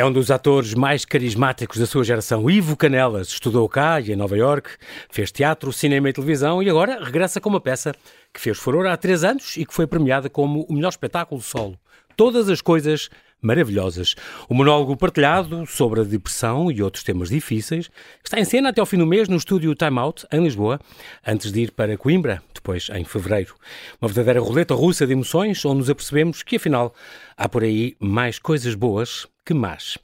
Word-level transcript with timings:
É 0.00 0.04
um 0.04 0.10
dos 0.10 0.30
atores 0.30 0.72
mais 0.72 1.04
carismáticos 1.04 1.76
da 1.76 1.84
sua 1.84 2.02
geração. 2.02 2.48
Ivo 2.48 2.74
Canelas 2.74 3.28
estudou 3.28 3.68
cá 3.68 4.00
e 4.00 4.10
em 4.10 4.16
Nova 4.16 4.34
York, 4.34 4.70
fez 5.10 5.30
teatro, 5.30 5.70
cinema 5.74 6.08
e 6.08 6.12
televisão 6.14 6.62
e 6.62 6.70
agora 6.70 7.04
regressa 7.04 7.38
com 7.38 7.50
uma 7.50 7.60
peça 7.60 7.92
que 8.32 8.40
fez 8.40 8.56
furor 8.56 8.86
há 8.86 8.96
três 8.96 9.22
anos 9.22 9.58
e 9.58 9.66
que 9.66 9.74
foi 9.74 9.86
premiada 9.86 10.30
como 10.30 10.62
o 10.70 10.72
melhor 10.72 10.88
espetáculo 10.88 11.42
solo. 11.42 11.78
Todas 12.16 12.48
as 12.48 12.62
coisas 12.62 13.10
maravilhosas. 13.42 14.14
O 14.48 14.54
monólogo 14.54 14.96
partilhado 14.96 15.66
sobre 15.66 16.00
a 16.00 16.04
depressão 16.04 16.72
e 16.72 16.82
outros 16.82 17.04
temas 17.04 17.28
difíceis 17.28 17.90
está 18.24 18.40
em 18.40 18.44
cena 18.46 18.70
até 18.70 18.80
ao 18.80 18.86
fim 18.86 18.96
do 18.96 19.06
mês 19.06 19.28
no 19.28 19.36
estúdio 19.36 19.74
Time 19.74 19.98
Out, 19.98 20.26
em 20.32 20.42
Lisboa, 20.42 20.80
antes 21.26 21.52
de 21.52 21.60
ir 21.60 21.72
para 21.72 21.98
Coimbra, 21.98 22.42
depois 22.54 22.88
em 22.94 23.04
fevereiro. 23.04 23.54
Uma 24.00 24.08
verdadeira 24.08 24.40
roleta 24.40 24.74
russa 24.74 25.06
de 25.06 25.12
emoções, 25.12 25.62
onde 25.62 25.80
nos 25.80 25.90
apercebemos 25.90 26.42
que, 26.42 26.56
afinal, 26.56 26.94
há 27.36 27.46
por 27.46 27.64
aí 27.64 27.96
mais 28.00 28.38
coisas 28.38 28.74
boas 28.74 29.26
que 29.50 29.54
más. 29.54 29.98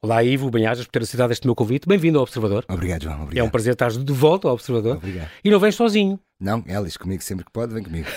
Olá, 0.00 0.24
Ivo 0.24 0.50
Banhajas, 0.50 0.84
por 0.84 0.90
ter 0.90 1.02
aceitado 1.02 1.30
este 1.30 1.46
meu 1.46 1.54
convite. 1.54 1.86
Bem-vindo 1.86 2.18
ao 2.18 2.24
Observador. 2.24 2.64
Obrigado, 2.68 3.04
João. 3.04 3.22
Obrigado. 3.22 3.44
É 3.44 3.46
um 3.46 3.48
prazer 3.48 3.74
estar 3.74 3.92
de 3.92 4.12
volta 4.12 4.48
ao 4.48 4.54
Observador. 4.54 4.96
Obrigado. 4.96 5.30
E 5.44 5.48
não 5.48 5.60
vens 5.60 5.76
sozinho. 5.76 6.18
Não, 6.40 6.64
Elis, 6.66 6.96
comigo 6.96 7.22
sempre 7.22 7.44
que 7.44 7.52
pode, 7.52 7.72
vem 7.72 7.84
comigo. 7.84 8.08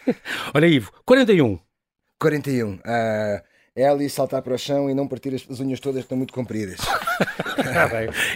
Olha, 0.54 0.66
Ivo, 0.66 0.90
41. 1.04 1.58
41. 2.18 2.72
Uh, 2.72 2.80
Elis 3.76 4.12
saltar 4.12 4.42
para 4.42 4.54
o 4.54 4.58
chão 4.58 4.90
e 4.90 4.94
não 4.94 5.06
partir 5.06 5.32
as, 5.32 5.46
as 5.48 5.60
unhas 5.60 5.78
todas 5.78 6.00
que 6.00 6.06
estão 6.06 6.18
muito 6.18 6.32
compridas. 6.32 6.80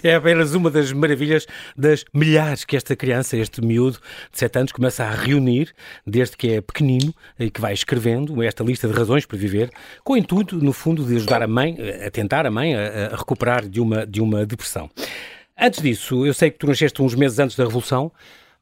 é 0.02 0.14
apenas 0.14 0.54
uma 0.54 0.70
das 0.70 0.92
maravilhas 0.92 1.46
das 1.76 2.04
milhares 2.14 2.64
que 2.64 2.76
esta 2.76 2.94
criança, 2.94 3.36
este 3.36 3.60
miúdo 3.60 3.98
de 4.30 4.38
7 4.38 4.58
anos, 4.60 4.72
começa 4.72 5.02
a 5.02 5.10
reunir 5.10 5.74
desde 6.06 6.36
que 6.36 6.52
é 6.52 6.60
pequenino 6.60 7.12
e 7.38 7.50
que 7.50 7.60
vai 7.60 7.72
escrevendo 7.72 8.40
esta 8.44 8.62
lista 8.62 8.86
de 8.86 8.94
razões 8.94 9.26
para 9.26 9.36
viver, 9.36 9.70
com 10.04 10.12
o 10.12 10.16
intuito, 10.16 10.56
no 10.56 10.72
fundo, 10.72 11.04
de 11.04 11.16
ajudar 11.16 11.42
a 11.42 11.48
mãe, 11.48 11.76
a 12.06 12.10
tentar 12.10 12.46
a 12.46 12.50
mãe 12.50 12.74
a, 12.76 13.06
a 13.12 13.16
recuperar 13.16 13.68
de 13.68 13.80
uma, 13.80 14.06
de 14.06 14.20
uma 14.20 14.46
depressão. 14.46 14.88
Antes 15.58 15.82
disso, 15.82 16.24
eu 16.24 16.32
sei 16.32 16.50
que 16.50 16.58
tu 16.58 16.66
nasceste 16.68 17.02
uns 17.02 17.14
meses 17.14 17.40
antes 17.40 17.56
da 17.56 17.64
Revolução 17.64 18.12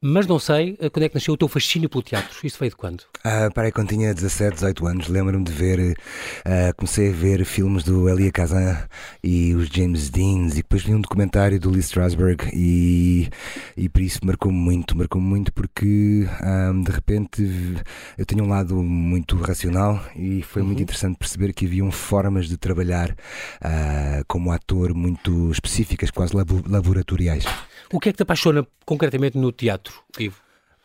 mas 0.02 0.26
não 0.26 0.38
sei 0.38 0.76
eh, 0.80 0.90
quando 0.90 1.04
é 1.04 1.08
que 1.08 1.14
nasceu 1.14 1.32
o 1.32 1.36
teu 1.36 1.46
fascínio 1.46 1.88
pelo 1.88 2.02
teatro. 2.02 2.36
Isso 2.44 2.58
veio 2.58 2.70
de 2.70 2.76
quando? 2.76 3.04
Ah, 3.22 3.48
parei 3.54 3.70
quando 3.70 3.90
tinha 3.90 4.12
17, 4.12 4.54
18 4.54 4.86
anos. 4.86 5.08
Lembro-me 5.08 5.44
de 5.44 5.52
ver, 5.52 5.96
uh, 6.44 6.74
comecei 6.76 7.10
a 7.10 7.12
ver 7.12 7.44
filmes 7.44 7.84
do 7.84 8.08
Elia 8.08 8.32
Kazan 8.32 8.76
e 9.22 9.54
os 9.54 9.68
James 9.68 10.10
Deans, 10.10 10.58
depois 10.72 10.84
vi 10.84 10.94
um 10.94 11.02
documentário 11.02 11.60
do 11.60 11.68
Lee 11.68 11.80
Strasberg, 11.80 12.48
e, 12.54 13.28
e 13.76 13.90
por 13.90 14.00
isso 14.00 14.20
marcou-me 14.24 14.56
muito. 14.56 14.96
Marcou-me 14.96 15.26
muito 15.26 15.52
porque 15.52 16.26
de 16.82 16.90
repente 16.90 17.42
eu 18.16 18.24
tenho 18.24 18.44
um 18.44 18.48
lado 18.48 18.76
muito 18.82 19.36
racional 19.36 20.02
e 20.16 20.40
foi 20.42 20.62
uhum. 20.62 20.68
muito 20.68 20.82
interessante 20.82 21.18
perceber 21.18 21.52
que 21.52 21.66
haviam 21.66 21.90
formas 21.90 22.48
de 22.48 22.56
trabalhar 22.56 23.10
uh, 23.10 24.24
como 24.26 24.50
ator 24.50 24.94
muito 24.94 25.50
específicas, 25.50 26.10
quase 26.10 26.32
laboratoriais. 26.34 27.44
O 27.92 28.00
que 28.00 28.08
é 28.08 28.12
que 28.12 28.16
te 28.16 28.22
apaixona 28.22 28.66
concretamente 28.86 29.36
no 29.36 29.52
teatro, 29.52 30.02
Ivo? 30.18 30.40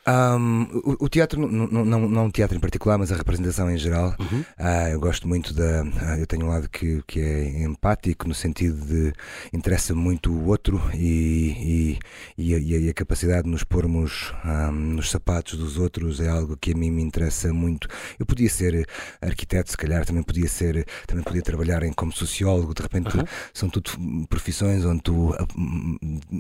Um, 0.08 0.64
o, 0.86 1.06
o, 1.06 1.10
teatro, 1.10 1.46
não, 1.46 1.68
não, 1.68 2.08
não 2.08 2.26
um 2.26 2.32
teatro 2.32 2.56
em 2.56 2.60
particular, 2.62 2.98
mas 2.98 3.12
a 3.12 3.16
representação 3.16 3.70
em 3.70 3.78
geral. 3.78 4.16
Uhum. 4.18 4.40
Uh, 4.40 4.88
eu 4.94 5.00
gosto 5.02 5.28
muito 5.28 5.54
da. 5.54 5.84
Uh, 5.84 6.20
eu 6.20 6.26
tenho 6.26 6.46
um 6.46 6.50
lado 6.50 6.70
que, 6.70 7.04
que 7.06 7.20
é 7.20 7.64
empático, 7.64 8.26
no 8.26 8.34
sentido 8.34 8.86
de 8.86 9.14
interessa 9.52 9.94
muito 9.94 10.32
o 10.32 10.48
outro 10.48 10.82
e, 10.94 11.98
e, 12.38 12.52
e, 12.52 12.56
a, 12.56 12.58
e 12.58 12.90
a, 12.90 12.94
capacidade 12.94 13.44
de 13.44 13.50
nos 13.50 13.66
pormos 13.66 14.34
um, 14.46 14.72
nos 14.72 15.12
sapatos 15.12 15.58
dos 15.60 15.78
outros 15.78 16.22
é 16.22 16.30
algo 16.30 16.56
que 16.56 16.72
a 16.72 16.76
mim 16.76 16.90
me 16.90 17.02
interessa 17.02 17.52
muito. 17.52 17.90
Eu 18.18 18.26
podia 18.26 18.50
ser 18.50 18.88
arquiteto, 19.22 19.72
se 19.72 19.78
calhar, 19.78 20.06
também 20.06 20.24
podia 20.24 20.48
ser, 20.48 20.86
também 21.06 21.24
podia 21.24 21.42
trabalhar 21.42 21.84
em, 21.84 21.92
como 21.92 22.14
sociólogo, 22.14 22.74
de 22.74 22.82
repente 22.82 23.18
uhum. 23.18 23.26
são 23.54 23.70
tudo 23.70 23.92
profissões 24.30 24.86
onde 24.86 25.02
tu 25.02 25.36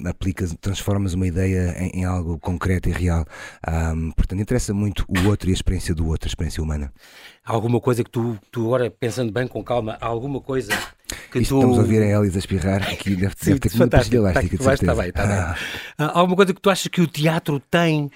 aplicas, 0.06 0.56
transformas 0.62 1.14
uma 1.14 1.28
ideia 1.28 1.76
em, 1.80 2.02
em 2.02 2.06
algo 2.06 2.40
concreto 2.40 2.88
e 2.88 2.94
real. 2.94 3.26
Um, 3.68 4.12
portanto, 4.12 4.42
interessa 4.42 4.74
muito 4.74 5.06
o 5.08 5.28
outro 5.28 5.50
e 5.50 5.52
a 5.52 5.54
experiência 5.54 5.96
do 5.96 6.08
outro, 6.08 6.28
a 6.28 6.30
experiência 6.30 6.62
humana. 6.62 6.92
Há 7.44 7.54
alguma 7.54 7.80
coisa 7.80 8.04
que 8.04 8.10
tu, 8.10 8.38
tu 8.52 8.66
agora, 8.66 8.90
pensando 8.92 9.32
bem 9.32 9.48
com 9.48 9.64
calma, 9.64 9.98
há 10.00 10.06
alguma 10.06 10.42
coisa 10.42 10.74
que 11.32 11.40
Isto 11.40 11.56
tu... 11.56 11.58
Estamos 11.58 11.78
a 11.78 11.82
ouvir 11.82 12.02
a 12.02 12.20
Elis 12.20 12.36
a 12.36 12.40
espirrar, 12.40 12.84
aqui 12.84 13.16
deve, 13.16 13.36
deve 13.44 13.60
ter 13.60 13.76
uma 13.76 13.88
pastilha 13.88 14.18
elástica, 14.18 14.58
tá, 14.58 14.74
está 14.74 14.96
bem, 14.96 15.10
está 15.10 15.26
bem. 15.26 15.38
Ah. 15.98 16.06
Há 16.06 16.20
alguma 16.20 16.36
coisa 16.36 16.54
que 16.54 16.62
tu 16.62 16.70
achas 16.70 16.88
que 16.88 17.02
o 17.02 17.08
teatro 17.08 17.60
tem 17.60 18.12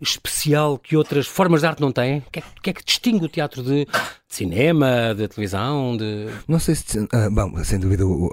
especial 0.00 0.78
que 0.78 0.96
outras 0.96 1.26
formas 1.26 1.60
de 1.60 1.66
arte 1.66 1.80
não 1.80 1.92
têm? 1.92 2.18
O 2.18 2.30
que 2.30 2.38
é, 2.38 2.42
que, 2.62 2.70
é 2.70 2.72
que 2.72 2.84
distingue 2.84 3.24
o 3.24 3.28
teatro 3.28 3.62
de, 3.62 3.84
de, 3.84 3.90
cinema, 4.28 5.14
de 5.14 5.28
televisão? 5.28 5.96
De... 5.96 6.28
Não 6.48 6.58
sei 6.58 6.74
se. 6.74 6.98
Uh, 6.98 7.08
bom, 7.30 7.62
sem 7.64 7.78
dúvida, 7.78 8.06
uh, 8.06 8.30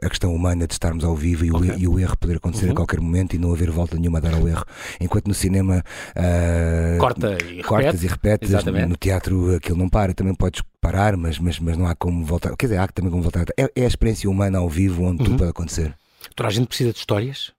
a 0.00 0.08
questão 0.08 0.34
humana 0.34 0.66
de 0.66 0.72
estarmos 0.72 1.04
ao 1.04 1.14
vivo 1.14 1.44
e, 1.44 1.52
okay. 1.52 1.70
o, 1.70 1.78
e 1.78 1.88
o, 1.88 1.98
erro 1.98 2.16
poder 2.16 2.36
acontecer 2.36 2.66
uhum. 2.66 2.72
a 2.72 2.76
qualquer 2.76 3.00
momento 3.00 3.34
e 3.34 3.38
não 3.38 3.52
haver 3.52 3.70
volta 3.70 3.96
nenhuma 3.96 4.18
a 4.18 4.20
dar 4.20 4.34
ao 4.34 4.48
erro. 4.48 4.64
Enquanto 5.00 5.28
no 5.28 5.34
cinema. 5.34 5.84
Uh, 6.16 6.98
Corta 6.98 7.36
e 7.50 7.62
cortas 7.62 7.92
repete. 7.92 8.04
e 8.04 8.08
repetes. 8.08 8.50
Exatamente. 8.50 8.86
No 8.86 8.96
teatro 8.96 9.56
aquilo 9.56 9.78
não 9.78 9.88
para. 9.88 10.14
Também 10.14 10.34
podes 10.34 10.62
parar, 10.80 11.16
mas, 11.16 11.38
mas, 11.38 11.58
mas 11.58 11.76
não 11.76 11.86
há 11.86 11.94
como 11.94 12.24
voltar. 12.24 12.56
Quer 12.56 12.66
dizer, 12.66 12.78
há 12.78 12.88
também 12.88 13.10
como 13.10 13.22
voltar. 13.22 13.46
É, 13.56 13.70
é 13.74 13.84
a 13.84 13.88
experiência 13.88 14.28
humana 14.28 14.58
ao 14.58 14.68
vivo 14.68 15.04
onde 15.04 15.22
uhum. 15.22 15.24
tudo 15.26 15.38
pode 15.38 15.50
acontecer. 15.50 15.94
Toda 16.34 16.48
a 16.48 16.52
gente 16.52 16.66
precisa 16.68 16.92
de 16.92 16.98
histórias? 16.98 17.52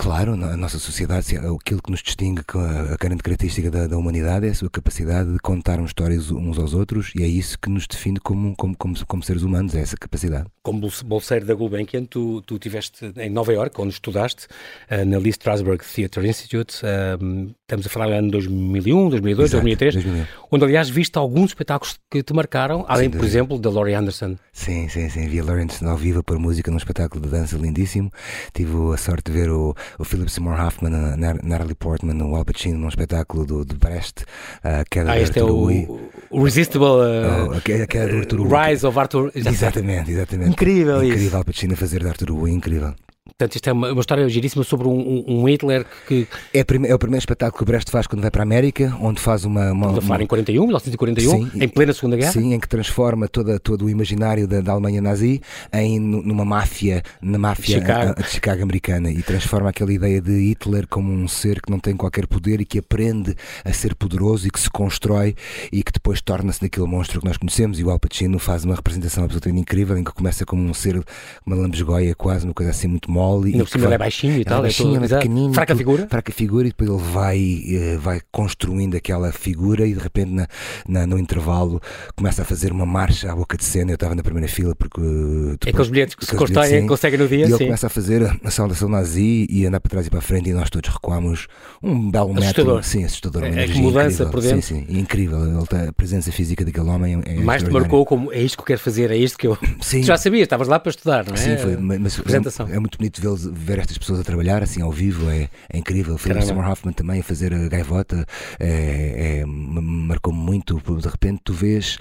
Claro, 0.00 0.34
a 0.34 0.56
nossa 0.56 0.78
sociedade, 0.78 1.36
aquilo 1.36 1.82
que 1.82 1.90
nos 1.90 2.04
distingue, 2.04 2.42
a 2.54 2.96
grande 2.96 3.20
característica 3.20 3.68
da, 3.68 3.88
da, 3.88 3.98
humanidade 3.98 4.46
é 4.46 4.50
a 4.50 4.54
sua 4.54 4.70
capacidade 4.70 5.32
de 5.32 5.40
contarmos 5.40 5.90
histórias 5.90 6.30
uns 6.30 6.56
aos 6.56 6.72
outros 6.72 7.12
e 7.16 7.24
é 7.24 7.26
isso 7.26 7.58
que 7.58 7.68
nos 7.68 7.84
define 7.88 8.20
como, 8.20 8.54
como, 8.54 8.76
como, 8.76 8.94
como 9.06 9.22
seres 9.24 9.42
humanos, 9.42 9.74
é 9.74 9.80
essa 9.80 9.96
capacidade. 9.96 10.46
Como 10.62 10.88
bolseiro 11.04 11.44
da 11.44 11.52
Gulbenkian, 11.52 12.04
tu, 12.04 12.40
tu 12.42 12.54
estiveste 12.54 13.12
em 13.16 13.28
Nova 13.28 13.52
York, 13.52 13.74
onde 13.80 13.92
estudaste, 13.92 14.46
uh, 14.88 15.04
na 15.04 15.18
Lee 15.18 15.30
Strasberg 15.30 15.84
Theatre 15.84 16.28
Institute, 16.28 16.76
uh, 16.86 17.54
estamos 17.68 17.86
a 17.86 17.90
falar 17.90 18.06
do 18.06 18.14
ano 18.14 18.30
2001, 18.30 19.10
2002, 19.10 19.50
Exato, 19.50 19.62
2003, 19.62 19.94
2001. 19.96 20.26
onde 20.50 20.64
aliás 20.64 20.88
viste 20.88 21.18
alguns 21.18 21.50
espetáculos 21.50 22.00
que 22.10 22.22
te 22.22 22.32
marcaram, 22.32 22.86
além, 22.88 23.10
por 23.10 23.22
exemplo, 23.22 23.58
da 23.58 23.68
Laurie 23.68 23.94
Anderson. 23.94 24.36
Sim, 24.52 24.88
sim, 24.88 25.10
sim, 25.10 25.28
vi 25.28 25.38
a 25.38 25.44
Laurie 25.44 25.64
Anderson 25.64 25.86
ao 25.86 25.96
vivo 25.96 26.22
por 26.22 26.38
música 26.38 26.70
num 26.70 26.78
espetáculo 26.78 27.22
de 27.22 27.28
dança 27.28 27.58
lindíssimo, 27.58 28.10
tive 28.54 28.72
a 28.94 28.96
sorte 28.96 29.30
de 29.30 29.38
ver 29.38 29.50
o 29.50 29.74
o 29.98 30.04
Philip 30.04 30.30
Seymour 30.30 30.58
Hoffman, 30.58 30.94
a 30.94 31.16
Natalie 31.42 31.74
Portman, 31.74 32.22
o 32.22 32.36
Al 32.36 32.44
Pacino 32.44 32.78
num 32.78 32.88
espetáculo 32.88 33.44
do, 33.44 33.64
de 33.66 33.74
Brest, 33.74 34.22
uh, 34.22 34.84
que 34.90 35.00
é 35.00 35.04
ah, 35.06 35.20
este 35.20 35.38
é 35.38 35.44
o, 35.44 36.00
o 36.30 36.40
Irresistible 36.40 36.86
uh, 36.86 37.52
oh, 37.54 37.60
que 37.60 37.72
é, 37.72 37.86
que 37.86 37.98
é 37.98 38.06
do 38.06 38.18
Arthur 38.18 38.48
Rise 38.48 38.86
of 38.86 38.98
Arthur. 38.98 39.30
Exatamente, 39.34 40.10
exatamente. 40.10 40.50
Incrível, 40.52 41.02
incrível 41.02 41.26
isso. 41.26 41.36
Al 41.36 41.44
Pacino 41.44 41.74
a 41.74 41.76
fazer 41.76 42.00
de 42.00 42.08
Arthur 42.08 42.30
Ui, 42.30 42.50
incrível. 42.50 42.94
Portanto, 43.38 43.54
isto 43.54 43.70
é 43.70 43.72
uma, 43.72 43.92
uma 43.92 44.00
história 44.00 44.28
giríssima 44.28 44.64
sobre 44.64 44.88
um, 44.88 45.24
um, 45.28 45.48
Hitler 45.48 45.86
que. 46.08 46.26
É, 46.52 46.58
é, 46.58 46.62
o 46.94 46.98
primeiro 46.98 47.18
espetáculo 47.18 47.56
que 47.56 47.62
o 47.62 47.66
Brecht 47.66 47.88
faz 47.88 48.04
quando 48.08 48.20
vai 48.20 48.32
para 48.32 48.42
a 48.42 48.42
América, 48.42 48.92
onde 49.00 49.20
faz 49.20 49.44
uma. 49.44 49.70
uma 49.70 49.86
Estamos 49.86 49.98
a 49.98 50.08
falar 50.08 50.22
em 50.22 50.26
41, 50.26 50.60
1941, 50.64 51.30
sim, 51.30 51.50
em 51.62 51.68
plena 51.68 51.92
Segunda 51.92 52.16
Guerra. 52.16 52.32
Sim, 52.32 52.52
em 52.54 52.58
que 52.58 52.68
transforma 52.68 53.28
toda, 53.28 53.60
todo 53.60 53.84
o 53.84 53.90
imaginário 53.90 54.48
da, 54.48 54.60
da 54.60 54.72
Alemanha 54.72 55.00
nazi 55.00 55.40
em 55.72 56.00
numa 56.00 56.44
máfia, 56.44 57.00
na 57.22 57.38
máfia 57.38 57.78
Chicago. 57.78 58.08
A, 58.08 58.20
a 58.20 58.22
de 58.24 58.28
Chicago 58.28 58.60
americana 58.60 59.08
e 59.08 59.22
transforma 59.22 59.70
aquela 59.70 59.92
ideia 59.92 60.20
de 60.20 60.32
Hitler 60.32 60.88
como 60.88 61.12
um 61.12 61.28
ser 61.28 61.62
que 61.62 61.70
não 61.70 61.78
tem 61.78 61.96
qualquer 61.96 62.26
poder 62.26 62.60
e 62.60 62.64
que 62.64 62.80
aprende 62.80 63.36
a 63.64 63.72
ser 63.72 63.94
poderoso 63.94 64.48
e 64.48 64.50
que 64.50 64.58
se 64.58 64.68
constrói 64.68 65.36
e 65.70 65.84
que 65.84 65.92
depois 65.92 66.20
torna-se 66.20 66.60
naquele 66.60 66.88
monstro 66.88 67.20
que 67.20 67.26
nós 67.28 67.36
conhecemos. 67.36 67.78
E 67.78 67.84
o 67.84 67.90
Al 67.90 68.00
Pacino 68.00 68.40
faz 68.40 68.64
uma 68.64 68.74
representação 68.74 69.22
absolutamente 69.22 69.60
incrível 69.60 69.96
em 69.96 70.02
que 70.02 70.12
começa 70.12 70.44
como 70.44 70.60
um 70.60 70.74
ser, 70.74 71.00
uma 71.46 71.54
lambesgoia 71.54 72.16
quase, 72.16 72.44
uma 72.44 72.54
coisa 72.54 72.72
assim 72.72 72.88
muito 72.88 73.08
E, 73.46 73.56
e 73.56 73.78
vai, 73.78 73.98
baixinho 73.98 74.40
e 74.40 74.44
tal. 74.44 74.60
É 74.60 74.62
baixinho, 74.62 75.04
é 75.04 75.08
pequenino. 75.08 75.54
Fraca 75.54 75.74
figura? 75.74 76.06
Fraca 76.08 76.32
figura 76.32 76.66
e 76.66 76.70
depois 76.70 76.90
ele 76.90 77.12
vai, 77.12 77.38
uh, 77.38 77.98
vai 77.98 78.20
construindo 78.30 78.96
aquela 78.96 79.32
figura 79.32 79.86
e 79.86 79.94
de 79.94 80.00
repente 80.00 80.32
na, 80.32 80.48
na, 80.86 81.06
no 81.06 81.18
intervalo 81.18 81.80
começa 82.16 82.42
a 82.42 82.44
fazer 82.44 82.72
uma 82.72 82.86
marcha 82.86 83.30
à 83.30 83.36
boca 83.36 83.56
de 83.56 83.64
cena. 83.64 83.90
Eu 83.90 83.94
estava 83.94 84.14
na 84.14 84.22
primeira 84.22 84.48
fila 84.48 84.74
porque. 84.74 85.00
Uh, 85.00 85.50
depois, 85.52 85.66
é 85.66 85.70
aqueles 85.70 85.88
bilhetes 85.88 86.14
que 86.14 86.26
se 86.26 86.34
conseguem 86.34 87.18
no 87.18 87.28
dia. 87.28 87.38
E 87.38 87.42
ele 87.42 87.56
sim. 87.56 87.64
começa 87.64 87.86
a 87.86 87.90
fazer 87.90 88.22
a 88.44 88.50
saudação 88.50 88.88
nazi 88.88 89.46
e 89.50 89.66
andar 89.66 89.80
para 89.80 89.90
trás 89.90 90.06
e 90.06 90.10
para 90.10 90.18
a 90.18 90.22
frente 90.22 90.50
e 90.50 90.52
nós 90.52 90.70
todos 90.70 90.90
recuamos 90.90 91.46
um 91.82 92.10
belo 92.10 92.32
assustador. 92.38 92.74
metro. 92.76 92.88
Sim, 92.88 93.04
assustador. 93.04 93.44
É, 93.44 93.64
é 93.64 93.68
que 93.68 93.78
mudança 93.78 94.24
incrível. 94.24 94.30
por 94.30 94.42
dentro. 94.42 94.62
Sim, 94.62 94.86
sim, 94.86 94.98
incrível. 94.98 95.44
Ele 95.44 95.66
tá, 95.66 95.88
a 95.88 95.92
presença 95.92 96.32
física 96.32 96.64
daquele 96.64 96.88
homem 96.88 97.22
é 97.24 97.34
Mais 97.36 97.62
te 97.62 97.70
marcou 97.70 98.04
como 98.04 98.32
é 98.32 98.40
isto 98.40 98.56
que 98.56 98.62
eu 98.62 98.66
quero 98.66 98.80
fazer, 98.80 99.10
é 99.10 99.16
isto 99.16 99.38
que 99.38 99.46
eu. 99.46 99.58
Sim. 99.80 100.02
já 100.04 100.16
sabias, 100.16 100.42
estavas 100.42 100.68
lá 100.68 100.78
para 100.78 100.90
estudar, 100.90 101.24
não 101.26 101.34
é? 101.34 101.36
Sim, 101.36 101.56
foi. 101.56 101.76
Mas, 101.76 102.18
é, 102.18 102.74
é, 102.74 102.78
muito 102.78 102.98
bonito 102.98 103.17
ver, 103.18 103.36
ver 103.52 103.78
estas 103.78 103.98
pessoas 103.98 104.20
a 104.20 104.24
trabalhar 104.24 104.62
assim 104.62 104.82
ao 104.82 104.90
vivo, 104.90 105.30
é, 105.30 105.48
é 105.68 105.78
incrível. 105.78 106.16
Philip 106.18 106.44
Seymour 106.44 106.68
Hoffman 106.68 106.92
também 106.92 107.20
a 107.20 107.22
fazer 107.22 107.52
a 107.52 107.68
gaivota 107.68 108.26
é, 108.58 109.40
é, 109.40 109.44
marcou-me 109.46 110.38
muito. 110.38 110.80
De 111.00 111.08
repente 111.08 111.40
tu 111.44 111.52
vês 111.52 111.98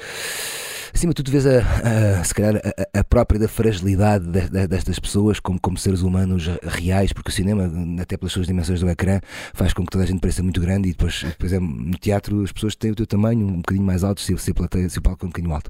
acima 0.94 1.12
de 1.12 1.16
tudo, 1.16 1.32
vês 1.32 1.46
a, 1.46 1.60
a, 1.60 2.24
se 2.24 2.34
calhar 2.34 2.56
a, 2.58 3.00
a 3.00 3.04
própria 3.04 3.40
da 3.40 3.48
fragilidade 3.48 4.28
de, 4.28 4.50
de, 4.50 4.68
destas 4.68 5.00
pessoas 5.00 5.40
como, 5.40 5.60
como 5.60 5.78
seres 5.78 6.02
humanos 6.02 6.50
reais, 6.64 7.14
porque 7.14 7.30
o 7.30 7.34
cinema, 7.34 7.72
até 8.02 8.18
pelas 8.18 8.34
suas 8.34 8.48
dimensões 8.48 8.80
do 8.80 8.90
ecrã, 8.90 9.20
faz 9.54 9.74
com 9.74 9.84
que 9.84 9.92
toda 9.92 10.04
a 10.04 10.08
gente 10.08 10.20
pareça 10.20 10.44
muito 10.44 10.60
grande 10.60 10.90
e 10.90 10.92
depois, 10.92 11.24
depois 11.24 11.54
é, 11.54 11.60
no 11.60 11.98
teatro 11.98 12.44
as 12.44 12.52
pessoas 12.52 12.76
têm 12.76 12.92
o 12.92 12.96
teu 12.96 13.08
tamanho 13.08 13.46
um 13.48 13.58
bocadinho 13.58 13.86
mais 13.86 14.04
alto, 14.04 14.22
se, 14.22 14.38
se, 14.38 14.54
plateia, 14.54 14.90
se 14.90 15.00
o 15.00 15.02
palco 15.02 15.26
é 15.26 15.28
um 15.28 15.30
bocadinho 15.30 15.54
alto. 15.54 15.70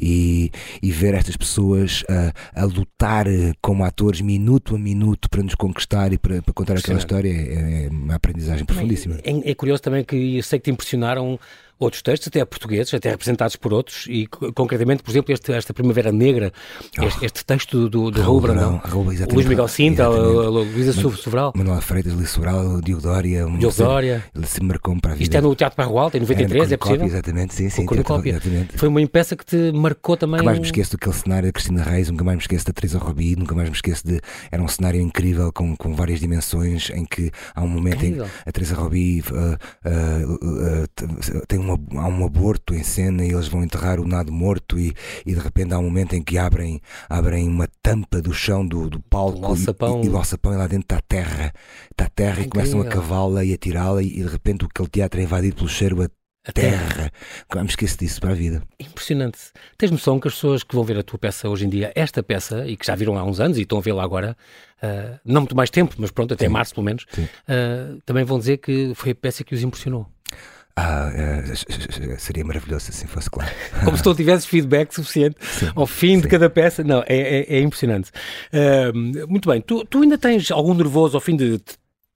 E, 0.00 0.50
e 0.82 0.90
ver 0.90 1.14
estas 1.14 1.36
pessoas 1.36 2.04
a, 2.08 2.62
a 2.62 2.64
lutar 2.64 3.26
como 3.60 3.84
atores 3.84 4.20
minuto 4.20 4.76
a 4.76 4.78
minuto 4.78 5.28
para 5.28 5.42
nos 5.42 5.54
conquistar 5.54 6.12
e 6.12 6.18
para, 6.18 6.42
para 6.42 6.54
contar 6.54 6.76
aquela 6.76 6.98
história 6.98 7.30
é, 7.30 7.86
é 7.86 7.88
uma 7.88 8.14
aprendizagem 8.14 8.64
profundíssima. 8.64 9.16
É, 9.24 9.50
é 9.50 9.54
curioso 9.54 9.82
também 9.82 10.04
que 10.04 10.36
eu 10.36 10.42
sei 10.42 10.58
que 10.58 10.64
te 10.64 10.70
impressionaram 10.70 11.38
outros 11.78 12.02
textos, 12.02 12.28
até 12.28 12.44
portugueses, 12.44 12.92
até 12.94 13.10
representados 13.10 13.56
por 13.56 13.72
outros, 13.72 14.06
e 14.08 14.26
concretamente, 14.26 15.02
por 15.02 15.10
exemplo, 15.10 15.32
este, 15.32 15.52
esta 15.52 15.74
Primavera 15.74 16.10
Negra, 16.10 16.52
oh. 16.98 17.04
este, 17.04 17.26
este, 17.26 17.44
texto 17.44 17.88
do, 17.88 18.10
do 18.10 18.20
Raul 18.20 18.40
Brandão, 18.40 18.80
Luís 19.32 19.46
Miguel 19.46 19.68
Cinta, 19.68 20.08
Luísa 20.08 20.92
Sobral. 20.92 21.52
Manuel 21.54 21.80
Freitas, 21.80 22.12
Luís 22.14 22.30
Sobral, 22.30 22.80
Diogo 22.80 23.02
Dória. 23.02 23.46
Diogo 23.58 23.76
Dória. 23.76 24.24
Ele 24.34 24.46
se 24.46 24.62
marcou 24.62 24.98
para 25.00 25.12
a 25.12 25.14
vida. 25.14 25.24
Isto 25.24 25.36
é 25.36 25.40
no 25.40 25.54
Teatro 25.54 25.76
Barro 25.76 25.98
Alto, 25.98 26.16
em 26.16 26.20
93, 26.20 26.72
é, 26.72 26.76
possível? 26.76 27.06
exatamente, 27.06 27.54
sim, 27.54 27.68
sim. 27.68 27.86
Exatamente. 27.90 28.76
Foi 28.76 28.88
uma 28.88 29.06
peça 29.06 29.36
que 29.36 29.44
te 29.44 29.72
marcou 29.72 30.16
também. 30.16 30.38
Nunca 30.38 30.44
mais 30.44 30.58
me 30.58 30.64
esqueço 30.64 30.92
daquele 30.92 31.14
cenário 31.14 31.48
da 31.48 31.52
Cristina 31.52 31.82
Reis, 31.82 32.10
nunca 32.10 32.24
mais 32.24 32.36
me 32.36 32.42
esqueço 32.42 32.66
da 32.66 32.72
Teresa 32.72 32.98
Robi, 32.98 33.36
nunca 33.36 33.54
mais 33.54 33.68
me 33.68 33.74
esqueço 33.74 34.06
de... 34.06 34.20
Era 34.50 34.62
um 34.62 34.68
cenário 34.68 35.00
incrível, 35.00 35.52
com, 35.52 35.76
com 35.76 35.94
várias 35.94 36.20
dimensões, 36.20 36.90
em 36.90 37.04
que 37.04 37.30
há 37.54 37.62
um 37.62 37.68
momento 37.68 38.04
incrível. 38.04 38.24
em 38.24 38.28
que 38.28 38.48
a 38.48 38.52
Teresa 38.52 38.74
Robi 38.74 39.22
uh, 39.30 39.34
uh, 39.88 40.34
uh, 40.34 41.46
tem 41.46 41.58
uma, 41.74 42.02
há 42.02 42.08
um 42.08 42.24
aborto 42.24 42.74
em 42.74 42.82
cena 42.82 43.24
e 43.24 43.30
eles 43.30 43.48
vão 43.48 43.62
enterrar 43.62 44.00
o 44.00 44.06
nado 44.06 44.32
morto 44.32 44.78
e, 44.78 44.94
e 45.24 45.34
de 45.34 45.40
repente 45.40 45.74
há 45.74 45.78
um 45.78 45.84
momento 45.84 46.14
em 46.14 46.22
que 46.22 46.38
abrem, 46.38 46.80
abrem 47.08 47.48
uma 47.48 47.68
tampa 47.82 48.22
do 48.22 48.32
chão 48.32 48.66
do, 48.66 48.88
do 48.88 49.00
palco 49.00 49.38
e, 49.38 50.04
e, 50.04 50.06
e 50.06 50.08
o 50.08 50.16
alçapão 50.16 50.54
e 50.54 50.56
lá 50.56 50.66
dentro 50.66 50.84
está 50.84 51.00
terra, 51.00 51.52
está 51.90 52.08
terra 52.08 52.42
e 52.42 52.48
começam 52.48 52.80
a 52.80 52.86
cavá-la 52.86 53.44
e 53.44 53.52
a 53.52 53.56
tirá-la 53.56 54.02
e, 54.02 54.06
e 54.06 54.22
de 54.22 54.28
repente 54.28 54.64
aquele 54.64 54.88
teatro 54.88 55.20
é 55.20 55.24
invadido 55.24 55.56
pelo 55.56 55.68
cheiro 55.68 56.02
a 56.02 56.08
a 56.46 56.52
terra. 56.52 56.88
terra. 56.94 57.12
Não 57.54 57.62
me 57.62 57.68
esqueço 57.68 57.98
disso 57.98 58.20
para 58.20 58.30
a 58.30 58.34
vida. 58.34 58.62
Impressionante. 58.78 59.38
Tens 59.76 59.90
noção 59.90 60.20
que 60.20 60.28
as 60.28 60.34
pessoas 60.34 60.62
que 60.62 60.74
vão 60.74 60.84
ver 60.84 60.96
a 60.98 61.02
tua 61.02 61.18
peça 61.18 61.48
hoje 61.48 61.66
em 61.66 61.68
dia, 61.68 61.92
esta 61.94 62.22
peça, 62.22 62.66
e 62.66 62.76
que 62.76 62.86
já 62.86 62.94
viram 62.94 63.18
há 63.18 63.24
uns 63.24 63.40
anos 63.40 63.58
e 63.58 63.62
estão 63.62 63.78
a 63.78 63.80
vê-la 63.80 64.04
agora, 64.04 64.36
uh, 64.82 65.18
não 65.24 65.40
muito 65.40 65.56
mais 65.56 65.70
tempo, 65.70 65.94
mas 65.98 66.10
pronto, 66.10 66.34
até 66.34 66.46
Sim. 66.46 66.52
março 66.52 66.74
pelo 66.74 66.84
menos, 66.84 67.04
uh, 67.18 68.00
também 68.06 68.24
vão 68.24 68.38
dizer 68.38 68.58
que 68.58 68.92
foi 68.94 69.10
a 69.10 69.14
peça 69.14 69.42
que 69.42 69.54
os 69.54 69.62
impressionou. 69.62 70.06
Ah, 70.78 71.10
uh, 71.10 72.18
seria 72.18 72.44
maravilhoso 72.44 72.84
se 72.84 72.90
assim 72.90 73.06
fosse 73.06 73.30
claro. 73.30 73.50
Como 73.82 73.96
se 73.96 74.02
tu 74.02 74.14
tivesses 74.14 74.44
feedback 74.44 74.92
suficiente 74.92 75.36
sim, 75.40 75.70
ao 75.74 75.86
fim 75.86 76.16
sim. 76.16 76.20
de 76.20 76.28
cada 76.28 76.50
peça. 76.50 76.84
Não, 76.84 77.02
é, 77.06 77.16
é, 77.16 77.56
é 77.56 77.60
impressionante. 77.60 78.10
Uh, 78.52 79.26
muito 79.26 79.48
bem, 79.48 79.62
tu, 79.62 79.86
tu 79.86 80.02
ainda 80.02 80.18
tens 80.18 80.50
algum 80.50 80.74
nervoso 80.74 81.16
ao 81.16 81.20
fim 81.20 81.34
de 81.34 81.58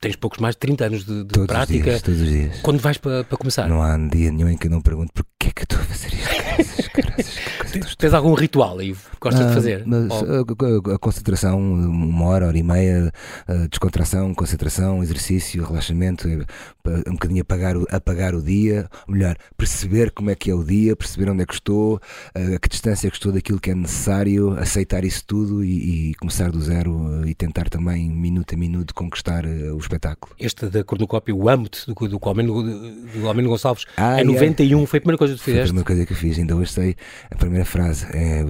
tens 0.00 0.17
poucos 0.17 0.38
mais 0.38 0.55
de 0.55 0.61
30 0.61 0.85
anos 0.87 1.05
de, 1.05 1.25
de 1.25 1.32
todos 1.32 1.47
prática. 1.47 1.79
Os 1.79 1.85
dias, 1.85 2.02
todos 2.02 2.20
os 2.20 2.29
dias. 2.29 2.61
Quando 2.62 2.81
vais 2.81 2.97
para, 2.97 3.23
para 3.25 3.37
começar? 3.37 3.69
Não 3.69 3.82
há 3.82 3.94
um 3.94 4.08
dia 4.08 4.32
nenhum 4.32 4.49
em 4.49 4.56
que 4.56 4.67
eu 4.67 4.70
não 4.70 4.81
pergunto 4.81 5.12
porquê 5.12 5.49
é 5.49 5.50
que 5.50 5.61
eu 5.61 5.64
estou 5.64 5.79
a 5.79 5.85
fazer 5.85 6.08
isto. 6.14 6.91
Tens, 7.70 7.94
tens 7.94 8.14
algum 8.14 8.35
ritual 8.35 8.81
aí 8.81 8.93
que 8.93 9.00
gostas 9.20 9.43
ah, 9.43 9.49
de 9.49 9.55
fazer? 9.55 9.85
Mas 9.87 10.11
a, 10.93 10.99
concentração, 10.99 11.61
uma 11.61 12.26
hora, 12.26 12.49
hora 12.49 12.58
e 12.58 12.64
meia, 12.64 13.12
descontração, 13.70 14.35
concentração, 14.35 15.02
exercício, 15.05 15.64
relaxamento, 15.64 16.29
eh, 16.29 16.44
um 17.06 17.12
bocadinho 17.12 17.43
apagar 17.43 17.76
o, 17.76 17.87
apagar 17.91 18.35
o 18.35 18.43
dia, 18.43 18.88
ou 19.06 19.14
melhor, 19.14 19.37
perceber 19.56 20.11
como 20.11 20.31
é 20.31 20.35
que 20.35 20.50
é 20.50 20.55
o 20.55 20.64
dia, 20.64 20.97
perceber 20.97 21.31
onde 21.31 21.43
é 21.43 21.47
que 21.47 21.55
estou, 21.55 22.00
a 22.35 22.58
que 22.58 22.69
distância 22.69 23.06
é 23.06 23.11
que 23.11 23.17
estou 23.17 23.31
daquilo 23.31 23.61
que 23.61 23.70
é 23.70 23.75
necessário, 23.75 24.58
aceitar 24.58 25.05
isso 25.05 25.25
tudo 25.25 25.62
e, 25.62 26.11
e 26.11 26.14
começar 26.14 26.50
do 26.50 26.61
zero 26.61 27.23
eh, 27.23 27.29
e 27.29 27.35
tentar 27.35 27.69
também, 27.69 28.11
minuto 28.11 28.52
a 28.52 28.58
minuto, 28.58 28.93
conquistar 28.94 29.44
eh, 29.44 29.70
o 29.70 29.79
espetáculo. 29.90 30.34
Este 30.38 30.66
da 30.66 30.84
cornucópia, 30.84 31.34
o 31.34 31.48
âmbito 31.48 31.84
do, 31.87 31.94
do, 31.94 32.19
do, 32.19 33.28
Almeno 33.28 33.48
Gonçalves, 33.48 33.84
ah, 33.96 34.20
é 34.20 34.25
91, 34.25 34.87
foi 34.87 34.98
a 34.98 35.00
primeira 35.00 35.19
coisa 35.19 35.34
que 35.34 35.40
tu 35.40 35.44
fizeste? 35.44 35.72
Foi 35.72 35.81
a 35.81 35.84
primeira 35.84 35.87
coisa 35.87 36.06
que 36.06 36.12
eu 36.12 36.16
fiz, 36.16 36.38
ainda 36.38 36.56
hoje 36.56 36.72
sei 36.72 36.96
a 37.31 37.37
primeira 37.37 37.64
frase, 37.64 38.06
é, 38.06 38.44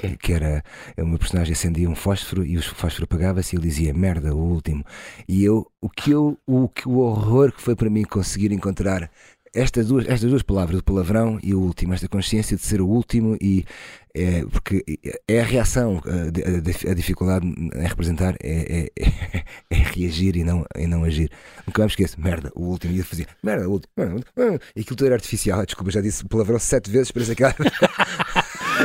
que, 0.00 0.06
é 0.06 0.16
que, 0.16 0.32
era 0.32 0.64
o 0.96 1.06
meu 1.06 1.18
personagem 1.18 1.52
acendia 1.52 1.88
um 1.88 1.94
fósforo 1.94 2.44
e 2.44 2.56
o 2.56 2.62
fósforo 2.62 3.04
apagava-se 3.04 3.54
e 3.54 3.58
ele 3.58 3.68
dizia 3.68 3.92
merda, 3.92 4.34
o 4.34 4.38
último. 4.38 4.84
E 5.28 5.44
eu, 5.44 5.66
o 5.80 5.88
que 5.88 6.10
eu, 6.10 6.38
o, 6.46 6.68
que, 6.68 6.88
o 6.88 6.98
horror 6.98 7.52
que 7.52 7.60
foi 7.60 7.76
para 7.76 7.90
mim 7.90 8.02
conseguir 8.04 8.52
encontrar 8.52 9.10
estas 9.54 9.86
duas, 9.86 10.06
estas 10.06 10.30
duas 10.30 10.42
palavras, 10.42 10.80
o 10.80 10.84
palavrão 10.84 11.38
e 11.42 11.54
o 11.54 11.60
último, 11.60 11.94
esta 11.94 12.08
consciência 12.08 12.56
de 12.56 12.62
ser 12.62 12.80
o 12.80 12.86
último 12.86 13.36
e 13.40 13.64
é, 14.18 14.44
porque 14.50 14.84
é 15.26 15.40
a 15.40 15.44
reação, 15.44 16.02
a, 16.04 16.94
dificuldade 16.94 17.46
em 17.46 17.86
representar 17.86 18.34
é, 18.42 18.90
é, 18.98 19.04
é, 19.70 19.74
reagir 19.74 20.36
e 20.36 20.44
não, 20.44 20.64
e 20.76 20.86
não 20.86 21.04
agir. 21.04 21.30
Nunca 21.66 21.82
mais 21.82 21.92
esqueço, 21.92 22.20
merda, 22.20 22.50
o 22.54 22.64
último, 22.64 22.96
eu 22.96 23.04
fazia, 23.04 23.26
merda, 23.42 23.68
o 23.68 23.72
último, 23.72 23.92
e 24.74 24.80
aquilo 24.80 24.96
tudo 24.96 25.06
era 25.06 25.14
artificial, 25.14 25.64
desculpa, 25.64 25.90
já 25.90 26.00
disse 26.00 26.24
palavrão 26.24 26.58
sete 26.58 26.90
vezes, 26.90 27.12
parece 27.12 27.34
que 27.34 27.44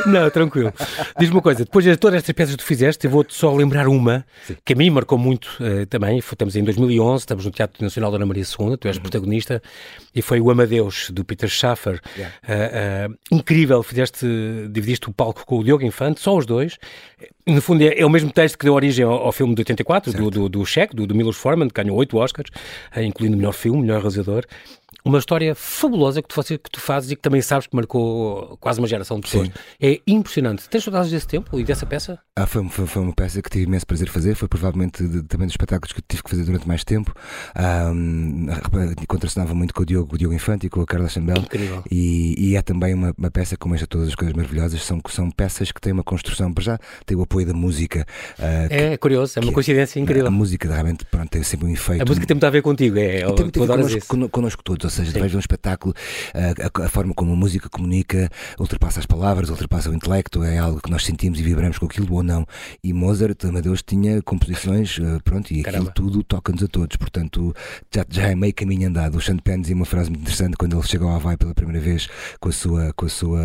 Não, 0.05 0.29
tranquilo. 0.29 0.73
Diz-me 1.19 1.35
uma 1.35 1.41
coisa, 1.41 1.63
depois 1.63 1.85
de 1.85 1.95
todas 1.97 2.17
estas 2.17 2.33
peças 2.33 2.55
que 2.55 2.63
tu 2.63 2.65
fizeste, 2.65 3.05
eu 3.05 3.11
vou-te 3.11 3.33
só 3.33 3.53
lembrar 3.53 3.87
uma 3.87 4.25
Sim. 4.45 4.55
que 4.63 4.73
a 4.73 4.75
mim 4.75 4.89
marcou 4.89 5.17
muito 5.17 5.47
uh, 5.59 5.85
também. 5.85 6.17
Estamos 6.17 6.55
em 6.55 6.63
2011, 6.63 7.21
estamos 7.21 7.45
no 7.45 7.51
Teatro 7.51 7.83
Nacional 7.83 8.11
da 8.11 8.17
Ana 8.17 8.25
Maria 8.25 8.43
II, 8.43 8.77
tu 8.77 8.87
és 8.87 8.97
uhum. 8.97 9.01
protagonista, 9.01 9.61
e 10.13 10.21
foi 10.21 10.39
o 10.39 10.51
Amadeus, 10.51 11.09
do 11.11 11.23
Peter 11.23 11.49
Schaffer. 11.49 11.99
Yeah. 12.17 12.35
Uh, 12.43 13.11
uh, 13.11 13.17
incrível, 13.31 13.81
fizeste, 13.83 14.25
dividiste 14.69 15.09
o 15.09 15.13
palco 15.13 15.45
com 15.45 15.59
o 15.59 15.63
Diogo 15.63 15.83
Infante, 15.83 16.19
só 16.19 16.37
os 16.37 16.45
dois. 16.45 16.77
No 17.45 17.61
fundo, 17.61 17.83
é, 17.83 17.99
é 17.99 18.05
o 18.05 18.09
mesmo 18.09 18.31
texto 18.31 18.57
que 18.57 18.65
deu 18.65 18.73
origem 18.73 19.05
ao, 19.05 19.13
ao 19.13 19.31
filme 19.31 19.53
de 19.53 19.61
84, 19.61 20.11
certo. 20.11 20.23
do, 20.23 20.31
do, 20.31 20.49
do 20.49 20.65
Cheque, 20.65 20.95
do, 20.95 21.05
do 21.05 21.15
Milos 21.15 21.35
Forman, 21.35 21.67
que 21.67 21.81
ganhou 21.81 21.97
oito 21.97 22.17
Oscars, 22.17 22.49
incluindo 22.97 23.35
melhor 23.35 23.53
filme, 23.53 23.81
melhor 23.81 23.99
realizador 23.99 24.45
uma 25.05 25.17
história 25.17 25.53
fabulosa 25.53 26.21
que 26.21 26.27
tu, 26.27 26.41
que 26.41 26.71
tu 26.71 26.79
fazes 26.79 27.11
e 27.11 27.15
que 27.15 27.21
também 27.21 27.41
sabes 27.41 27.67
que 27.67 27.75
marcou 27.75 28.57
quase 28.57 28.79
uma 28.79 28.87
geração 28.87 29.17
de 29.17 29.23
pessoas. 29.23 29.47
Sim. 29.47 29.53
É 29.81 30.01
impressionante. 30.07 30.69
Tens 30.69 30.83
saudades 30.83 31.11
desse 31.11 31.27
tempo 31.27 31.59
e 31.59 31.63
dessa 31.63 31.85
peça? 31.85 32.19
Ah, 32.35 32.45
foi, 32.45 32.67
foi, 32.69 32.87
foi, 32.87 33.01
uma 33.01 33.13
peça 33.13 33.41
que 33.41 33.49
tive 33.49 33.65
imenso 33.65 33.85
prazer 33.85 34.09
fazer. 34.09 34.35
Foi 34.35 34.47
provavelmente 34.47 35.05
de, 35.05 35.23
também 35.23 35.45
dos 35.45 35.53
espetáculos 35.53 35.91
que 35.91 36.01
tive 36.01 36.23
que 36.23 36.29
fazer 36.29 36.45
durante 36.45 36.67
mais 36.67 36.83
tempo. 36.83 37.13
Um, 37.93 38.47
contracenava 39.07 39.53
muito 39.53 39.73
com 39.73 39.81
o 39.81 39.85
Diogo, 39.85 40.15
o 40.15 40.17
Diogo 40.17 40.33
Infante 40.33 40.67
e 40.67 40.69
com 40.69 40.81
a 40.81 40.85
Carla 40.85 41.09
Chambel. 41.09 41.37
Incrível. 41.37 41.83
E, 41.91 42.51
e 42.51 42.55
é 42.55 42.61
também 42.61 42.93
uma, 42.93 43.13
uma 43.17 43.29
peça, 43.29 43.57
como 43.57 43.75
esta, 43.75 43.85
todas 43.85 44.07
as 44.07 44.15
coisas 44.15 44.33
maravilhosas, 44.33 44.81
são, 44.83 45.01
são 45.09 45.29
peças 45.29 45.71
que 45.71 45.81
têm 45.81 45.91
uma 45.91 46.03
construção. 46.03 46.53
Para 46.53 46.63
já, 46.63 46.79
tem 47.05 47.17
o 47.17 47.21
apoio 47.33 47.47
da 47.47 47.53
música. 47.53 48.05
Uh, 48.37 48.67
é, 48.69 48.89
que, 48.91 48.97
curioso, 48.97 49.39
é 49.39 49.41
uma 49.41 49.51
coincidência 49.51 49.99
incrível. 49.99 50.27
A, 50.27 50.31
música 50.31 50.69
realmente 50.69 51.05
pronto, 51.05 51.29
tem 51.29 51.41
sempre 51.43 51.67
um 51.67 51.73
efeito. 51.73 52.01
A 52.01 52.05
música 52.05 52.25
tem 52.25 52.35
muito 52.35 52.45
a 52.45 52.49
ver 52.49 52.61
contigo, 52.61 52.97
é. 52.97 53.21
tem 53.21 53.43
muito 53.43 53.63
a 53.63 53.75
ver 53.77 54.01
connosco, 54.05 54.29
connosco, 54.29 54.63
todos, 54.63 54.85
ou 54.85 54.89
seja, 54.89 55.19
vais 55.19 55.31
ver 55.31 55.37
um 55.37 55.39
espetáculo 55.39 55.63
espetáculo, 55.63 55.95
a, 56.33 56.85
a, 56.85 56.89
forma 56.89 57.13
como 57.13 57.33
a 57.33 57.35
música 57.35 57.69
comunica 57.69 58.29
ultrapassa 58.59 58.99
as 58.99 59.05
palavras, 59.05 59.49
ultrapassa 59.49 59.89
o 59.89 59.93
intelecto, 59.93 60.43
é 60.43 60.57
algo 60.57 60.81
que 60.81 60.91
nós 60.91 61.05
sentimos 61.05 61.39
e 61.39 61.43
vibramos 61.43 61.77
com 61.77 61.85
aquilo 61.85 62.13
ou 62.13 62.23
não. 62.23 62.45
E 62.83 62.93
Mozart, 62.93 63.45
Amadeus, 63.45 63.81
tinha 63.81 64.21
composições, 64.21 64.99
eh, 64.99 65.19
pronto, 65.23 65.51
e 65.51 65.63
Caramba. 65.63 65.89
aquilo 65.89 66.09
tudo 66.09 66.23
toca-nos 66.23 66.63
a 66.63 66.67
todos, 66.67 66.97
portanto 66.97 67.53
já, 67.93 68.05
já 68.09 68.27
é 68.29 68.35
meio 68.35 68.53
caminho 68.53 68.87
andado. 68.87 69.15
O 69.15 69.21
Chante 69.21 69.43
dizia 69.59 69.75
uma 69.75 69.85
frase 69.85 70.09
muito 70.09 70.21
interessante 70.21 70.57
quando 70.57 70.75
ele 70.77 70.87
chegou 70.87 71.09
à 71.09 71.15
Havaí 71.15 71.37
pela 71.37 71.53
primeira 71.53 71.79
vez 71.79 72.09
com 72.39 72.49
a 72.49 72.51
sua, 72.51 72.93
com 72.93 73.05
a 73.05 73.09
sua, 73.09 73.41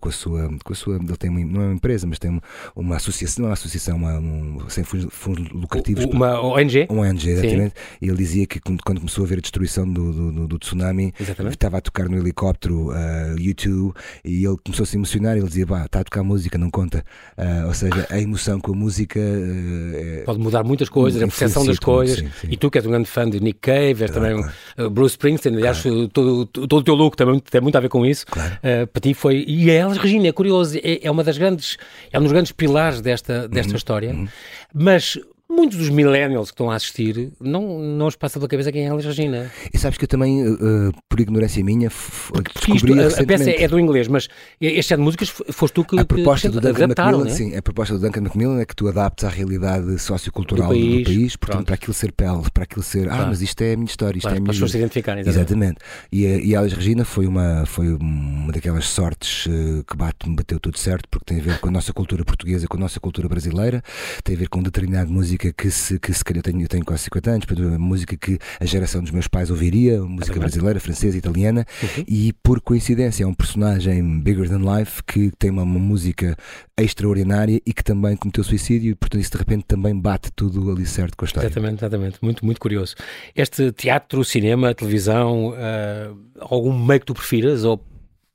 com 0.00 0.08
a 0.08 0.12
sua, 0.12 0.50
com 0.64 0.72
a 0.72 0.76
sua 0.76 0.96
ele 0.96 1.16
tem 1.16 1.30
uma, 1.30 1.40
não 1.40 1.62
é 1.62 1.64
uma 1.66 1.74
empresa, 1.74 2.06
mas 2.06 2.18
tem 2.18 2.40
uma 2.74 2.96
associação, 2.96 3.11
não 3.38 3.46
é 3.46 3.48
uma 3.48 3.52
associação, 3.54 3.96
uma, 3.96 4.18
um, 4.18 4.58
sem 4.68 4.84
fundos, 4.84 5.48
lucrativos. 5.50 6.04
Uma 6.04 6.40
ONG? 6.40 6.86
Uma 6.88 7.02
ONG, 7.02 7.30
exatamente. 7.30 7.74
Sim. 7.74 7.96
E 8.00 8.08
ele 8.08 8.16
dizia 8.16 8.46
que 8.46 8.60
quando, 8.60 8.82
começou 8.82 9.24
a 9.24 9.28
ver 9.28 9.38
a 9.38 9.40
destruição 9.40 9.90
do, 9.90 10.12
do, 10.12 10.48
do, 10.48 10.58
tsunami, 10.58 11.12
exatamente 11.18 11.54
estava 11.54 11.78
a 11.78 11.80
tocar 11.80 12.08
no 12.08 12.18
helicóptero 12.18 12.90
uh, 12.90 13.38
YouTube 13.38 13.94
e 14.24 14.44
ele 14.44 14.56
começou 14.64 14.84
a 14.84 14.86
se 14.86 14.96
emocionar 14.96 15.36
ele 15.36 15.46
dizia, 15.46 15.66
pá, 15.66 15.84
está 15.84 16.00
a 16.00 16.04
tocar 16.04 16.22
música, 16.22 16.58
não 16.58 16.70
conta. 16.70 17.04
Uh, 17.36 17.66
ou 17.66 17.74
seja, 17.74 18.06
a 18.10 18.20
emoção 18.20 18.60
com 18.60 18.72
a 18.72 18.76
música 18.76 19.20
uh, 19.20 20.24
pode 20.24 20.38
mudar 20.38 20.64
muitas 20.64 20.88
coisas, 20.88 21.22
a 21.22 21.26
percepção 21.26 21.64
das 21.64 21.78
coisas. 21.78 22.18
Sim, 22.18 22.30
sim. 22.40 22.48
E 22.50 22.56
tu 22.56 22.70
que 22.70 22.78
és 22.78 22.86
um 22.86 22.90
grande 22.90 23.08
fã 23.08 23.28
de 23.28 23.40
Nick 23.40 23.60
Cave, 23.60 24.02
és 24.02 24.10
também 24.10 24.36
claro. 24.36 24.90
Bruce 24.90 25.12
Springsteen, 25.12 25.56
aliás, 25.56 25.82
claro. 25.82 26.08
todo, 26.08 26.46
todo 26.46 26.76
o 26.76 26.82
teu 26.82 26.94
look 26.94 27.16
também 27.16 27.38
tem 27.38 27.60
muito 27.60 27.76
a 27.76 27.80
ver 27.80 27.88
com 27.88 28.04
isso. 28.04 28.26
Claro. 28.26 28.58
para 28.60 29.00
ti 29.00 29.14
foi. 29.14 29.44
E 29.46 29.70
a 29.70 29.74
Elas 29.74 29.98
Regina, 29.98 30.28
é 30.28 30.32
curioso, 30.32 30.78
é, 30.78 31.00
é, 31.02 31.10
uma 31.10 31.22
das 31.22 31.38
grandes, 31.38 31.76
é 32.12 32.18
um 32.18 32.22
dos 32.22 32.32
grandes 32.32 32.52
pilares 32.52 33.00
desta, 33.02 33.48
desta 33.48 33.72
uhum. 33.72 33.76
história. 33.76 34.10
Uhum. 34.12 34.28
Mas 34.72 35.18
muitos 35.52 35.78
dos 35.78 35.90
millennials 35.90 36.50
que 36.50 36.54
estão 36.54 36.70
a 36.70 36.76
assistir 36.76 37.32
não, 37.40 37.78
não 37.78 38.06
os 38.06 38.16
passa 38.16 38.38
pela 38.38 38.48
cabeça 38.48 38.72
quem 38.72 38.86
é 38.86 38.90
a 38.90 38.94
Elis 38.94 39.04
Regina. 39.04 39.50
E 39.72 39.78
sabes 39.78 39.98
que 39.98 40.04
eu 40.04 40.08
também, 40.08 40.46
uh, 40.46 40.92
por 41.08 41.20
ignorância 41.20 41.62
minha, 41.62 41.90
porque 42.32 42.72
isto, 42.74 42.92
a, 42.92 43.22
a, 43.22 43.26
peça 43.26 43.50
é 43.50 43.68
do 43.68 43.78
inglês, 43.78 44.08
mas 44.08 44.28
este 44.60 44.94
é 44.94 44.96
de 44.96 45.02
músicas 45.02 45.28
foste 45.28 45.74
tu 45.74 45.84
que 45.84 45.98
A 45.98 46.04
proposta 46.04 46.48
que, 46.48 46.54
do 46.54 46.60
Duncan 46.60 46.88
Macmillan, 46.88 47.24
né? 47.24 47.30
sim, 47.30 47.56
a 47.56 47.62
proposta 47.62 47.94
do 47.94 48.00
Duncan 48.00 48.22
Macmillan 48.22 48.60
é 48.60 48.64
que 48.64 48.74
tu 48.74 48.88
adaptes 48.88 49.24
à 49.24 49.28
realidade 49.28 49.98
sociocultural 49.98 50.68
do 50.68 50.74
país, 50.74 50.98
do 50.98 51.04
país 51.04 51.36
portanto, 51.36 51.56
Pronto. 51.56 51.66
para 51.66 51.74
aquilo 51.74 51.94
ser 51.94 52.12
pele, 52.12 52.42
para 52.52 52.64
aquilo 52.64 52.82
ser, 52.82 53.08
ah, 53.10 53.26
mas 53.26 53.42
isto 53.42 53.60
é 53.62 53.74
a 53.74 53.76
minha 53.76 53.86
história, 53.86 54.16
isto 54.16 54.22
claro, 54.22 54.36
é 54.36 54.38
a 54.38 54.40
minha... 54.40 54.46
Para 54.46 54.52
as 54.52 54.56
pessoas 54.56 54.70
se 54.70 54.78
identificarem. 54.78 55.24
Exatamente. 55.26 55.78
E, 56.10 56.24
e 56.24 56.56
a 56.56 56.60
Elis 56.60 56.72
Regina 56.72 57.04
foi 57.04 57.26
uma, 57.26 57.64
foi 57.66 57.88
uma 57.88 58.52
daquelas 58.52 58.86
sortes 58.86 59.46
uh, 59.46 59.84
que 59.84 59.96
bate, 59.96 60.28
bateu 60.30 60.58
tudo 60.58 60.78
certo, 60.78 61.08
porque 61.10 61.26
tem 61.26 61.40
a 61.40 61.42
ver 61.42 61.60
com 61.60 61.68
a 61.68 61.72
nossa 61.72 61.92
cultura 61.92 62.24
portuguesa, 62.24 62.66
com 62.66 62.76
a 62.76 62.80
nossa 62.80 62.98
cultura 62.98 63.28
brasileira, 63.28 63.82
tem 64.24 64.34
a 64.34 64.38
ver 64.38 64.48
com 64.48 64.62
determinada 64.62 65.10
música 65.10 65.41
que 65.50 65.70
se, 65.70 65.98
que 65.98 66.12
se 66.12 66.22
calhar 66.22 66.40
eu 66.40 66.42
tenho, 66.42 66.62
eu 66.62 66.68
tenho 66.68 66.84
quase 66.84 67.04
50 67.04 67.30
anos, 67.30 67.46
portanto, 67.46 67.80
música 67.80 68.14
que 68.16 68.38
a 68.60 68.66
geração 68.66 69.00
dos 69.02 69.10
meus 69.10 69.26
pais 69.26 69.50
ouviria, 69.50 70.02
música 70.02 70.38
brasileira, 70.38 70.78
francesa, 70.78 71.16
italiana, 71.16 71.64
uhum. 71.82 72.04
e 72.06 72.34
por 72.42 72.60
coincidência 72.60 73.24
é 73.24 73.26
um 73.26 73.32
personagem 73.32 74.20
bigger 74.20 74.48
than 74.48 74.60
life 74.78 75.02
que 75.02 75.30
tem 75.38 75.50
uma, 75.50 75.62
uma, 75.62 75.80
música 75.80 76.36
extraordinária 76.78 77.60
e 77.64 77.72
que 77.72 77.82
também 77.82 78.14
cometeu 78.16 78.44
suicídio, 78.44 78.90
e 78.90 78.94
portanto 78.94 79.22
isso 79.22 79.32
de 79.32 79.38
repente 79.38 79.64
também 79.64 79.98
bate 79.98 80.30
tudo 80.36 80.70
ali 80.70 80.84
certo 80.84 81.16
com 81.16 81.24
a 81.24 81.26
história. 81.26 81.46
Exatamente, 81.46 81.78
exatamente. 81.78 82.18
Muito, 82.20 82.44
muito 82.44 82.60
curioso. 82.60 82.94
Este 83.34 83.72
teatro, 83.72 84.22
cinema, 84.24 84.74
televisão, 84.74 85.48
uh, 85.50 86.18
algum 86.38 86.76
meio 86.76 87.00
que 87.00 87.06
tu 87.06 87.14
prefiras 87.14 87.64
ou 87.64 87.82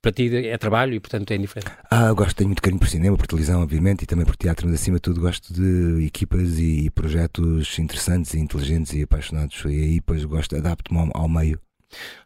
para 0.07 0.13
ti 0.13 0.47
é 0.47 0.57
trabalho 0.57 0.93
e, 0.93 0.99
portanto, 0.99 1.31
é 1.31 1.35
indiferente? 1.35 1.71
Ah, 1.91 2.11
gosto, 2.13 2.37
tenho 2.37 2.47
muito 2.47 2.61
carinho 2.61 2.79
por 2.79 2.87
cinema, 2.87 3.17
por 3.17 3.27
televisão, 3.27 3.61
obviamente, 3.61 4.03
e 4.03 4.05
também 4.05 4.25
por 4.25 4.37
teatro, 4.37 4.65
mas 4.65 4.79
acima 4.79 4.97
de 4.97 5.01
tudo 5.01 5.19
gosto 5.19 5.53
de 5.53 6.05
equipas 6.05 6.57
e 6.59 6.89
projetos 6.91 7.77
interessantes 7.77 8.33
e 8.33 8.39
inteligentes 8.39 8.93
e 8.93 9.03
apaixonados. 9.03 9.61
E 9.65 9.67
aí, 9.67 9.95
depois, 9.95 10.23
gosto, 10.23 10.55
adapto-me 10.55 10.99
ao, 10.99 11.23
ao 11.23 11.29
meio. 11.29 11.59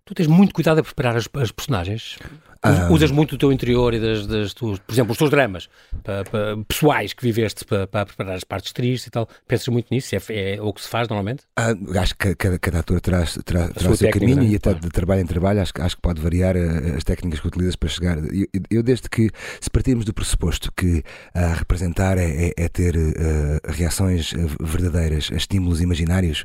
Tu 0.06 0.14
tens 0.14 0.28
muito 0.28 0.54
cuidado 0.54 0.80
a 0.80 0.84
preparar 0.84 1.16
as, 1.16 1.28
as 1.36 1.52
personagens? 1.52 2.18
Ah, 2.64 2.90
Usas 2.92 3.10
muito 3.10 3.34
o 3.34 3.38
teu 3.40 3.52
interior 3.52 3.92
e 3.92 4.00
das, 4.00 4.28
das 4.28 4.54
tuas, 4.54 4.78
por 4.78 4.94
exemplo, 4.94 5.12
os 5.14 5.18
teus 5.18 5.32
dramas 5.32 5.68
para, 6.04 6.24
para, 6.24 6.58
pessoais 6.68 7.12
que 7.12 7.24
viveste 7.24 7.66
para, 7.66 7.88
para, 7.88 8.06
preparar 8.06 8.36
as 8.36 8.44
partes 8.44 8.72
tristes 8.72 9.08
e 9.08 9.10
tal. 9.10 9.28
Pensas 9.48 9.68
muito 9.70 9.88
nisso? 9.90 10.16
É, 10.16 10.54
é 10.56 10.62
o 10.62 10.72
que 10.72 10.82
se 10.82 10.88
faz 10.88 11.08
normalmente? 11.08 11.44
Ah, 11.58 11.74
acho 12.00 12.16
que 12.16 12.36
cada, 12.36 12.60
cada 12.60 12.80
ator 12.80 13.02
traz, 13.02 13.40
traz, 13.44 13.72
traz 13.72 13.92
o 13.92 13.98
seu 13.98 14.12
caminho 14.12 14.44
né? 14.44 14.50
e 14.50 14.56
até 14.56 14.76
de 14.76 14.90
trabalho 14.90 15.22
em 15.22 15.26
trabalho 15.26 15.60
acho, 15.60 15.74
acho 15.80 15.96
que 15.96 16.02
pode 16.04 16.22
variar 16.22 16.56
eh, 16.56 16.94
as 16.96 17.04
técnicas 17.04 17.40
que 17.40 17.48
utilizas 17.48 17.76
para 17.76 17.90
chegar. 17.90 18.18
Eu, 18.18 18.48
eu 18.70 18.84
desde 18.84 19.10
que, 19.10 19.32
se 19.60 19.70
partirmos 19.70 20.06
do 20.06 20.14
pressuposto 20.14 20.72
que 20.72 21.00
uh, 21.36 21.56
representar 21.56 22.20
é, 22.20 22.48
é, 22.48 22.54
é 22.58 22.70
ter 22.70 22.96
uh, 22.96 23.72
reações 23.72 24.34
verdadeiras 24.60 25.30
a 25.32 25.36
estímulos 25.36 25.82
imaginários, 25.82 26.44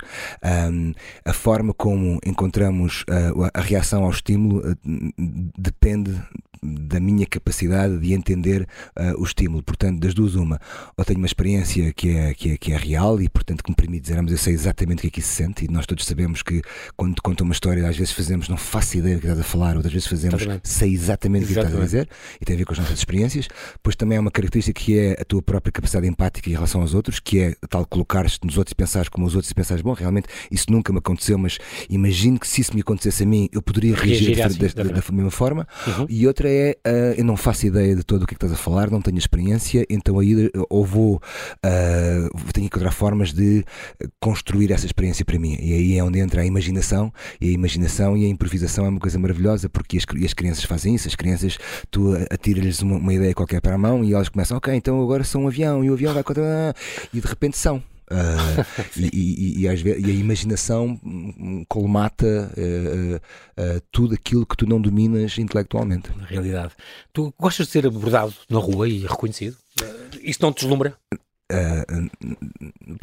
um, 0.72 0.94
a 1.26 1.32
forma 1.34 1.74
como 1.74 2.18
encontramos 2.24 3.02
uh, 3.02 3.50
a 3.52 3.60
reação 3.60 4.04
ao 4.04 4.10
estímulo 4.10 4.62
depende 5.58 6.05
depende 6.06 6.46
da 6.62 6.98
minha 6.98 7.26
capacidade 7.26 7.98
de 7.98 8.12
entender 8.12 8.66
uh, 8.96 9.20
o 9.20 9.24
estímulo. 9.24 9.62
Portanto, 9.62 10.00
das 10.00 10.14
duas, 10.14 10.34
uma, 10.34 10.60
ou 10.96 11.04
tenho 11.04 11.18
uma 11.18 11.26
experiência 11.26 11.92
que 11.92 12.16
é, 12.16 12.34
que 12.34 12.52
é, 12.52 12.56
que 12.56 12.72
é 12.72 12.76
real 12.76 13.20
e, 13.20 13.28
portanto, 13.28 13.62
que 13.62 13.70
me 13.70 13.76
permite 13.76 14.02
dizer, 14.02 14.18
ah, 14.18 14.22
mas 14.22 14.32
eu 14.32 14.38
sei 14.38 14.54
exatamente 14.54 14.98
o 14.98 15.00
que 15.02 15.06
é 15.06 15.10
que 15.10 15.20
isso 15.20 15.28
se 15.28 15.34
sente, 15.34 15.64
e 15.64 15.68
nós 15.68 15.86
todos 15.86 16.04
sabemos 16.04 16.42
que 16.42 16.62
quando 16.96 17.14
te 17.14 17.22
conta 17.22 17.44
uma 17.44 17.52
história, 17.52 17.86
às 17.86 17.96
vezes 17.96 18.12
fazemos, 18.12 18.48
não 18.48 18.56
faço 18.56 18.98
ideia 18.98 19.16
do 19.16 19.20
que 19.20 19.26
estás 19.26 19.40
a 19.40 19.44
falar, 19.44 19.76
outras 19.76 19.92
vezes 19.92 20.08
fazemos, 20.08 20.40
exatamente. 20.40 20.68
sei 20.68 20.92
exatamente 20.92 21.44
o 21.44 21.46
que 21.48 21.52
estás 21.52 21.74
a 21.74 21.80
dizer, 21.80 22.08
e 22.40 22.44
tem 22.44 22.54
a 22.54 22.58
ver 22.58 22.64
com 22.64 22.72
as 22.72 22.78
nossas 22.78 22.98
experiências. 22.98 23.48
Pois 23.82 23.94
também 23.94 24.16
é 24.16 24.20
uma 24.20 24.30
característica 24.30 24.80
que 24.80 24.98
é 24.98 25.12
a 25.20 25.24
tua 25.24 25.42
própria 25.42 25.72
capacidade 25.72 26.06
empática 26.06 26.48
em 26.48 26.52
relação 26.52 26.80
aos 26.80 26.94
outros, 26.94 27.20
que 27.20 27.40
é 27.40 27.54
tal 27.68 27.86
colocar-te 27.86 28.38
nos 28.44 28.58
outros 28.58 28.72
e 28.72 28.74
pensares 28.74 29.08
como 29.08 29.26
os 29.26 29.34
outros 29.34 29.50
e 29.50 29.54
pensares, 29.54 29.82
bom, 29.82 29.92
realmente 29.92 30.28
isso 30.50 30.66
nunca 30.70 30.92
me 30.92 30.98
aconteceu, 30.98 31.38
mas 31.38 31.58
imagino 31.88 32.38
que 32.38 32.48
se 32.48 32.60
isso 32.60 32.74
me 32.74 32.80
acontecesse 32.80 33.22
a 33.22 33.26
mim, 33.26 33.48
eu 33.52 33.62
poderia 33.62 33.94
reagir, 33.94 34.34
reagir 34.36 34.42
assim, 34.42 34.58
da, 34.58 34.84
da, 34.84 35.00
da, 35.00 35.12
mesma 35.12 35.30
forma. 35.30 35.66
Uhum. 35.86 35.95
Uhum. 35.98 36.06
E 36.08 36.26
outra 36.26 36.48
é, 36.48 36.76
uh, 36.86 37.18
eu 37.18 37.24
não 37.24 37.36
faço 37.36 37.66
ideia 37.66 37.94
de 37.94 38.04
todo 38.04 38.22
o 38.22 38.26
que, 38.26 38.34
é 38.34 38.36
que 38.36 38.44
estás 38.44 38.52
a 38.52 38.62
falar, 38.62 38.90
não 38.90 39.00
tenho 39.00 39.18
experiência, 39.18 39.84
então 39.88 40.18
aí 40.18 40.50
ou 40.68 40.84
vou, 40.84 41.16
uh, 41.16 42.52
tenho 42.52 42.68
que 42.68 42.76
encontrar 42.76 42.92
formas 42.92 43.32
de 43.32 43.64
construir 44.20 44.72
essa 44.72 44.86
experiência 44.86 45.24
para 45.24 45.38
mim. 45.38 45.56
E 45.60 45.72
aí 45.72 45.98
é 45.98 46.04
onde 46.04 46.18
entra 46.18 46.42
a 46.42 46.46
imaginação, 46.46 47.12
e 47.40 47.48
a 47.48 47.52
imaginação 47.52 48.16
e 48.16 48.24
a 48.24 48.28
improvisação 48.28 48.86
é 48.86 48.88
uma 48.88 49.00
coisa 49.00 49.18
maravilhosa, 49.18 49.68
porque 49.68 49.96
as, 49.96 50.04
as 50.24 50.34
crianças 50.34 50.64
fazem 50.64 50.94
isso, 50.94 51.08
as 51.08 51.14
crianças, 51.14 51.58
tu 51.90 52.14
atiras-lhes 52.30 52.82
uma, 52.82 52.96
uma, 52.96 53.14
ideia 53.14 53.34
qualquer 53.34 53.60
para 53.60 53.74
a 53.74 53.78
mão 53.78 54.04
e 54.04 54.12
elas 54.12 54.28
começam, 54.28 54.56
ok, 54.56 54.74
então 54.74 55.02
agora 55.02 55.24
são 55.24 55.44
um 55.44 55.48
avião, 55.48 55.84
e 55.84 55.90
o 55.90 55.94
avião 55.94 56.12
vai 56.12 56.22
contra... 56.22 56.74
E 57.12 57.20
de 57.20 57.26
repente 57.26 57.56
são. 57.56 57.82
Uh, 58.10 58.64
e, 58.96 59.62
e, 59.62 59.66
e, 59.66 59.76
vezes, 59.82 60.06
e, 60.06 60.10
a 60.10 60.14
imaginação 60.14 61.00
colmata 61.68 62.52
uh, 62.56 63.16
uh, 63.16 63.80
tudo 63.90 64.14
aquilo 64.14 64.46
que 64.46 64.56
tu 64.56 64.66
não 64.66 64.80
dominas 64.80 65.38
intelectualmente. 65.38 66.10
Na 66.16 66.24
realidade. 66.24 66.72
Tu 67.12 67.34
gostas 67.38 67.66
de 67.66 67.72
ser 67.72 67.86
abordado 67.86 68.34
na 68.48 68.58
rua 68.58 68.88
e 68.88 68.98
reconhecido? 68.98 69.56
Isso 70.22 70.38
não 70.42 70.52
te 70.52 70.60
deslumbra? 70.60 70.96
Uh, 71.52 72.10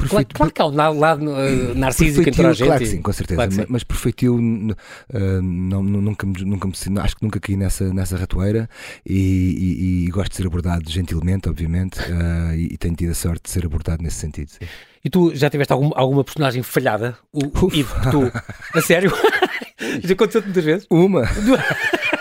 claro, 0.06 0.26
claro, 0.34 0.52
que 0.52 0.60
há 0.60 0.66
um 0.66 0.98
lado 0.98 1.30
uh, 1.30 1.74
narcísico 1.74 2.28
entre 2.28 2.46
a 2.46 2.52
gente. 2.52 2.66
Claro 2.66 2.80
que 2.80 2.86
sim, 2.86 3.00
com 3.00 3.12
certeza. 3.12 3.36
Claro 3.36 3.54
mas, 3.56 3.66
mas 3.70 3.84
perfeitiu, 3.84 4.36
uh, 4.36 5.42
não, 5.42 5.82
nunca, 5.82 6.26
nunca 6.26 6.68
me, 6.68 7.00
acho 7.00 7.16
que 7.16 7.22
nunca 7.22 7.40
caí 7.40 7.56
nessa, 7.56 7.90
nessa 7.94 8.18
ratoeira 8.18 8.68
e, 9.06 9.14
e, 9.14 10.04
e 10.04 10.10
gosto 10.10 10.32
de 10.32 10.36
ser 10.36 10.46
abordado 10.46 10.90
gentilmente, 10.90 11.48
obviamente, 11.48 11.98
uh, 12.00 12.54
e, 12.54 12.74
e, 12.74 12.76
tenho 12.76 12.94
tido 12.94 13.12
a 13.12 13.14
sorte 13.14 13.44
de 13.44 13.50
ser 13.50 13.64
abordado 13.64 14.02
nesse 14.02 14.16
sentido. 14.16 14.50
Sim. 14.50 14.66
E 15.02 15.08
tu 15.08 15.34
já 15.34 15.48
tiveste 15.48 15.72
algum, 15.72 15.90
alguma 15.94 16.22
personagem 16.22 16.62
falhada? 16.62 17.16
O, 17.32 17.40
Ivo, 17.72 17.94
tu, 18.10 18.30
a 18.74 18.82
sério? 18.82 19.10
já 20.04 20.12
aconteceu 20.12 20.42
muitas 20.42 20.64
vezes? 20.64 20.86
Uma. 20.90 21.22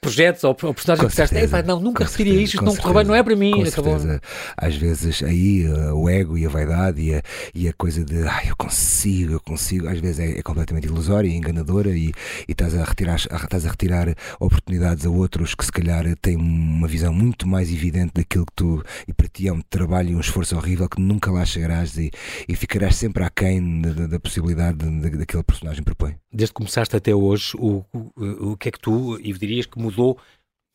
projetos 0.00 0.44
ou, 0.44 0.50
ou 0.50 0.74
personagens 0.74 1.14
que 1.14 1.22
disseste, 1.22 1.62
não, 1.66 1.80
nunca 1.80 2.04
receberia 2.04 2.40
isto, 2.40 2.54
isto 2.54 2.64
não 2.64 2.76
correu 2.76 2.94
bem, 2.94 3.04
não 3.04 3.14
é 3.14 3.22
para 3.22 3.36
mim. 3.36 3.52
Com 3.52 3.62
acabou. 3.62 3.98
certeza. 3.98 4.20
Às 4.56 4.76
vezes 4.76 5.22
aí 5.22 5.66
uh, 5.66 5.94
o 5.94 6.08
ego 6.08 6.36
e 6.38 6.46
a 6.46 6.48
vaidade 6.48 7.00
e 7.00 7.14
a, 7.14 7.22
e 7.54 7.68
a 7.68 7.72
coisa 7.72 8.04
de 8.04 8.22
ah, 8.26 8.42
eu 8.46 8.56
consigo, 8.56 9.32
eu 9.32 9.40
consigo, 9.40 9.88
às 9.88 9.98
vezes 9.98 10.18
é, 10.18 10.38
é 10.38 10.42
completamente 10.42 10.86
ilusória 10.86 11.28
e 11.28 11.34
enganadora 11.34 11.90
e, 11.90 12.12
e 12.48 12.52
estás, 12.52 12.74
a 12.74 12.84
retirar, 12.84 13.16
estás 13.16 13.66
a 13.66 13.70
retirar 13.70 14.14
oportunidades 14.40 15.06
a 15.06 15.10
outros 15.10 15.54
que 15.54 15.64
se 15.64 15.72
calhar 15.72 16.04
têm 16.20 16.36
uma 16.36 16.88
visão 16.88 17.12
muito 17.12 17.46
mais 17.46 17.72
evidente 17.72 18.12
daquilo 18.14 18.46
que 18.46 18.52
tu 18.54 18.82
e 19.08 19.12
para 19.12 19.28
ti 19.28 19.48
é 19.48 19.52
um 19.52 19.60
trabalho 19.60 20.10
e 20.10 20.16
um 20.16 20.20
esforço 20.20 20.56
horrível 20.56 20.88
que 20.88 21.00
nunca 21.00 21.30
lá 21.30 21.44
chegarás 21.44 21.96
e, 21.96 22.10
e 22.48 22.54
ficarás 22.54 22.96
sempre 22.96 23.24
aquém 23.24 23.80
da, 23.80 23.92
da, 23.92 24.06
da 24.06 24.20
possibilidade 24.20 24.78
de, 24.78 25.10
de, 25.10 25.18
daquele 25.18 25.42
personagem 25.42 25.82
propõe. 25.82 26.16
Desde 26.32 26.52
que 26.52 26.58
começaste 26.58 26.96
até 26.96 27.14
hoje, 27.14 27.52
o, 27.56 27.84
o, 27.92 28.52
o 28.52 28.56
que 28.56 28.68
é 28.68 28.72
que 28.72 28.80
tu, 28.80 29.18
e 29.22 29.32
dirias 29.64 29.66
que 29.66 29.78
mudou 29.78 30.18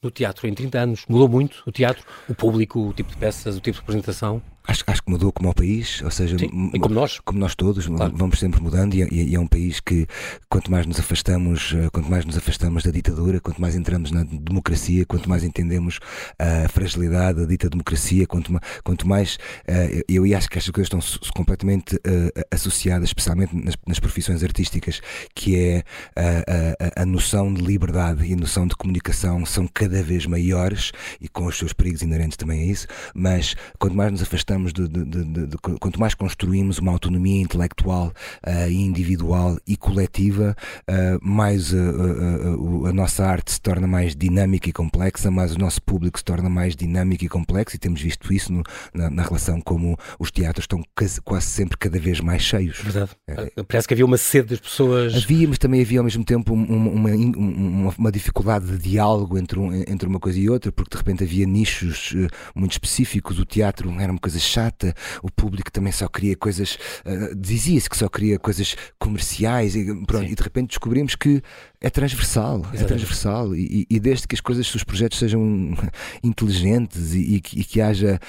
no 0.01 0.10
teatro 0.12 0.48
em 0.48 0.53
30 0.53 0.79
anos? 0.79 1.05
Mudou 1.08 1.27
muito 1.27 1.63
o 1.65 1.72
teatro, 1.72 2.05
o 2.27 2.36
público, 2.36 2.79
o 2.79 2.93
tipo 2.93 3.10
de 3.10 3.17
peças, 3.17 3.58
o 3.58 3.62
tipo 3.62 3.77
de 3.77 3.84
apresentação? 3.84 4.41
Acho, 4.70 4.84
acho 4.86 5.02
que 5.02 5.10
mudou 5.10 5.32
como 5.32 5.50
o 5.50 5.54
país, 5.54 6.00
ou 6.04 6.12
seja, 6.12 6.38
Sim, 6.38 6.70
como 6.80 6.94
nós, 6.94 7.20
como 7.26 7.40
nós 7.40 7.56
todos, 7.56 7.88
claro. 7.88 8.14
vamos 8.16 8.38
sempre 8.38 8.62
mudando 8.62 8.94
e, 8.94 9.32
e, 9.32 9.34
é 9.34 9.40
um 9.40 9.48
país 9.48 9.80
que 9.80 10.06
quanto 10.48 10.70
mais 10.70 10.86
nos 10.86 11.00
afastamos, 11.00 11.74
eh, 11.76 11.90
quanto 11.92 12.08
mais 12.08 12.24
nos 12.24 12.38
afastamos 12.38 12.84
da 12.84 12.92
ditadura, 12.92 13.40
quanto 13.40 13.60
mais 13.60 13.76
entramos 13.76 14.12
na 14.12 14.24
democracia, 14.24 15.08
quanto 15.08 15.28
mais 15.28 15.44
entendemos 15.44 15.98
a 16.38 16.70
fragilidade 16.70 17.40
da 17.40 17.46
dita 17.48 17.68
democracia, 17.68 18.28
quanto, 18.28 18.56
quanto 18.84 19.08
mais 19.08 19.40
uh, 19.68 20.04
eu 20.08 20.24
acho 20.38 20.48
que 20.48 20.60
estas 20.60 20.72
coisas 20.72 20.92
estão 20.94 21.32
completamente 21.36 21.96
uh, 21.96 22.46
associadas, 22.52 23.10
especialmente 23.10 23.56
nas, 23.56 23.74
nas, 23.88 24.00
profissões 24.00 24.44
artísticas, 24.44 25.02
que 25.34 25.56
é 25.56 25.84
a, 26.16 27.00
a, 27.00 27.02
a 27.02 27.06
noção 27.08 27.52
de 27.52 27.64
liberdade 27.64 28.24
e 28.24 28.34
a 28.34 28.38
noção 28.38 28.68
de 28.68 28.76
comunicação 28.76 29.44
são 29.48 29.68
cada 29.68 30.04
vez 30.04 30.28
maiores 30.28 30.92
e 31.20 31.28
com 31.28 31.48
os 31.48 31.58
seus 31.58 31.74
perigos 31.74 32.04
inerentes 32.04 32.38
também 32.38 32.62
a 32.62 32.66
isso, 32.66 32.86
mas 33.16 33.56
quanto 33.80 33.96
mais 33.96 34.12
nos 34.12 34.22
afastamos 34.22 34.59
de, 34.66 34.88
de, 34.88 35.06
de, 35.06 35.48
de, 35.48 35.58
quanto 35.58 36.00
mais 36.00 36.13
construímos 36.13 36.78
uma 36.80 36.92
autonomia 36.92 37.42
intelectual 37.42 38.13
uh, 38.46 38.70
individual 38.70 39.58
e 39.66 39.75
coletiva, 39.75 40.56
uh, 40.82 41.20
mais 41.22 41.74
uh, 41.74 42.86
a 42.86 42.94
nossa 42.94 43.25
arte 43.25 43.51
se 43.54 43.62
torna 43.62 43.88
mais 43.88 44.16
dinâmica 44.16 44.70
e 44.70 44.74
complexa, 44.74 45.32
mais 45.32 45.56
o 45.56 45.60
nosso 45.60 45.82
público 45.82 46.18
se 46.18 46.24
torna 46.24 46.50
mais 46.50 46.75
dinâmico 46.75 47.24
e 47.24 47.30
complexo, 47.30 47.75
e 47.75 47.80
temos 47.80 48.01
visto 48.01 48.32
isso 48.34 48.51
no, 48.51 48.63
na, 48.94 49.10
na, 49.10 49.24
relação 49.24 49.62
como 49.62 49.98
os 50.20 50.32
teatros 50.32 50.63
estão 50.63 50.84
quase, 50.96 51.22
quase 51.22 51.46
sempre 51.48 51.78
cada 51.78 52.00
vez 52.00 52.20
mais 52.20 52.42
cheios. 52.42 52.80
Verdade. 52.82 53.12
É. 53.28 53.63
Parece 53.68 53.88
que 53.88 53.94
havia 53.94 54.06
uma 54.06 54.18
sede 54.18 54.50
das 54.50 54.60
pessoas. 54.60 55.16
Havia, 55.16 55.48
mas 55.48 55.58
também 55.58 55.82
havia 55.82 56.00
ao 56.00 56.06
mesmo 56.06 56.24
tempo 56.24 56.54
uma, 56.54 56.89
uma, 56.89 57.10
uma, 57.10 57.94
uma 57.98 58.12
dificuldade 58.12 58.66
de 58.66 58.78
diálogo 58.78 59.38
entre, 59.38 59.60
um, 59.60 59.74
entre 59.74 60.08
uma 60.08 60.20
coisa 60.20 60.39
e 60.39 60.50
outra, 60.50 60.72
porque 60.72 60.92
de 60.92 60.98
repente 60.98 61.24
havia 61.24 61.46
nichos 61.46 62.16
muito 62.56 62.74
específicos. 62.74 63.39
O 63.39 63.46
teatro 63.46 63.89
era 64.00 64.12
uma 64.12 64.20
coisa 64.20 64.39
chata, 64.50 64.94
o 65.22 65.32
público 65.32 65.72
também 65.72 65.91
só 65.91 66.08
queria 66.08 66.36
coisas, 66.36 66.77
uh, 67.06 67.36
dizia-se 67.36 67.89
que 67.89 67.98
só 67.98 68.10
queria 68.10 68.39
coisas 68.39 68.75
comerciais 68.98 69.75
e, 69.75 69.86
pronto, 70.06 70.25
e 70.25 70.36
de 70.36 70.44
repente 70.44 70.70
descobrimos 70.70 71.15
que 71.15 71.41
é 71.82 71.89
transversal, 71.89 72.56
é 72.56 72.60
Exatamente. 72.60 72.84
é 72.84 72.88
transversal 72.88 73.56
e, 73.56 73.88
e, 73.89 74.00
desde 74.00 74.27
que 74.27 74.36
as 74.36 74.41
coisas, 74.41 74.74
os 74.75 74.84
projetos 74.84 75.18
sejam 75.18 75.74
inteligentes 76.22 77.13
e, 77.13 77.36
e, 77.36 77.41
que, 77.41 77.60
e 77.62 77.63
que, 77.63 77.79
haja 77.79 78.20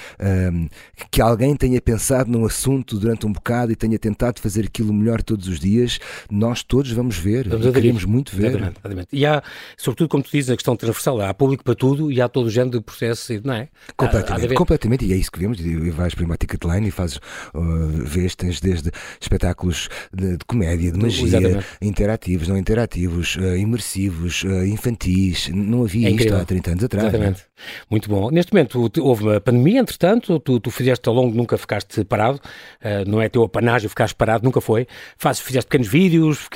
um, 0.53 0.69
que 1.09 1.21
alguém 1.21 1.55
tenha 1.55 1.81
pensado 1.81 2.31
num 2.31 2.45
assunto 2.45 2.97
durante 2.97 3.25
um 3.25 3.33
bocado 3.33 3.71
e 3.71 3.75
tenha 3.75 3.99
tentado 3.99 4.39
fazer 4.39 4.65
aquilo 4.65 4.93
melhor 4.93 5.21
todos 5.21 5.47
os 5.49 5.59
dias, 5.59 5.99
nós 6.29 6.63
todos 6.63 6.91
vamos 6.91 7.17
ver, 7.17 7.49
vamos 7.49 7.71
queremos 7.73 8.05
muito 8.05 8.35
ver. 8.35 8.51
Exatamente, 8.51 8.79
exatamente. 8.79 9.07
E 9.11 9.25
há, 9.25 9.43
sobretudo, 9.75 10.07
como 10.07 10.23
tu 10.23 10.31
dizes, 10.31 10.49
a 10.49 10.55
questão 10.55 10.75
transversal, 10.75 11.19
há 11.21 11.33
público 11.33 11.63
para 11.63 11.75
tudo 11.75 12.09
e 12.11 12.21
há 12.21 12.29
todo 12.29 12.45
o 12.45 12.49
género 12.49 12.79
de 12.79 12.85
processo, 12.85 13.33
não 13.43 13.53
é? 13.53 13.67
Completamente, 13.97 14.47
há, 14.47 14.53
há 14.53 14.55
completamente, 14.55 15.05
e 15.05 15.13
é 15.13 15.17
isso 15.17 15.31
que 15.31 15.39
vemos, 15.39 15.59
e 15.59 15.89
vais 16.01 16.15
para 16.15 16.25
uma 16.25 16.37
ticketline 16.37 16.87
e 16.87 16.91
fazes, 16.91 17.17
uh, 17.53 17.87
vês, 17.87 18.35
tens 18.35 18.59
desde 18.59 18.91
espetáculos 19.19 19.89
de, 20.13 20.37
de 20.37 20.45
comédia, 20.45 20.91
de 20.91 20.99
magia, 20.99 21.25
exatamente. 21.25 21.65
interativos, 21.81 22.47
não 22.47 22.57
interativos, 22.57 23.35
uh, 23.35 23.55
imersivos, 23.55 24.43
uh, 24.43 24.65
infantis. 24.65 25.49
Não 25.49 25.83
havia 25.83 26.09
é 26.09 26.11
isto 26.11 26.35
há 26.35 26.45
30 26.45 26.71
anos 26.71 26.83
atrás. 26.83 27.05
É? 27.05 27.07
Exatamente. 27.09 27.50
Muito 27.89 28.09
bom. 28.09 28.29
Neste 28.29 28.53
momento 28.53 28.91
houve 28.99 29.23
uma 29.23 29.41
pandemia, 29.41 29.79
entretanto, 29.79 30.39
tu, 30.39 30.59
tu 30.59 30.71
fizeste 30.71 31.07
ao 31.07 31.15
longo, 31.15 31.35
nunca 31.35 31.57
ficaste 31.57 32.03
parado, 32.03 32.37
uh, 32.37 33.09
não 33.09 33.21
é 33.21 33.27
teu 33.27 33.43
apanágio 33.43 33.89
ficaste 33.89 34.15
parado, 34.15 34.43
nunca 34.43 34.61
foi. 34.61 34.87
Fazes, 35.17 35.41
fizeste 35.41 35.67
pequenos 35.67 35.87
vídeos, 35.87 36.49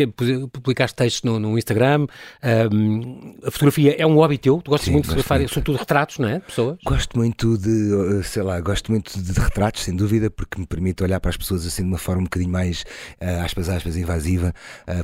publicaste 0.51 0.95
textos 0.95 1.23
no, 1.23 1.39
no 1.39 1.57
Instagram. 1.57 2.07
a 3.43 3.51
fotografia 3.51 3.95
é 3.97 4.05
um 4.05 4.15
hobby 4.15 4.37
teu, 4.37 4.61
tu 4.61 4.71
gostas 4.71 4.85
Sim, 4.85 4.91
muito 4.93 5.05
de 5.05 5.09
fotografar, 5.09 5.49
sobretudo 5.49 5.77
retratos, 5.77 6.19
não 6.19 6.29
é? 6.29 6.39
Pessoas? 6.39 6.77
Gosto 6.85 7.17
muito 7.17 7.57
de, 7.57 8.23
sei 8.23 8.43
lá, 8.43 8.59
gosto 8.61 8.91
muito 8.91 9.19
de 9.19 9.39
retratos, 9.39 9.83
sem 9.83 9.95
dúvida, 9.95 10.29
porque 10.29 10.59
me 10.59 10.65
permite 10.65 11.03
olhar 11.03 11.19
para 11.19 11.29
as 11.29 11.37
pessoas 11.37 11.65
assim 11.65 11.83
de 11.83 11.87
uma 11.87 11.97
forma 11.97 12.21
um 12.21 12.25
bocadinho 12.25 12.51
mais, 12.51 12.83
uh, 13.21 13.43
aspas, 13.43 13.69
aspas, 13.69 13.97
invasiva, 13.97 14.53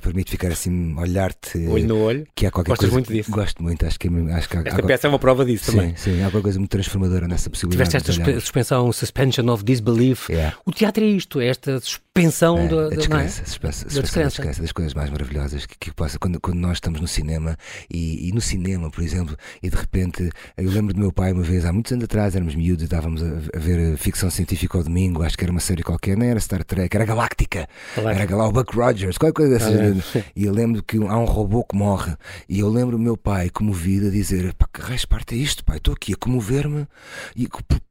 permite 0.01 0.31
ficar 0.31 0.49
assim, 0.49 0.95
olhar-te 0.97 1.67
olho 1.67 1.87
no 1.87 2.01
olho. 2.03 2.27
Que 2.35 2.51
qualquer 2.51 2.71
Gostas 2.71 2.89
coisa, 2.89 2.93
muito 2.93 3.11
disso? 3.11 3.31
Gosto 3.31 3.63
muito, 3.63 3.85
acho 3.85 3.99
que, 3.99 4.07
é 4.07 4.33
acho 4.33 4.49
que 4.49 4.57
Esta 4.57 4.81
há, 4.81 4.85
peça 4.85 5.07
é 5.07 5.09
uma 5.09 5.19
prova 5.19 5.43
disso 5.43 5.71
sim, 5.71 5.77
também. 5.77 5.90
Sim, 5.95 6.21
há 6.21 6.25
alguma 6.25 6.43
coisa 6.43 6.59
muito 6.59 6.71
transformadora 6.71 7.27
nessa 7.27 7.49
possibilidade. 7.49 7.89
Tiveste 7.89 8.11
esta 8.11 8.39
suspensão, 8.39 8.91
suspension 8.91 9.47
of 9.49 9.63
disbelief. 9.63 10.29
Yeah. 10.29 10.57
O 10.65 10.71
teatro 10.71 11.03
é 11.03 11.07
isto, 11.07 11.39
é 11.39 11.47
esta 11.47 11.79
suspensão 11.79 12.10
é, 12.13 12.67
da, 12.67 12.89
da, 12.89 12.95
descrença, 12.97 13.41
é? 13.41 13.45
da 13.45 14.01
descrença. 14.01 14.25
descrença 14.25 14.61
das 14.61 14.73
coisas 14.73 14.93
mais 14.93 15.09
maravilhosas 15.09 15.65
que, 15.65 15.77
que 15.79 15.93
possa, 15.93 16.19
quando, 16.19 16.41
quando 16.41 16.57
nós 16.57 16.73
estamos 16.73 16.99
no 16.99 17.07
cinema 17.07 17.55
e, 17.89 18.27
e, 18.27 18.33
no 18.33 18.41
cinema, 18.41 18.91
por 18.91 19.01
exemplo, 19.01 19.37
e 19.63 19.69
de 19.69 19.77
repente 19.77 20.29
eu 20.57 20.69
lembro 20.69 20.93
do 20.93 20.99
meu 20.99 21.13
pai 21.13 21.31
uma 21.31 21.41
vez, 21.41 21.63
há 21.63 21.71
muitos 21.71 21.89
anos 21.93 22.03
atrás, 22.03 22.35
éramos 22.35 22.53
miúdos 22.53 22.81
e 22.81 22.85
estávamos 22.85 23.23
a, 23.23 23.27
a 23.55 23.59
ver 23.59 23.95
ficção 23.95 24.29
científica 24.29 24.77
ao 24.77 24.83
domingo, 24.83 25.23
acho 25.23 25.37
que 25.37 25.45
era 25.45 25.51
uma 25.51 25.61
série 25.61 25.83
qualquer, 25.83 26.17
nem 26.17 26.29
era 26.29 26.39
Star 26.41 26.65
Trek, 26.65 26.93
era 26.93 27.05
Galáctica, 27.05 27.65
Galáctica. 27.95 28.23
era 28.23 28.35
lá 28.35 28.45
o 28.49 28.51
Buck 28.51 28.75
Rogers, 28.75 29.17
qualquer 29.17 29.33
coisa 29.33 29.55
assim. 29.55 29.71
Ah, 30.13 30.23
e 30.35 30.45
eu 30.45 30.53
lembro 30.53 30.83
que 30.83 30.97
há 30.97 31.17
um 31.17 31.25
robô 31.25 31.63
que 31.63 31.75
morre 31.75 32.15
e 32.49 32.59
eu 32.59 32.69
lembro 32.69 32.97
o 32.97 32.99
meu 32.99 33.15
pai 33.15 33.49
comovido 33.49 34.07
a 34.07 34.09
dizer: 34.09 34.53
pá, 34.53 34.67
que 34.71 34.81
raio 34.81 35.07
parte 35.07 35.35
é 35.35 35.37
isto, 35.37 35.63
pai? 35.63 35.77
Estou 35.77 35.93
aqui 35.93 36.13
a 36.13 36.15
comover-me 36.15 36.87
por, 37.49 37.63
por, 37.63 37.81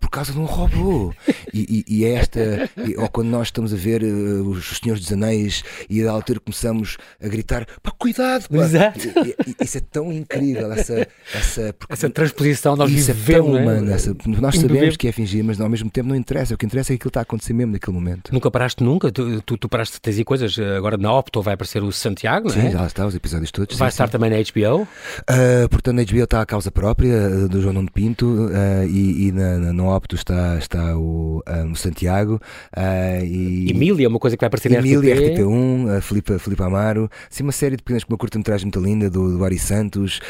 por, 0.00 0.10
causa 0.10 0.32
de 0.32 0.38
um 0.38 0.44
robô. 0.44 1.14
e, 1.52 1.84
e, 1.88 1.98
e 1.98 2.04
é 2.04 2.14
esta, 2.14 2.40
ou 2.96 3.08
quando 3.08 3.28
nós 3.28 3.48
estamos 3.48 3.67
a 3.72 3.76
ver 3.76 4.02
uh, 4.02 4.48
os 4.48 4.78
Senhores 4.78 5.02
dos 5.02 5.12
Anéis 5.12 5.62
e 5.88 6.04
a 6.04 6.10
altura 6.10 6.40
começamos 6.40 6.96
a 7.22 7.28
gritar: 7.28 7.66
pá, 7.82 7.92
cuidado, 7.96 8.48
pá. 8.48 8.56
Exato. 8.56 9.08
E, 9.08 9.64
isso 9.64 9.78
é 9.78 9.80
tão 9.80 10.12
incrível, 10.12 10.72
essa, 10.72 11.06
essa, 11.34 11.74
essa 11.88 12.10
transposição, 12.10 12.76
nós 12.76 12.90
isso 12.90 13.12
vivemos, 13.12 13.50
é 13.50 13.52
tão 13.52 13.62
humano. 13.62 13.90
Essa, 13.92 14.16
nós 14.26 14.56
sabemos 14.56 14.96
que 14.96 15.08
é 15.08 15.12
fingir, 15.12 15.44
mas 15.44 15.60
ao 15.60 15.68
mesmo 15.68 15.90
tempo 15.90 16.08
não 16.08 16.16
interessa. 16.16 16.54
O 16.54 16.58
que 16.58 16.66
interessa 16.66 16.92
é 16.92 16.94
que 16.94 17.00
aquilo 17.00 17.10
está 17.10 17.20
a 17.20 17.22
acontecer 17.22 17.52
mesmo 17.52 17.72
naquele 17.72 17.94
momento. 17.94 18.32
Nunca 18.32 18.50
paraste 18.50 18.82
nunca? 18.82 19.10
Tu, 19.10 19.42
tu, 19.42 19.56
tu 19.56 19.68
paraste, 19.68 19.98
aí 20.06 20.24
coisas, 20.24 20.58
agora 20.58 20.96
na 20.96 21.12
Opto 21.12 21.42
vai 21.42 21.54
aparecer 21.54 21.82
o 21.82 21.92
Santiago, 21.92 22.50
sim, 22.50 22.60
não 22.60 22.66
é? 22.66 22.70
já 22.70 22.86
está, 22.86 23.06
os 23.06 23.14
episódios 23.14 23.50
todos. 23.50 23.76
Vai 23.76 23.90
sim, 23.90 23.94
estar 23.94 24.06
sim. 24.06 24.12
também 24.12 24.30
na 24.30 24.36
HBO? 24.36 24.82
Uh, 24.82 25.68
portanto, 25.68 25.96
na 25.96 26.04
HBO 26.04 26.24
está 26.24 26.40
a 26.40 26.46
causa 26.46 26.70
própria 26.70 27.28
uh, 27.28 27.48
do 27.48 27.60
João 27.60 27.74
Nuno 27.74 27.90
Pinto 27.90 28.26
uh, 28.26 28.84
e, 28.88 29.28
e 29.28 29.32
na, 29.32 29.58
na, 29.58 29.72
no 29.72 29.94
Opto 29.94 30.14
está, 30.14 30.56
está 30.58 30.96
o, 30.96 31.42
um, 31.46 31.74
Santiago. 31.74 32.40
e... 33.24 33.57
Emília, 33.68 34.08
uma 34.08 34.18
coisa 34.18 34.36
que 34.36 34.40
vai 34.40 34.48
aparecer 34.48 34.70
na 34.70 34.78
Emília, 34.78 35.14
RTP. 35.14 35.40
RTP1, 35.40 36.00
Filipe, 36.02 36.38
Filipe 36.38 36.62
Amaro. 36.62 37.10
Sim, 37.30 37.44
uma 37.44 37.52
série 37.52 37.76
de 37.76 37.82
pequenas, 37.82 38.04
uma 38.08 38.16
curta-metragem 38.16 38.66
muito 38.66 38.80
linda 38.80 39.10
do, 39.10 39.38
do 39.38 39.44
Ari 39.44 39.58
Santos, 39.58 40.20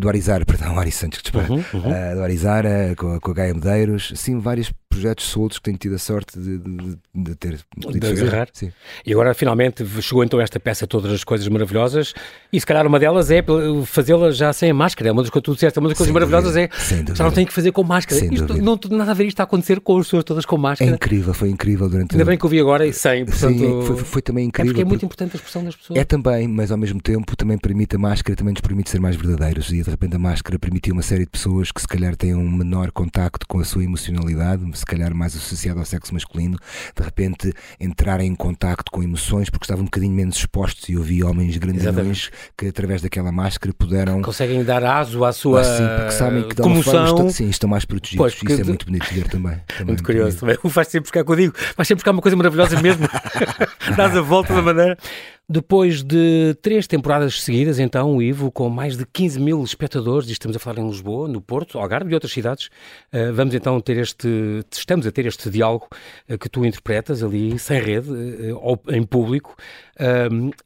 do 0.00 0.08
Arizar, 0.08 0.44
perdão, 0.46 0.78
Ari 0.78 0.92
Santos, 0.92 1.20
desculpa, 1.22 1.52
uhum, 1.52 1.64
uhum. 1.74 2.14
do 2.14 2.22
Arizara, 2.22 2.94
com, 2.96 3.18
com 3.20 3.30
a 3.30 3.34
Gaia 3.34 3.54
Medeiros. 3.54 4.12
Sim, 4.16 4.38
vários 4.38 4.72
projetos 4.96 5.26
soltos 5.26 5.58
que 5.58 5.64
tenho 5.64 5.76
tido 5.76 5.94
a 5.94 5.98
sorte 5.98 6.38
de, 6.38 6.58
de, 6.58 6.98
de 7.14 7.34
ter 7.34 7.58
de 7.76 8.06
agarrar. 8.06 8.48
Sim. 8.52 8.72
E 9.04 9.12
agora 9.12 9.34
finalmente 9.34 9.84
chegou 10.00 10.24
então 10.24 10.40
esta 10.40 10.58
peça 10.58 10.86
Todas 10.86 11.12
as 11.12 11.22
Coisas 11.22 11.46
Maravilhosas 11.48 12.14
e 12.52 12.58
se 12.58 12.66
calhar 12.66 12.86
uma 12.86 12.98
delas 12.98 13.30
é 13.30 13.44
fazê-la 13.84 14.30
já 14.30 14.52
sem 14.52 14.70
a 14.70 14.74
máscara. 14.74 15.10
É 15.10 15.12
uma 15.12 15.22
das 15.22 15.30
coisas 15.30 15.44
tu 15.44 15.54
disseste, 15.54 15.78
uma 15.78 15.88
das 15.88 15.98
coisas 15.98 16.12
maravilhosas 16.12 16.56
é 16.56 16.68
já 17.14 17.24
não 17.24 17.30
tem 17.30 17.44
que 17.44 17.52
fazer 17.52 17.72
com 17.72 17.84
máscara. 17.84 18.20
Sem 18.20 18.32
isto 18.32 18.54
não 18.62 18.76
tem 18.76 18.96
nada 18.96 19.10
a 19.10 19.14
ver 19.14 19.26
isto 19.26 19.40
a 19.40 19.44
acontecer 19.44 19.80
com 19.80 19.98
as 19.98 20.06
pessoas 20.06 20.24
todas 20.24 20.44
com 20.46 20.56
máscara. 20.56 20.90
É 20.90 20.94
incrível, 20.94 21.34
foi 21.34 21.50
incrível 21.50 21.88
durante 21.88 22.14
Ainda 22.14 22.24
bem 22.24 22.38
que 22.38 22.44
eu 22.44 22.50
vi 22.50 22.60
agora 22.60 22.86
e 22.86 22.92
sem, 22.92 23.24
portanto... 23.24 23.58
Sim, 23.58 23.82
foi, 23.82 23.96
foi 23.96 24.22
também 24.22 24.46
incrível. 24.46 24.70
É 24.70 24.74
porque 24.74 24.82
é 24.82 24.84
muito 24.84 25.04
importante 25.04 25.32
a 25.34 25.36
expressão 25.36 25.64
das 25.64 25.76
pessoas. 25.76 25.98
É 25.98 26.04
também, 26.04 26.48
mas 26.48 26.72
ao 26.72 26.78
mesmo 26.78 27.00
tempo 27.00 27.36
também 27.36 27.58
permite 27.58 27.96
a 27.96 27.98
máscara, 27.98 28.36
também 28.36 28.52
nos 28.52 28.60
permite 28.60 28.90
ser 28.90 29.00
mais 29.00 29.16
verdadeiros 29.16 29.70
e 29.70 29.82
de 29.82 29.90
repente 29.90 30.16
a 30.16 30.18
máscara 30.18 30.58
permitiu 30.58 30.94
uma 30.94 31.02
série 31.02 31.24
de 31.24 31.30
pessoas 31.30 31.70
que 31.70 31.80
se 31.80 31.88
calhar 31.88 32.16
têm 32.16 32.34
um 32.34 32.50
menor 32.50 32.90
contacto 32.90 33.46
com 33.46 33.60
a 33.60 33.64
sua 33.64 33.84
emocionalidade, 33.84 34.62
se 34.74 34.85
calhar 34.86 35.14
mais 35.14 35.36
associado 35.36 35.78
ao 35.78 35.84
sexo 35.84 36.14
masculino, 36.14 36.58
de 36.94 37.02
repente 37.02 37.52
entrarem 37.78 38.28
em 38.28 38.34
contacto 38.34 38.90
com 38.90 39.02
emoções 39.02 39.50
porque 39.50 39.64
estavam 39.64 39.82
um 39.82 39.86
bocadinho 39.86 40.14
menos 40.14 40.36
expostos 40.36 40.88
e 40.88 40.92
eu 40.92 41.02
vi 41.02 41.22
homens 41.22 41.56
grandões 41.56 42.30
que 42.56 42.66
através 42.66 43.02
daquela 43.02 43.30
máscara 43.30 43.74
puderam 43.76 44.22
conseguem 44.22 44.64
dar 44.64 44.84
aso 44.84 45.24
à 45.24 45.32
sua 45.32 45.62
ah, 45.62 45.98
porque 45.98 46.12
sabem 46.12 46.48
que 46.48 46.56
comoção 46.56 47.04
estão, 47.04 47.30
sim, 47.30 47.48
estão 47.48 47.68
mais 47.68 47.84
protegidos. 47.84 48.18
Pois, 48.18 48.52
Isso 48.52 48.60
é 48.60 48.64
muito 48.64 48.86
bonito 48.86 49.08
de 49.08 49.14
ver 49.14 49.28
também. 49.28 49.60
também 49.68 49.86
muito 49.86 50.04
curioso. 50.04 50.38
Também. 50.38 50.56
Faz 50.68 50.88
sempre 50.88 51.02
buscar 51.02 51.22
o 51.22 51.24
que 51.24 51.32
eu 51.32 51.36
digo, 51.36 51.54
faz 51.56 51.88
sempre 51.88 51.96
buscar 51.96 52.12
uma 52.12 52.22
coisa 52.22 52.36
maravilhosa 52.36 52.80
mesmo. 52.80 53.08
Dás 53.96 54.16
a 54.16 54.20
volta 54.20 54.54
da 54.54 54.62
maneira. 54.62 54.98
Depois 55.48 56.02
de 56.02 56.56
três 56.60 56.88
temporadas 56.88 57.40
seguidas, 57.40 57.78
então, 57.78 58.16
o 58.16 58.20
Ivo, 58.20 58.50
com 58.50 58.68
mais 58.68 58.96
de 58.96 59.06
15 59.06 59.38
mil 59.38 59.62
espectadores, 59.62 60.28
e 60.28 60.32
estamos 60.32 60.56
a 60.56 60.58
falar 60.58 60.80
em 60.80 60.88
Lisboa, 60.88 61.28
no 61.28 61.40
Porto, 61.40 61.78
Algarve 61.78 62.10
e 62.10 62.14
outras 62.14 62.32
cidades, 62.32 62.66
uh, 63.12 63.32
vamos 63.32 63.54
então 63.54 63.80
ter 63.80 63.96
este, 63.96 64.28
estamos 64.72 65.06
a 65.06 65.12
ter 65.12 65.24
este 65.24 65.48
diálogo 65.48 65.86
uh, 66.28 66.36
que 66.36 66.48
tu 66.48 66.66
interpretas 66.66 67.22
ali, 67.22 67.56
sem 67.60 67.80
rede, 67.80 68.10
uh, 68.10 68.80
em 68.88 69.04
público. 69.04 69.54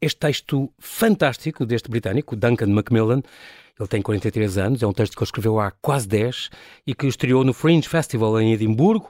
este 0.01 0.19
texto 0.19 0.67
fantástico 0.79 1.63
deste 1.63 1.87
britânico, 1.87 2.35
Duncan 2.35 2.67
Macmillan, 2.67 3.21
ele 3.79 3.87
tem 3.87 4.01
43 4.01 4.57
anos, 4.57 4.83
é 4.83 4.87
um 4.87 4.93
texto 4.93 5.13
que 5.13 5.19
ele 5.19 5.27
escreveu 5.27 5.59
há 5.59 5.71
quase 5.81 6.07
10 6.07 6.49
e 6.85 6.93
que 6.93 7.07
estreou 7.07 7.43
no 7.43 7.53
Fringe 7.53 7.87
Festival 7.87 8.39
em 8.41 8.53
Edimburgo 8.53 9.09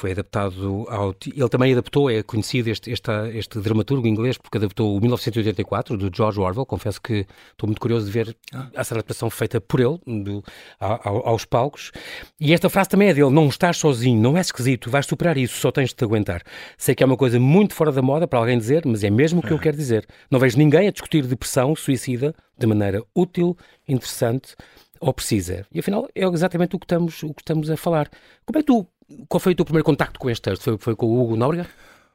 foi 0.00 0.12
adaptado 0.12 0.86
ao. 0.88 1.14
Ele 1.26 1.48
também 1.50 1.72
adaptou, 1.72 2.10
é 2.10 2.22
conhecido 2.22 2.70
este, 2.70 2.90
este, 2.90 3.10
este 3.34 3.60
dramaturgo 3.60 4.06
inglês, 4.06 4.38
porque 4.38 4.56
adaptou 4.56 4.96
o 4.96 5.00
1984 5.00 5.96
do 5.98 6.10
George 6.14 6.40
Orwell. 6.40 6.64
Confesso 6.64 7.00
que 7.02 7.26
estou 7.50 7.66
muito 7.66 7.80
curioso 7.80 8.06
de 8.06 8.12
ver 8.12 8.36
ah. 8.54 8.68
essa 8.72 8.94
adaptação 8.94 9.28
feita 9.28 9.60
por 9.60 9.78
ele 9.78 9.98
do, 10.06 10.42
ao, 10.78 11.28
aos 11.28 11.44
palcos. 11.44 11.92
E 12.40 12.54
esta 12.54 12.70
frase 12.70 12.88
também 12.88 13.08
é 13.08 13.14
dele: 13.14 13.28
Não 13.28 13.46
estás 13.48 13.76
sozinho, 13.76 14.18
não 14.20 14.38
é 14.38 14.40
esquisito, 14.40 14.88
vais 14.88 15.04
superar 15.04 15.36
isso, 15.36 15.58
só 15.58 15.70
tens 15.70 15.90
de 15.90 15.96
te 15.96 16.04
aguentar. 16.04 16.42
Sei 16.78 16.94
que 16.94 17.02
é 17.02 17.06
uma 17.06 17.16
coisa 17.16 17.38
muito 17.38 17.74
fora 17.74 17.92
da 17.92 18.00
moda 18.00 18.26
para 18.26 18.38
alguém 18.38 18.56
dizer, 18.56 18.86
mas 18.86 19.04
é 19.04 19.10
mesmo 19.10 19.40
o 19.40 19.42
que 19.42 19.52
eu 19.52 19.58
ah. 19.58 19.60
quero 19.60 19.76
dizer. 19.76 20.06
Não 20.30 20.40
vejo 20.40 20.56
ninguém 20.56 20.88
a 20.88 20.90
discutir 20.90 21.26
depressão, 21.26 21.76
suicida, 21.76 22.34
de 22.56 22.66
maneira 22.66 23.02
útil, 23.14 23.54
interessante 23.86 24.56
ou 24.98 25.12
precisa. 25.12 25.66
E 25.70 25.80
afinal 25.80 26.08
é 26.14 26.24
exatamente 26.24 26.74
o 26.74 26.78
que 26.78 26.86
estamos, 26.86 27.22
o 27.22 27.34
que 27.34 27.42
estamos 27.42 27.70
a 27.70 27.76
falar. 27.76 28.08
Como 28.46 28.58
é 28.58 28.62
que 28.62 28.66
tu 28.66 28.86
qual 29.28 29.40
foi 29.40 29.52
o 29.52 29.56
teu 29.56 29.64
primeiro 29.64 29.84
contacto 29.84 30.18
com 30.18 30.30
este 30.30 30.42
texto? 30.42 30.62
Foi, 30.62 30.78
foi 30.78 30.96
com 30.96 31.06
o 31.06 31.22
Hugo 31.22 31.36
Nóbrega? 31.36 31.68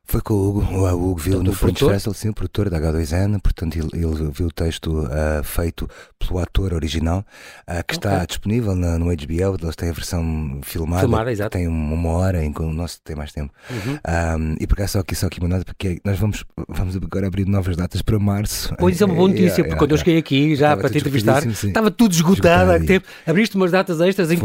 Foi 0.07 0.21
com 0.21 0.33
o 0.33 0.49
Hugo, 0.49 0.61
o 0.61 1.11
Hugo 1.11 1.19
viu 1.19 1.43
no 1.43 1.51
Fringe 1.51 1.79
Festival, 1.83 2.13
sim, 2.13 2.29
o 2.29 2.33
produtor 2.33 2.69
da 2.69 2.79
H2N, 2.79 3.39
portanto 3.41 3.75
ele, 3.75 3.89
ele 3.93 4.31
viu 4.31 4.47
o 4.47 4.51
texto 4.51 4.99
uh, 4.99 5.43
feito 5.43 5.89
pelo 6.19 6.39
ator 6.39 6.73
original, 6.73 7.19
uh, 7.67 7.83
que 7.87 7.95
okay. 7.95 8.11
está 8.11 8.25
disponível 8.25 8.75
na, 8.75 8.99
no 8.99 9.05
HBO, 9.05 9.57
eles 9.61 9.75
têm 9.75 9.89
a 9.89 9.93
versão 9.93 10.59
filmada, 10.63 11.01
filmada 11.01 11.31
exato. 11.31 11.57
tem 11.57 11.67
uma 11.67 12.09
hora, 12.09 12.43
enquanto 12.45 12.69
o 12.69 12.73
nosso 12.73 13.01
tem 13.03 13.15
mais 13.15 13.31
tempo. 13.31 13.51
Uhum. 13.69 13.97
Um, 14.39 14.55
e 14.59 14.67
por 14.67 14.73
acaso 14.73 14.93
só 14.93 14.99
aqui, 14.99 15.15
só 15.15 15.27
aqui 15.27 15.39
uma 15.39 15.49
nota, 15.49 15.65
porque 15.65 15.99
nós 16.05 16.19
vamos, 16.19 16.45
vamos 16.67 16.95
agora 16.95 17.27
abrir 17.27 17.47
novas 17.47 17.75
datas 17.75 18.01
para 18.01 18.19
março. 18.19 18.75
Pois 18.77 19.01
é 19.01 19.05
uma 19.05 19.15
boa 19.15 19.27
notícia, 19.29 19.63
porque 19.63 19.77
quando 19.77 19.91
eu 19.91 19.97
cheguei 19.97 20.17
aqui 20.17 20.55
já 20.55 20.77
para 20.77 20.89
te 20.89 20.99
entrevistar, 20.99 21.41
sim. 21.41 21.67
estava 21.67 21.89
tudo 21.89 22.13
esgotado. 22.13 22.85
Tempo. 22.85 23.07
Abriste 23.25 23.55
umas 23.55 23.71
datas 23.71 23.99
extras 24.01 24.31
em, 24.31 24.37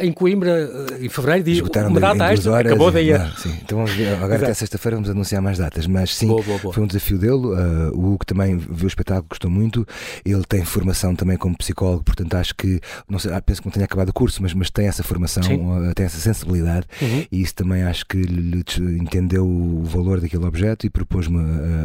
em 0.00 0.12
Coimbra, 0.12 0.70
em 1.00 1.08
fevereiro, 1.08 1.44
diz, 1.44 1.60
uma 1.60 2.00
data 2.00 2.32
extra, 2.32 2.52
horas, 2.52 2.72
acabou 2.72 2.90
daí. 2.92 3.16
Não, 3.16 3.30
sim. 3.36 3.58
Então 3.62 3.78
vamos 3.78 3.92
ver, 3.92 4.14
agora 4.14 4.36
até 4.36 4.54
sexta-feira 4.54 4.96
vamos 4.96 5.07
vamos 5.08 5.10
anunciar 5.10 5.42
mais 5.42 5.58
datas, 5.58 5.86
mas 5.86 6.14
sim, 6.14 6.28
boa, 6.28 6.42
boa, 6.42 6.58
boa. 6.58 6.74
foi 6.74 6.82
um 6.82 6.86
desafio 6.86 7.18
dele. 7.18 7.32
Uh, 7.32 7.90
o 7.94 8.12
Hugo 8.14 8.24
também 8.24 8.56
viu 8.56 8.84
o 8.84 8.86
espetáculo, 8.86 9.26
gostou 9.28 9.50
muito. 9.50 9.86
Ele 10.24 10.44
tem 10.44 10.64
formação 10.64 11.14
também 11.14 11.36
como 11.36 11.56
psicólogo, 11.56 12.04
portanto 12.04 12.34
acho 12.34 12.54
que, 12.54 12.80
não 13.08 13.18
sei, 13.18 13.32
ah, 13.32 13.40
penso 13.40 13.62
que 13.62 13.68
não 13.68 13.72
tenha 13.72 13.84
acabado 13.84 14.10
o 14.10 14.12
curso, 14.12 14.42
mas, 14.42 14.52
mas 14.54 14.70
tem 14.70 14.86
essa 14.86 15.02
formação, 15.02 15.42
uh, 15.42 15.94
tem 15.94 16.06
essa 16.06 16.18
sensibilidade 16.18 16.86
uhum. 17.00 17.24
e 17.30 17.42
isso 17.42 17.54
também 17.54 17.82
acho 17.82 18.06
que 18.06 18.18
lhe, 18.18 18.64
entendeu 19.00 19.46
o 19.46 19.82
valor 19.84 20.20
daquele 20.20 20.44
objeto 20.44 20.86
e 20.86 20.90
propôs-me 20.90 21.38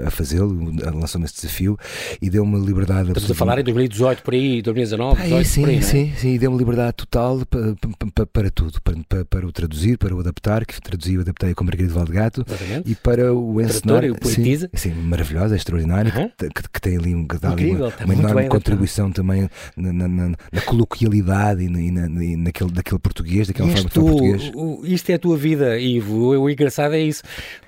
a, 0.04 0.08
a 0.08 0.12
fazê-lo, 0.12 0.74
lançou-me 0.94 1.26
esse 1.26 1.36
desafio 1.36 1.78
e 2.22 2.30
deu-me 2.30 2.60
liberdade. 2.60 3.10
Estamos 3.10 3.32
a 3.32 3.36
falar 3.36 3.60
em 3.60 3.64
2018, 3.64 4.24
por 4.24 4.34
aí, 4.34 4.62
2019, 4.62 5.16
2018, 5.16 5.42
ah, 5.42 5.50
sim, 5.50 5.62
por 5.62 5.70
aí, 5.70 5.78
é? 5.78 5.82
sim, 5.82 6.14
sim, 6.18 6.38
deu-me 6.38 6.58
liberdade 6.58 6.94
total 6.94 7.46
para, 7.46 7.76
para, 8.14 8.26
para 8.26 8.52
tudo, 8.52 8.82
para, 8.82 9.26
para, 9.26 9.48
o 9.48 9.52
traduzir, 9.52 9.98
para 9.98 10.16
o 10.16 10.20
adaptar, 10.20 10.66
que 10.66 10.80
traduzi 10.82 11.16
e 11.16 11.20
adaptei 11.20 11.54
com 11.54 11.64
Margarida 11.64 11.94
Valdegato, 11.94 12.46
e 12.86 12.96
para 12.96 13.13
o 13.22 13.62
ensinar. 13.62 14.04
o 14.06 14.16
poetiza. 14.16 14.70
Sim, 14.74 14.90
sim, 14.90 15.02
maravilhosa, 15.02 15.56
extraordinária, 15.56 16.12
que, 16.38 16.50
que, 16.50 16.70
que, 16.70 16.82
tem 16.82 16.98
ali 16.98 17.16
um, 17.16 17.22
Incrível, 17.22 17.92
uma, 18.00 18.06
uma 18.06 18.14
enorme 18.14 18.48
contribuição 18.48 19.12
também 19.12 19.50
na, 19.76 19.94
na, 19.94 20.08
na, 20.08 20.28
na 20.52 20.62
coloquialidade 20.62 21.64
e, 21.64 21.70
na, 21.70 22.24
e 22.24 22.36
naquele, 22.36 22.72
daquele 22.72 23.00
português, 23.00 23.48
daquela 23.48 23.70
forma 23.70 23.90
de 23.90 24.00
português. 24.00 24.52
O, 24.54 24.82
isto 24.86 25.10
é 25.10 25.14
a 25.16 25.20
tua 25.20 25.38
vida, 25.38 25.80
Ivo. 25.80 26.16
O, 26.16 26.42
o 26.44 26.50
engraçado 26.50 26.96
é 26.96 27.02
isso 27.02 27.24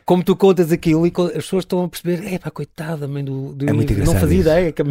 como 0.06 0.24
tu 0.24 0.36
contas 0.36 0.72
aquilo 0.72 1.08
e 1.08 1.12
as 1.36 1.44
pessoas 1.44 1.64
estão 1.64 1.84
a 1.84 1.90
perceber, 1.90 2.32
é 2.32 2.38
pá, 2.38 2.52
coitada, 2.52 3.08
mãe 3.08 3.26
do, 3.26 3.54
do 3.54 3.68
é 3.68 3.74
muito 3.74 3.92
não 3.94 4.14
fazia 4.14 4.40
isso. 4.40 4.48
ideia. 4.48 4.72
Que... 4.72 4.84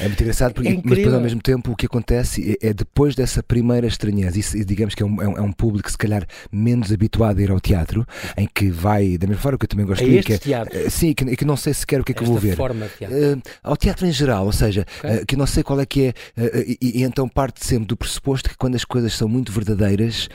É 0.00 0.04
muito 0.04 0.20
engraçado, 0.22 0.54
porque, 0.54 0.68
é 0.68 0.80
mas 0.84 0.98
depois 0.98 1.14
ao 1.14 1.20
mesmo 1.20 1.40
tempo 1.40 1.72
o 1.72 1.76
que 1.76 1.86
acontece 1.86 2.56
é, 2.62 2.68
é 2.68 2.72
depois 2.74 3.14
dessa 3.14 3.42
primeira 3.42 3.86
estranheza, 3.86 4.38
isso, 4.38 4.64
digamos 4.64 4.94
que 4.94 5.02
é 5.02 5.06
um, 5.06 5.22
é 5.22 5.40
um, 5.40 5.52
público 5.52 5.90
se 5.90 5.98
calhar 5.98 6.26
menos 6.52 6.92
habituado 6.92 7.38
a 7.38 7.42
ir 7.42 7.50
ao 7.50 7.60
teatro, 7.60 8.06
em 8.36 8.48
que 8.52 8.70
vai, 8.70 9.18
da 9.18 9.26
mesma 9.26 9.42
forma 9.42 9.58
que 9.58 9.64
eu 9.64 9.68
também 9.68 9.86
gosto 9.86 10.02
é 10.02 10.06
de 10.06 10.12
ir, 10.12 10.24
que, 10.24 10.32
é, 10.34 10.38
teatro. 10.38 10.90
sim, 10.90 11.12
que, 11.12 11.36
que 11.36 11.44
não 11.44 11.56
sei 11.56 11.74
sequer 11.74 12.00
o 12.00 12.04
que 12.04 12.12
é 12.12 12.14
que 12.14 12.22
Esta 12.22 12.34
eu 12.34 12.40
vou 12.40 12.40
ver. 12.40 12.56
Teatro. 12.98 13.16
Uh, 13.16 13.42
ao 13.62 13.76
teatro 13.76 14.06
em 14.06 14.12
geral, 14.12 14.46
ou 14.46 14.52
seja, 14.52 14.86
okay. 14.98 15.18
uh, 15.18 15.26
que 15.26 15.36
não 15.36 15.46
sei 15.46 15.62
qual 15.62 15.80
é 15.80 15.86
que 15.86 16.06
é, 16.36 16.40
uh, 16.40 16.76
e, 16.80 17.00
e, 17.00 17.02
então 17.02 17.28
parte 17.28 17.64
sempre 17.64 17.86
do 17.86 17.96
pressuposto 17.96 18.48
que 18.48 18.56
quando 18.56 18.74
as 18.74 18.84
coisas 18.84 19.14
são 19.14 19.28
muito 19.28 19.52
verdadeiras 19.52 20.28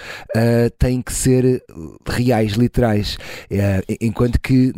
têm 0.77 1.01
que 1.01 1.13
ser 1.13 1.63
reais, 2.07 2.53
literais, 2.53 3.17
enquanto 4.01 4.39
que 4.39 4.73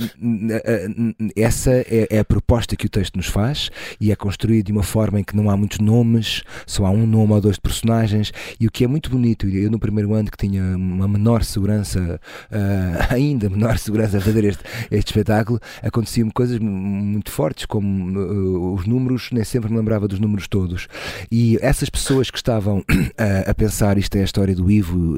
essa 1.36 1.72
é, 1.72 2.08
é, 2.10 2.20
a 2.20 2.26
proposta 2.26 2.76
que 2.76 2.86
o 2.86 2.90
texto 2.90 3.16
nos 3.16 3.28
faz 3.28 3.70
e 4.00 4.12
é 4.12 4.16
construído 4.16 4.65
de 4.66 4.72
uma 4.72 4.84
forma 4.84 5.20
em 5.20 5.24
que 5.24 5.36
não 5.36 5.50
há 5.50 5.56
muitos 5.56 5.80
nomes, 5.80 6.44
só 6.66 6.86
há 6.86 6.90
um 6.90 7.06
nome 7.06 7.34
ou 7.34 7.42
dois 7.42 7.56
de 7.56 7.62
personagens. 7.62 8.32
E 8.60 8.68
o 8.68 8.72
que 8.72 8.84
é 8.84 8.88
muito 8.88 9.10
bonito, 9.10 9.48
eu 9.48 9.70
no 9.70 9.80
primeiro 9.80 10.14
ano 10.14 10.30
que 10.30 10.38
tinha 10.38 10.76
uma 10.76 11.08
menor 11.08 11.44
segurança, 11.44 12.20
uh, 12.52 13.14
ainda 13.14 13.50
menor 13.50 13.78
segurança 13.78 14.18
a 14.18 14.22
fazer 14.22 14.44
este, 14.44 14.64
este 14.92 15.10
espetáculo, 15.10 15.60
aconteciam 15.84 16.30
coisas 16.30 16.60
muito 16.60 17.32
fortes, 17.32 17.66
como 17.66 18.20
uh, 18.20 18.74
os 18.74 18.86
números, 18.86 19.30
nem 19.32 19.44
sempre 19.44 19.70
me 19.72 19.78
lembrava 19.78 20.08
dos 20.08 20.20
números 20.20 20.48
todos. 20.48 20.88
E 21.32 21.58
essas 21.62 21.90
pessoas 21.90 22.32
que 22.32 22.38
estavam 22.38 22.80
uh, 22.90 23.50
a 23.50 23.54
pensar 23.54 23.98
isto 23.98 24.16
é 24.16 24.22
a 24.22 24.26
história 24.26 24.56
do 24.56 24.70
Ivo, 24.72 25.18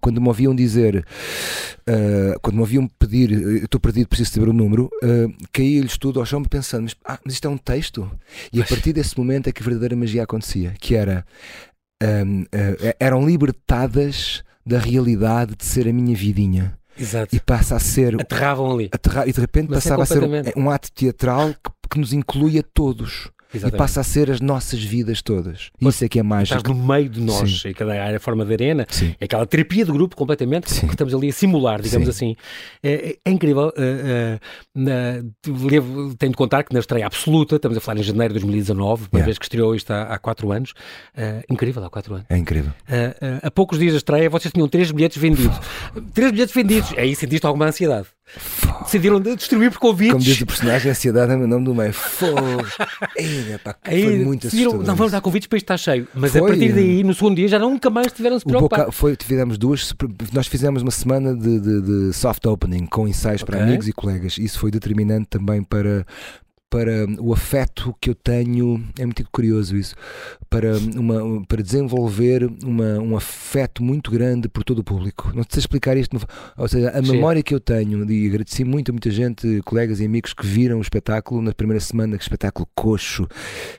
quando 0.00 0.20
me 0.20 0.28
ouviam 0.28 0.54
dizer, 0.54 1.04
quando 2.42 2.56
me 2.56 2.60
ouviam 2.60 2.86
pedir 2.98 3.30
estou 3.62 3.80
perdido, 3.80 4.08
preciso 4.08 4.32
saber 4.32 4.48
o 4.48 4.52
número, 4.52 4.90
uh, 5.02 5.32
caí-lhes 5.52 5.96
tudo 5.96 6.20
ao 6.20 6.26
chão 6.26 6.42
pensando, 6.42 6.84
mas, 6.84 6.96
ah, 7.04 7.18
mas 7.24 7.34
isto 7.34 7.46
é 7.46 7.50
um 7.50 7.58
texto? 7.58 8.10
E 8.52 8.60
a 8.60 8.64
partir 8.64 8.92
desse 8.92 9.16
momento 9.18 9.48
é 9.48 9.52
que 9.52 9.62
a 9.62 9.64
verdadeira 9.64 9.96
magia 9.96 10.22
acontecia, 10.22 10.74
que 10.80 10.94
era 10.94 11.24
um, 12.02 12.42
uh, 12.42 12.46
eh, 12.52 12.96
eram 13.00 13.26
libertadas 13.26 14.42
da 14.64 14.78
realidade 14.78 15.54
de 15.56 15.64
ser 15.64 15.88
a 15.88 15.92
minha 15.92 16.14
vidinha. 16.14 16.78
Exato. 16.98 17.34
E 17.34 17.40
passa 17.40 17.76
a 17.76 17.78
ser. 17.78 18.20
Aterravam 18.20 18.72
ali. 18.72 18.88
Aterra, 18.92 19.26
e 19.26 19.32
de 19.32 19.40
repente 19.40 19.68
Mas 19.70 19.86
é 19.86 19.90
passava 19.90 20.02
é 20.02 20.04
a 20.04 20.06
ser 20.06 20.56
um, 20.58 20.64
um 20.64 20.70
ato 20.70 20.90
teatral 20.92 21.54
que, 21.54 21.70
que 21.90 21.98
nos 21.98 22.12
inclui 22.12 22.58
a 22.58 22.62
todos. 22.62 23.30
Exatamente. 23.54 23.74
e 23.74 23.78
passa 23.78 24.00
a 24.00 24.04
ser 24.04 24.30
as 24.30 24.40
nossas 24.40 24.82
vidas 24.82 25.22
todas. 25.22 25.70
Mas 25.80 25.96
Isso 25.96 26.04
é 26.04 26.08
que 26.08 26.18
é 26.18 26.22
mágico. 26.22 26.58
Estás 26.58 26.76
no 26.76 26.86
meio 26.86 27.08
de 27.08 27.20
nós, 27.20 27.60
Sim. 27.60 27.72
cada 27.72 27.92
área, 28.02 28.16
a 28.16 28.20
forma 28.20 28.44
de 28.44 28.52
arena, 28.52 28.86
Sim. 28.88 29.14
é 29.20 29.24
aquela 29.24 29.46
terapia 29.46 29.84
de 29.84 29.92
grupo 29.92 30.16
completamente 30.16 30.70
Sim. 30.70 30.86
que 30.86 30.94
estamos 30.94 31.14
ali 31.14 31.28
a 31.28 31.32
simular, 31.32 31.80
digamos 31.80 32.06
Sim. 32.06 32.10
assim. 32.10 32.36
É, 32.82 32.92
é, 32.92 33.16
é 33.24 33.30
incrível. 33.30 33.68
Uh, 33.68 34.36
uh, 34.36 34.40
na, 34.74 35.22
tenho 36.18 36.32
de 36.32 36.36
contar 36.36 36.64
que 36.64 36.72
na 36.72 36.80
estreia 36.80 37.06
absoluta, 37.06 37.56
estamos 37.56 37.78
a 37.78 37.80
falar 37.80 38.00
em 38.00 38.02
janeiro 38.02 38.34
de 38.34 38.40
2019, 38.40 39.02
uma 39.02 39.08
yeah. 39.12 39.24
vez 39.24 39.38
que 39.38 39.44
estreou 39.44 39.74
isto 39.74 39.90
há, 39.90 40.02
há 40.02 40.18
quatro 40.18 40.50
anos, 40.52 40.72
uh, 41.16 41.42
incrível, 41.50 41.84
há 41.84 41.90
quatro 41.90 42.14
anos. 42.14 42.26
É 42.28 42.36
incrível. 42.36 42.72
há 43.42 43.50
poucos 43.50 43.78
dias 43.78 43.92
da 43.92 43.98
estreia, 43.98 44.28
vocês 44.28 44.52
tinham 44.52 44.68
três 44.68 44.90
bilhetes 44.90 45.18
vendidos. 45.18 45.56
três 46.12 46.32
bilhetes 46.32 46.54
vendidos. 46.54 46.92
Aí 46.96 47.14
sentiste 47.14 47.46
alguma 47.46 47.66
ansiedade. 47.66 48.08
Decidiram 48.84 49.20
distribuir 49.20 49.70
por 49.70 49.78
convites. 49.78 50.12
Como 50.12 50.24
diz 50.24 50.40
o 50.40 50.46
personagem, 50.46 50.88
a 50.88 50.92
ansiedade 50.92 51.32
é 51.32 51.36
o 51.36 51.46
nome 51.46 51.64
do 51.64 51.74
meio. 51.74 51.94
Pá, 53.62 53.76
Aí, 53.84 54.04
foi 54.04 54.18
muito 54.24 54.46
assustador. 54.46 54.84
Não, 54.84 54.96
vamos 54.96 55.12
dar 55.12 55.20
convites 55.20 55.46
para 55.46 55.56
isto 55.56 55.64
estar 55.64 55.76
cheio. 55.76 56.06
Mas 56.14 56.32
foi, 56.32 56.40
a 56.40 56.44
partir 56.44 56.72
daí, 56.72 57.02
no 57.02 57.14
segundo 57.14 57.36
dia, 57.36 57.48
já 57.48 57.58
nunca 57.58 57.90
mais 57.90 58.12
tiveram-se 58.12 58.44
preocupar. 58.44 58.92
foi, 58.92 59.16
tivemos 59.16 59.58
duas, 59.58 59.94
nós 60.32 60.46
fizemos 60.46 60.82
uma 60.82 60.90
semana 60.90 61.34
de, 61.34 61.60
de, 61.60 61.80
de 61.80 62.12
soft 62.12 62.44
opening 62.46 62.86
com 62.86 63.08
ensaios 63.08 63.42
okay. 63.42 63.54
para 63.54 63.64
amigos 63.64 63.88
e 63.88 63.92
colegas. 63.92 64.38
Isso 64.38 64.58
foi 64.58 64.70
determinante 64.70 65.26
também 65.28 65.62
para, 65.62 66.06
para 66.68 67.06
o 67.20 67.32
afeto 67.32 67.94
que 68.00 68.10
eu 68.10 68.14
tenho, 68.14 68.84
é 68.98 69.04
muito 69.04 69.24
curioso 69.30 69.76
isso, 69.76 69.94
para, 70.50 70.76
uma, 70.96 71.44
para 71.46 71.62
desenvolver 71.62 72.44
uma, 72.64 72.98
um 72.98 73.16
afeto 73.16 73.82
muito 73.84 74.10
grande 74.10 74.48
por 74.48 74.64
todo 74.64 74.80
o 74.80 74.84
público. 74.84 75.30
Não 75.34 75.44
sei 75.48 75.60
explicar 75.60 75.96
isto, 75.96 76.18
ou 76.56 76.68
seja, 76.68 76.90
a 76.90 77.02
Sim. 77.02 77.12
memória 77.12 77.42
que 77.42 77.54
eu 77.54 77.60
tenho, 77.60 78.10
e 78.10 78.26
agradeci 78.26 78.64
muito 78.64 78.90
a 78.90 78.92
muita 78.92 79.10
gente, 79.10 79.60
colegas 79.64 80.00
e 80.00 80.04
amigos 80.04 80.34
que 80.34 80.44
viram 80.44 80.78
o 80.78 80.82
espetáculo 80.82 81.40
na 81.40 81.52
primeira 81.52 81.80
semana, 81.80 82.16
que 82.16 82.24
espetáculo 82.24 82.68
coxo, 82.74 83.28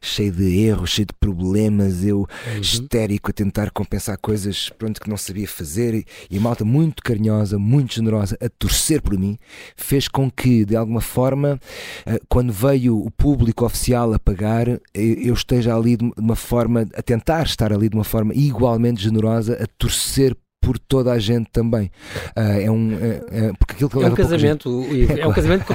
cheio 0.02 0.32
de 0.32 0.60
erros, 0.60 0.92
cheio 0.92 1.08
de 1.08 1.14
problemas, 1.14 2.06
eu 2.06 2.20
uhum. 2.20 2.62
histérico 2.62 3.32
a 3.32 3.34
tentar 3.34 3.70
compensar 3.72 4.18
coisas 4.18 4.70
pronto, 4.78 5.02
que 5.02 5.10
não 5.10 5.18
sabia 5.18 5.48
fazer, 5.48 5.94
e, 5.94 6.06
e 6.32 6.38
a 6.38 6.42
malta 6.42 6.64
muito 6.64 7.04
carinhosa, 7.04 7.60
muito 7.60 7.96
generosa, 7.96 8.38
a 8.42 8.48
torcer 8.48 9.02
por 9.02 9.18
mim, 9.18 9.38
fez 9.76 10.08
com 10.08 10.32
que, 10.32 10.64
de 10.64 10.76
alguma 10.76 11.02
forma, 11.02 11.60
eh, 12.06 12.20
quando 12.30 12.54
veio 12.54 12.77
o 12.90 13.10
público 13.12 13.66
oficial 13.66 14.14
a 14.14 14.20
pagar, 14.20 14.68
eu 14.94 15.34
esteja 15.34 15.76
ali 15.76 15.98
de 15.98 16.12
uma 16.18 16.36
forma, 16.36 16.86
a 16.96 17.02
tentar 17.02 17.44
estar 17.44 17.74
ali 17.74 17.90
de 17.90 17.96
uma 17.96 18.04
forma 18.04 18.34
igualmente 18.34 19.02
generosa, 19.02 19.58
a 19.62 19.66
torcer 19.78 20.36
por 20.62 20.78
toda 20.78 21.12
a 21.12 21.20
gente 21.20 21.50
também. 21.52 21.92
Uh, 22.36 22.62
é 22.62 22.72
um 22.72 22.92
é, 22.94 23.22
é, 23.32 23.54
porque 23.58 23.74
aquilo 23.74 23.90
que 23.90 24.04
é 24.04 24.08
um 24.08 24.16
casamento, 24.16 24.86
é, 25.16 25.22
é 25.22 25.28
um 25.28 25.34
casamento 25.34 25.66
que, 25.66 25.74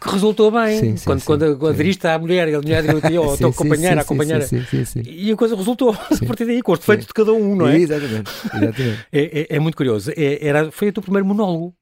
que, 0.00 0.08
resultou 0.08 0.50
bem. 0.50 0.78
Sim, 0.78 0.96
sim, 0.96 1.04
quando, 1.04 1.20
sim, 1.20 1.26
quando 1.26 1.66
aderiste 1.66 2.06
à 2.06 2.18
mulher 2.18 2.54
a 2.54 2.60
mulher 2.60 2.82
disse, 2.82 3.18
oh, 3.18 3.34
estou 3.34 3.48
a 3.48 3.50
acompanhar, 3.50 3.98
a 3.98 4.02
acompanhar. 4.02 4.40
E 5.04 5.32
a 5.32 5.36
coisa 5.36 5.56
resultou 5.56 5.90
a 5.90 6.26
partir 6.26 6.44
daí, 6.44 6.62
com 6.62 6.72
os 6.72 6.78
defeitos 6.78 7.06
de 7.06 7.12
cada 7.12 7.32
um, 7.32 7.56
não 7.56 7.68
é? 7.68 7.78
Exatamente. 7.78 8.30
Exatamente. 8.54 8.98
É, 9.10 9.40
é, 9.40 9.56
é, 9.56 9.58
muito 9.58 9.76
curioso. 9.76 10.12
É, 10.16 10.46
era, 10.46 10.70
foi 10.70 10.88
o 10.88 10.92
teu 10.92 11.02
primeiro 11.02 11.26
monólogo. 11.26 11.74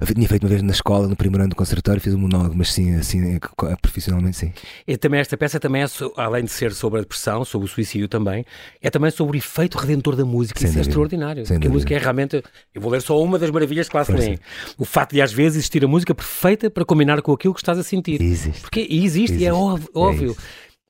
Eu 0.00 0.14
tinha 0.14 0.28
feito 0.28 0.42
uma 0.42 0.48
vez 0.48 0.62
na 0.62 0.72
escola, 0.72 1.06
no 1.06 1.14
primeiro 1.14 1.42
ano 1.44 1.50
do 1.50 1.56
conservatório, 1.56 2.00
fiz 2.00 2.12
um 2.14 2.18
monólogo, 2.18 2.54
mas 2.56 2.72
sim, 2.72 2.94
assim, 2.94 3.38
profissionalmente 3.80 4.36
sim. 4.36 4.52
E 4.86 4.96
também 4.96 5.20
esta 5.20 5.36
peça 5.36 5.60
também 5.60 5.82
é, 5.82 5.86
além 6.16 6.44
de 6.44 6.50
ser 6.50 6.72
sobre 6.72 6.98
a 6.98 7.02
depressão, 7.02 7.44
sobre 7.44 7.66
o 7.66 7.70
suicídio 7.70 8.08
também, 8.08 8.44
é 8.80 8.90
também 8.90 9.10
sobre 9.10 9.36
o 9.36 9.38
efeito 9.38 9.78
redentor 9.78 10.16
da 10.16 10.24
música. 10.24 10.58
Sem 10.60 10.70
Isso 10.70 10.78
é 10.78 10.82
extraordinário. 10.82 11.46
Sem 11.52 11.58
porque 11.58 11.68
a 11.68 11.70
música 11.70 11.94
é 11.94 11.98
realmente, 11.98 12.42
eu 12.74 12.80
vou 12.80 12.90
ler 12.90 13.02
só 13.02 13.20
uma 13.22 13.38
das 13.38 13.50
maravilhas 13.50 13.88
que 13.88 13.96
lá 13.96 14.04
se 14.04 14.12
lêem. 14.12 14.38
O 14.78 14.84
fato 14.84 15.12
de 15.12 15.22
às 15.22 15.32
vezes 15.32 15.58
existir 15.58 15.84
a 15.84 15.88
música 15.88 16.14
perfeita 16.14 16.70
para 16.70 16.84
combinar 16.84 17.20
com 17.22 17.32
aquilo 17.32 17.54
que 17.54 17.60
estás 17.60 17.78
a 17.78 17.82
sentir. 17.82 18.20
Existe. 18.20 18.60
Porque 18.60 18.80
existe, 18.80 19.34
existe. 19.34 19.42
e 19.42 19.46
é 19.46 19.52
óbvio. 19.52 19.90
É 19.94 19.98
óbvio. 19.98 20.36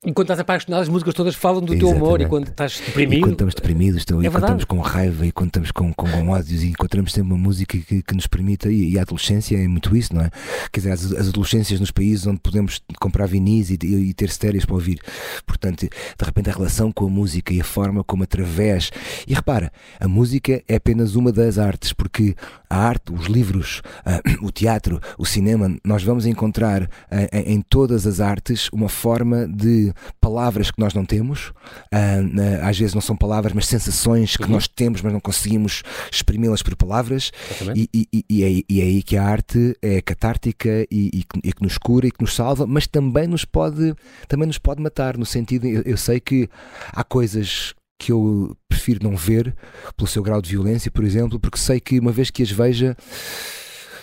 Enquanto 0.04 0.26
estás 0.26 0.40
apaixonado, 0.40 0.82
as 0.82 0.88
músicas 0.88 1.14
todas 1.14 1.36
falam 1.36 1.60
do 1.60 1.74
Exatamente. 1.74 1.94
teu 1.94 2.04
humor 2.04 2.20
e 2.20 2.26
quando 2.26 2.48
estás 2.48 2.82
deprimido. 2.84 3.18
E 3.18 3.20
quando 3.20 3.32
estamos 3.34 3.54
deprimidos, 3.54 4.02
então, 4.02 4.20
é 4.20 4.26
e 4.26 4.30
quando 4.30 4.42
estamos 4.42 4.64
com 4.64 4.78
raiva 4.80 5.24
e 5.24 5.30
quando 5.30 5.50
estamos 5.50 5.70
com, 5.70 5.94
com, 5.94 6.10
com 6.10 6.28
ódios 6.30 6.64
e 6.64 6.70
encontramos 6.70 7.12
sempre 7.12 7.32
uma 7.32 7.38
música 7.38 7.78
que, 7.78 8.02
que 8.02 8.12
nos 8.12 8.26
permita. 8.26 8.68
E, 8.68 8.94
e, 8.94 8.98
a 8.98 9.02
adolescência 9.02 9.56
é 9.56 9.68
muito 9.68 9.96
isso, 9.96 10.12
não 10.12 10.22
é? 10.22 10.30
Quer 10.72 10.80
dizer, 10.80 10.90
as, 10.90 11.12
as 11.12 11.28
adolescências 11.28 11.78
nos 11.78 11.92
países 11.92 12.26
onde 12.26 12.40
podemos 12.40 12.80
comprar 13.00 13.26
vinis 13.26 13.70
e, 13.70 13.74
e, 13.74 14.12
ter 14.12 14.24
estéreos 14.24 14.64
para 14.64 14.74
ouvir. 14.74 14.98
Portanto, 15.46 15.82
de 15.82 16.24
repente, 16.24 16.50
a 16.50 16.52
relação 16.52 16.90
com 16.90 17.06
a 17.06 17.08
música 17.08 17.54
e 17.54 17.60
a 17.60 17.64
forma 17.64 18.02
como 18.02 18.24
através. 18.24 18.90
E 19.24 19.32
repara, 19.34 19.70
a 20.00 20.08
música 20.08 20.64
é 20.66 20.74
apenas 20.74 21.14
uma 21.14 21.30
das 21.30 21.58
artes, 21.58 21.92
porque 21.92 22.34
a 22.68 22.76
arte, 22.76 23.12
os 23.12 23.26
livros, 23.26 23.82
uh, 24.04 24.20
o 24.44 24.50
teatro, 24.50 25.00
o 25.16 25.24
cinema, 25.24 25.76
nós 25.84 26.02
vamos 26.02 26.26
encontrar 26.26 26.90
em, 27.32 27.54
em 27.54 27.60
todas 27.60 28.04
as 28.04 28.18
artes 28.18 28.68
uma 28.72 28.88
forma 28.88 29.46
de 29.46 29.91
palavras 30.20 30.70
que 30.70 30.80
nós 30.80 30.94
não 30.94 31.04
temos, 31.04 31.48
uh, 31.48 32.62
às 32.62 32.78
vezes 32.78 32.94
não 32.94 33.00
são 33.00 33.16
palavras, 33.16 33.52
mas 33.52 33.66
sensações 33.66 34.36
que 34.36 34.44
uhum. 34.44 34.50
nós 34.50 34.68
temos, 34.68 35.00
mas 35.02 35.12
não 35.12 35.20
conseguimos 35.20 35.82
exprimi-las 36.10 36.62
por 36.62 36.76
palavras, 36.76 37.30
e, 37.74 37.88
e, 37.92 38.24
e, 38.28 38.44
é, 38.44 38.64
e, 38.68 38.80
é, 38.80 38.84
aí 38.84 39.02
que 39.02 39.16
a 39.16 39.24
arte 39.24 39.76
é 39.82 40.00
catártica 40.00 40.86
e, 40.90 41.24
que 41.24 41.62
nos 41.62 41.78
cura 41.78 42.06
e 42.06 42.10
que 42.10 42.20
nos 42.20 42.34
salva, 42.34 42.66
mas 42.66 42.86
também 42.86 43.26
nos 43.26 43.44
pode, 43.44 43.94
também 44.28 44.46
nos 44.46 44.58
pode 44.58 44.82
matar, 44.82 45.16
no 45.16 45.26
sentido, 45.26 45.66
eu, 45.66 45.82
eu 45.82 45.96
sei 45.96 46.20
que 46.20 46.48
há 46.92 47.04
coisas 47.04 47.74
que 47.98 48.10
eu 48.10 48.56
prefiro 48.68 49.00
não 49.02 49.16
ver 49.16 49.54
pelo 49.96 50.08
seu 50.08 50.22
grau 50.22 50.42
de 50.42 50.50
violência, 50.50 50.90
por 50.90 51.04
exemplo, 51.04 51.38
porque 51.38 51.58
sei 51.58 51.78
que 51.78 52.00
uma 52.00 52.10
vez 52.10 52.30
que 52.30 52.42
as 52.42 52.50
veja 52.50 52.96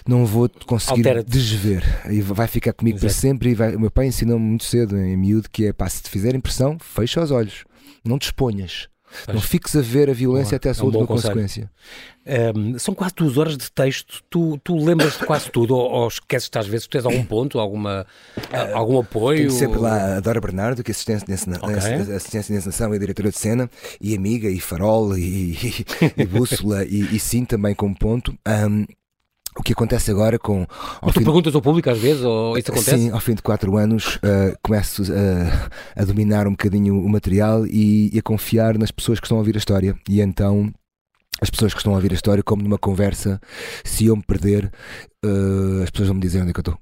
não 0.09 0.25
vou 0.25 0.49
conseguir 0.65 1.23
desver. 1.23 1.83
E 2.09 2.19
vai 2.19 2.47
ficar 2.47 2.73
comigo 2.73 2.97
Exato. 2.97 3.13
para 3.13 3.21
sempre. 3.21 3.51
E 3.51 3.55
vai... 3.55 3.75
O 3.75 3.79
meu 3.79 3.91
pai 3.91 4.07
ensinou-me 4.07 4.43
muito 4.43 4.63
cedo, 4.63 4.97
em 4.97 5.15
miúdo, 5.15 5.47
que 5.49 5.67
é 5.67 5.73
pá, 5.73 5.87
se 5.87 6.01
te 6.01 6.09
fizer 6.09 6.33
impressão, 6.33 6.77
fecha 6.79 7.21
os 7.21 7.29
olhos, 7.29 7.63
não 8.03 8.17
te 8.17 8.23
exponhas. 8.23 8.89
Não 9.27 9.41
fiques 9.41 9.75
a 9.75 9.81
ver 9.81 10.07
a 10.07 10.13
violência 10.13 10.55
até 10.55 10.69
a 10.69 10.73
sua 10.73 10.83
é 10.83 10.85
um 10.85 10.87
última 10.87 11.07
consequência. 11.07 11.71
Um, 12.55 12.77
são 12.77 12.93
quase 12.93 13.15
duas 13.15 13.37
horas 13.39 13.57
de 13.57 13.71
texto. 13.71 14.21
Tu, 14.29 14.59
tu 14.63 14.75
lembras 14.77 15.17
de 15.17 15.25
quase 15.25 15.49
tudo 15.49 15.75
ou, 15.75 15.89
ou 15.89 16.07
esqueces-te 16.07 16.59
às 16.59 16.67
vezes? 16.67 16.85
Tu 16.85 16.91
tens 16.91 17.05
algum 17.05 17.25
ponto, 17.25 17.57
alguma, 17.57 18.05
uh, 18.37 18.75
algum 18.75 18.99
apoio? 18.99 19.39
Tenho 19.39 19.51
sempre 19.51 19.79
lá 19.79 20.17
a 20.17 20.19
Dora 20.19 20.39
Bernardo, 20.39 20.83
que 20.83 20.91
é 20.91 20.93
assistência 20.93 21.25
de, 21.25 21.57
okay. 21.57 21.75
assistência 22.15 22.53
de 22.53 22.59
encenação 22.59 22.93
e 22.93 22.99
diretora 22.99 23.31
de 23.31 23.37
cena, 23.37 23.69
e 23.99 24.15
amiga, 24.15 24.47
e 24.47 24.59
farol, 24.59 25.17
e, 25.17 25.53
e, 25.53 25.85
e 26.21 26.25
bússola, 26.27 26.85
e, 26.85 27.15
e, 27.15 27.19
sim 27.19 27.45
também 27.45 27.73
como 27.73 27.97
ponto. 27.97 28.37
Um, 28.47 28.85
o 29.59 29.63
que 29.63 29.73
acontece 29.73 30.09
agora 30.09 30.39
com. 30.39 30.65
Mas 31.01 31.13
tu 31.13 31.21
perguntas 31.21 31.53
ao 31.53 31.61
público 31.61 31.89
às 31.89 31.99
vezes, 31.99 32.23
ou 32.23 32.57
isso 32.57 32.71
acontece? 32.71 32.97
Sim, 32.97 33.11
ao 33.11 33.19
fim 33.19 33.35
de 33.35 33.41
quatro 33.41 33.75
anos 33.75 34.15
uh, 34.15 34.57
começo 34.61 35.03
uh, 35.03 35.69
a 35.95 36.05
dominar 36.05 36.47
um 36.47 36.51
bocadinho 36.51 36.97
o 36.97 37.09
material 37.09 37.67
e, 37.67 38.09
e, 38.13 38.17
a 38.17 38.21
confiar 38.21 38.77
nas 38.77 38.89
pessoas 38.89 39.19
que 39.19 39.25
estão 39.25 39.37
a 39.37 39.41
ouvir 39.41 39.55
a 39.55 39.59
história. 39.59 39.95
E 40.07 40.21
então. 40.21 40.71
As 41.41 41.49
pessoas 41.49 41.73
que 41.73 41.79
estão 41.79 41.93
a 41.93 41.95
ouvir 41.95 42.11
a 42.11 42.15
história, 42.15 42.43
como 42.43 42.61
numa 42.61 42.77
conversa, 42.77 43.39
se 43.85 44.07
eu 44.07 44.15
me 44.17 44.21
perder, 44.21 44.69
uh, 45.23 45.83
as 45.83 45.89
pessoas 45.89 46.09
vão 46.09 46.15
me 46.15 46.21
dizer 46.21 46.41
onde 46.41 46.49
é 46.49 46.53
que 46.53 46.59
eu 46.59 46.61
estou. 46.61 46.77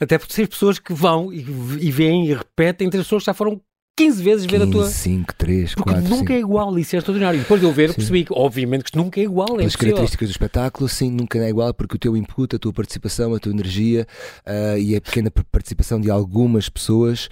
Até 0.00 0.16
porque 0.16 0.32
tem 0.32 0.46
pessoas 0.46 0.78
que 0.78 0.94
vão 0.94 1.30
e, 1.30 1.40
e 1.78 1.90
veem 1.90 2.26
e 2.26 2.32
repetem, 2.32 2.88
tem 2.88 3.00
pessoas 3.00 3.22
que 3.22 3.26
já 3.26 3.34
foram 3.34 3.60
15 3.96 4.22
vezes 4.22 4.46
15, 4.46 4.58
ver 4.58 4.68
a 4.68 4.70
tua. 4.70 4.88
5, 4.88 5.34
3, 5.36 5.74
4. 5.74 5.94
Porque 5.94 6.08
nunca 6.08 6.26
5. 6.28 6.32
é 6.32 6.38
igual, 6.38 6.78
isso 6.78 6.96
é 6.96 6.98
extraordinário. 6.98 7.40
Depois 7.40 7.60
de 7.60 7.66
eu 7.66 7.72
ver, 7.72 7.90
sim. 7.90 7.96
percebi 7.96 8.24
que, 8.24 8.32
obviamente, 8.32 8.84
que 8.84 8.96
nunca 8.96 9.20
é 9.20 9.24
igual. 9.24 9.60
É 9.60 9.64
As 9.64 9.76
características 9.76 10.28
do 10.28 10.32
espetáculo, 10.32 10.88
sim, 10.88 11.10
nunca 11.10 11.38
é 11.38 11.48
igual, 11.48 11.74
porque 11.74 11.96
o 11.96 11.98
teu 11.98 12.16
input, 12.16 12.56
a 12.56 12.58
tua 12.58 12.72
participação, 12.72 13.34
a 13.34 13.38
tua 13.38 13.52
energia 13.52 14.06
uh, 14.46 14.78
e 14.78 14.96
a 14.96 15.00
pequena 15.00 15.30
participação 15.30 16.00
de 16.00 16.10
algumas 16.10 16.70
pessoas 16.70 17.28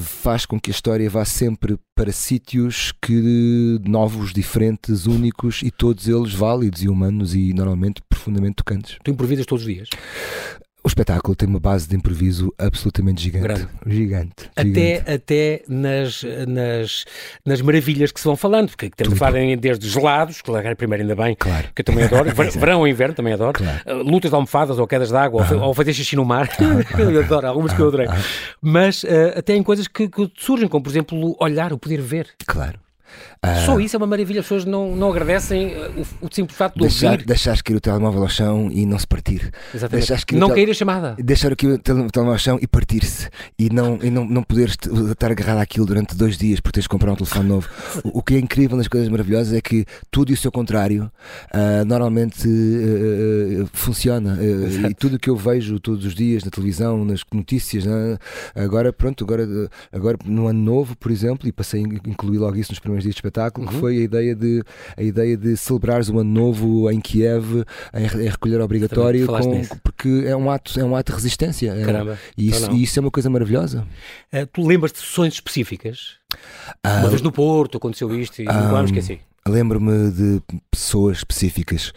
faz 0.00 0.46
com 0.46 0.58
que 0.58 0.70
a 0.70 0.72
história 0.72 1.08
vá 1.10 1.24
sempre 1.24 1.78
para 1.94 2.10
sítios 2.10 2.92
que 3.02 3.78
novos, 3.86 4.32
diferentes, 4.32 5.06
únicos 5.06 5.60
e 5.62 5.70
todos 5.70 6.08
eles 6.08 6.32
válidos 6.32 6.82
e 6.82 6.88
humanos 6.88 7.34
e 7.34 7.52
normalmente 7.52 8.00
profundamente 8.08 8.56
tocantes. 8.56 8.96
Tu 9.02 9.10
improvisas 9.10 9.44
todos 9.44 9.64
os 9.64 9.72
dias? 9.72 9.88
O 10.82 10.88
espetáculo 10.88 11.34
tem 11.34 11.48
uma 11.48 11.58
base 11.58 11.88
de 11.88 11.96
improviso 11.96 12.54
absolutamente 12.56 13.22
gigante. 13.22 13.44
Grande. 13.44 13.68
Gigante. 13.86 14.50
Até, 14.54 14.64
gigante. 14.64 15.10
até 15.10 15.62
nas, 15.68 16.22
nas, 16.46 17.04
nas 17.44 17.60
maravilhas 17.60 18.12
que 18.12 18.20
se 18.20 18.24
vão 18.24 18.36
falando, 18.36 18.68
porque 18.68 18.88
temos 18.90 19.14
a 19.14 19.16
falar 19.16 19.56
desde 19.56 19.88
gelados, 19.88 20.40
claro, 20.40 20.76
primeiro 20.76 21.02
ainda 21.02 21.16
bem, 21.16 21.34
claro. 21.38 21.68
que 21.74 21.80
eu 21.80 21.84
também 21.84 22.04
adoro, 22.04 22.30
verão 22.58 22.80
ou 22.80 22.88
inverno 22.88 23.14
também 23.14 23.32
adoro, 23.32 23.54
claro. 23.54 23.80
Uh, 23.86 24.02
lutas 24.02 24.30
de 24.30 24.34
almofadas 24.36 24.78
ou 24.78 24.86
quedas 24.86 25.08
de 25.08 25.16
água, 25.16 25.46
ah. 25.50 25.66
ou, 25.66 25.74
fazer 25.74 25.92
xixi 25.92 26.14
no 26.14 26.24
mar, 26.24 26.48
ah. 26.60 26.98
eu 27.00 27.20
adoro, 27.20 27.48
algumas 27.48 27.72
ah. 27.72 27.76
que 27.76 27.82
eu 27.82 27.88
adorei. 27.88 28.06
Ah. 28.08 28.16
Mas 28.62 29.02
uh, 29.02 29.36
até 29.36 29.56
em 29.56 29.62
coisas 29.62 29.88
que, 29.88 30.08
que 30.08 30.30
surgem, 30.36 30.68
como 30.68 30.82
por 30.82 30.90
exemplo 30.90 31.36
olhar, 31.40 31.72
o 31.72 31.78
poder 31.78 32.00
ver. 32.00 32.28
Claro. 32.46 32.78
Uh, 33.44 33.66
Só 33.66 33.80
isso 33.80 33.96
é 33.96 33.98
uma 33.98 34.06
maravilha, 34.06 34.40
as 34.40 34.46
pessoas 34.46 34.64
não, 34.64 34.96
não 34.96 35.10
agradecem 35.10 35.76
uh, 35.76 36.06
o, 36.20 36.26
o 36.26 36.28
simples 36.32 36.56
facto 36.56 36.74
de 36.74 36.80
deixar, 36.80 37.12
ouvir. 37.12 37.24
Deixar 37.26 37.62
cair 37.62 37.76
o 37.76 37.80
telemóvel 37.80 38.22
ao 38.22 38.28
chão 38.28 38.70
e 38.72 38.84
não 38.84 38.98
se 38.98 39.06
partir. 39.06 39.52
Exatamente. 39.74 40.34
Não 40.34 40.48
cair 40.48 40.70
a 40.70 40.74
chamada. 40.74 41.16
Deixar 41.18 41.52
aqui 41.52 41.66
o 41.66 41.78
telemóvel 41.78 42.32
ao 42.32 42.38
chão 42.38 42.58
e 42.60 42.66
partir-se. 42.66 43.28
E 43.58 43.70
não, 43.70 43.98
e 44.02 44.10
não, 44.10 44.24
não 44.24 44.42
poderes 44.42 44.76
estar 45.10 45.30
agarrado 45.30 45.58
àquilo 45.58 45.86
durante 45.86 46.16
dois 46.16 46.36
dias 46.36 46.60
porque 46.60 46.76
tens 46.76 46.84
de 46.84 46.88
comprar 46.88 47.12
um 47.12 47.16
telefone 47.16 47.48
novo. 47.48 47.68
o, 48.04 48.18
o, 48.18 48.22
que 48.22 48.34
é 48.34 48.38
incrível 48.38 48.76
nas 48.76 48.88
coisas 48.88 49.08
maravilhosas 49.08 49.52
é 49.52 49.60
que 49.60 49.84
tudo 50.10 50.30
e 50.30 50.34
o 50.34 50.36
seu 50.36 50.50
contrário 50.50 51.10
uh, 51.54 51.84
normalmente 51.84 52.48
uh, 52.48 53.68
funciona. 53.72 54.38
e 54.88 54.94
tudo 54.94 55.16
o 55.16 55.18
que 55.18 55.30
eu 55.30 55.36
vejo 55.36 55.78
todos 55.78 56.04
os 56.04 56.14
dias 56.14 56.44
na 56.44 56.50
televisão, 56.50 57.04
nas 57.04 57.22
notícias, 57.32 57.84
né? 57.84 58.18
agora 58.54 58.92
pronto, 58.92 59.24
agora, 59.24 59.46
agora 59.92 60.18
no 60.24 60.48
ano 60.48 60.60
novo, 60.60 60.96
por 60.96 61.10
exemplo, 61.10 61.48
e 61.48 61.52
passei 61.52 61.84
a 61.84 62.08
incluir 62.08 62.38
logo 62.38 62.56
isso 62.56 62.72
nos 62.72 62.78
primeiros 62.78 62.97
dias 63.02 63.14
de 63.14 63.18
espetáculo, 63.18 63.66
uhum. 63.66 63.72
que 63.72 63.78
foi 63.80 63.98
a 63.98 64.00
ideia 64.00 64.34
de, 64.34 64.62
a 64.96 65.02
ideia 65.02 65.36
de 65.36 65.56
celebrares 65.56 66.08
o 66.08 66.18
ano 66.18 66.30
novo 66.30 66.90
em 66.90 67.00
Kiev, 67.00 67.64
em, 67.94 68.02
em 68.02 68.28
recolher 68.28 68.60
obrigatório, 68.60 69.26
com, 69.26 69.62
porque 69.82 70.24
é 70.26 70.36
um, 70.36 70.50
ato, 70.50 70.78
é 70.78 70.84
um 70.84 70.94
ato 70.94 71.12
de 71.12 71.16
resistência. 71.16 71.70
É, 71.70 71.84
Caramba. 71.84 72.18
E 72.36 72.48
isso, 72.48 72.70
e 72.72 72.82
isso 72.82 72.98
é 72.98 73.00
uma 73.00 73.10
coisa 73.10 73.30
maravilhosa. 73.30 73.86
Uh, 74.32 74.46
tu 74.46 74.66
lembras 74.66 74.92
de 74.92 74.98
sessões 74.98 75.34
específicas? 75.34 76.16
Uh, 76.84 77.00
uma 77.00 77.08
vez 77.08 77.22
no 77.22 77.32
Porto 77.32 77.78
aconteceu 77.78 78.14
isto 78.18 78.42
e 78.42 78.46
uh, 78.46 78.52
nunca 78.52 78.78
me 78.78 78.84
esqueci. 78.84 79.20
Lembro-me 79.48 80.10
de 80.10 80.42
pessoas 80.70 81.18
específicas, 81.18 81.92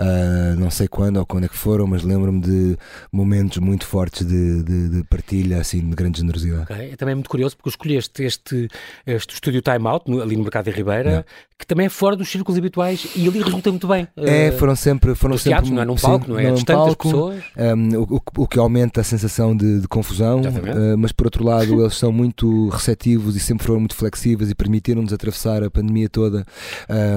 uh, 0.00 0.58
não 0.58 0.70
sei 0.70 0.88
quando 0.88 1.18
ou 1.18 1.26
quando 1.26 1.44
é 1.44 1.48
que 1.48 1.56
foram, 1.56 1.86
mas 1.86 2.02
lembro-me 2.02 2.40
de 2.40 2.76
momentos 3.12 3.58
muito 3.58 3.86
fortes 3.86 4.26
de, 4.26 4.62
de, 4.62 4.88
de, 4.88 5.04
partilha, 5.04 5.60
assim, 5.60 5.80
de 5.80 5.94
grande 5.94 6.18
generosidade. 6.18 6.62
Okay. 6.62 6.92
É 6.92 6.96
também 6.96 7.14
muito 7.14 7.30
curioso 7.30 7.56
porque 7.56 7.70
escolheste 7.70 8.22
este, 8.22 8.68
este 9.06 9.34
estúdio 9.34 9.62
Time 9.62 9.86
Out, 9.86 10.10
ali 10.20 10.36
no 10.36 10.42
Mercado 10.42 10.64
de 10.64 10.70
Ribeira, 10.70 11.24
que 11.58 11.66
também 11.66 11.86
é 11.86 11.88
fora 11.88 12.16
dos 12.16 12.28
círculos 12.28 12.58
habituais 12.58 13.06
e 13.14 13.28
ali 13.28 13.42
resulta 13.42 13.70
muito 13.70 13.86
bem. 13.86 14.08
É, 14.16 14.48
ah, 14.48 14.52
foram 14.52 14.74
sempre. 14.74 15.14
Foram 15.14 15.38
sempre 15.38 15.50
teatros, 15.50 15.70
não 15.70 15.82
é 15.82 15.84
num 15.84 15.94
palco, 15.94 16.26
sim, 16.26 16.32
não 16.32 16.38
é? 16.38 16.50
Distante 16.50 16.76
palco, 16.76 17.08
pessoas. 17.08 17.44
Um, 17.56 18.02
o, 18.02 18.20
o, 18.38 18.48
que 18.48 18.58
aumenta 18.58 19.00
a 19.00 19.04
sensação 19.04 19.56
de, 19.56 19.80
de 19.80 19.88
confusão, 19.88 20.40
uh, 20.40 20.98
mas 20.98 21.12
por 21.12 21.26
outro 21.26 21.44
lado, 21.44 21.80
eles 21.80 21.96
são 21.96 22.12
muito 22.12 22.68
receptivos 22.68 23.36
e 23.36 23.40
sempre 23.40 23.66
foram 23.66 23.80
muito 23.80 23.94
flexíveis 23.94 24.50
e 24.50 24.54
permitiram-nos 24.54 25.12
atravessar 25.12 25.62
a 25.62 25.70
pandemia 25.70 26.08
toda 26.08 26.44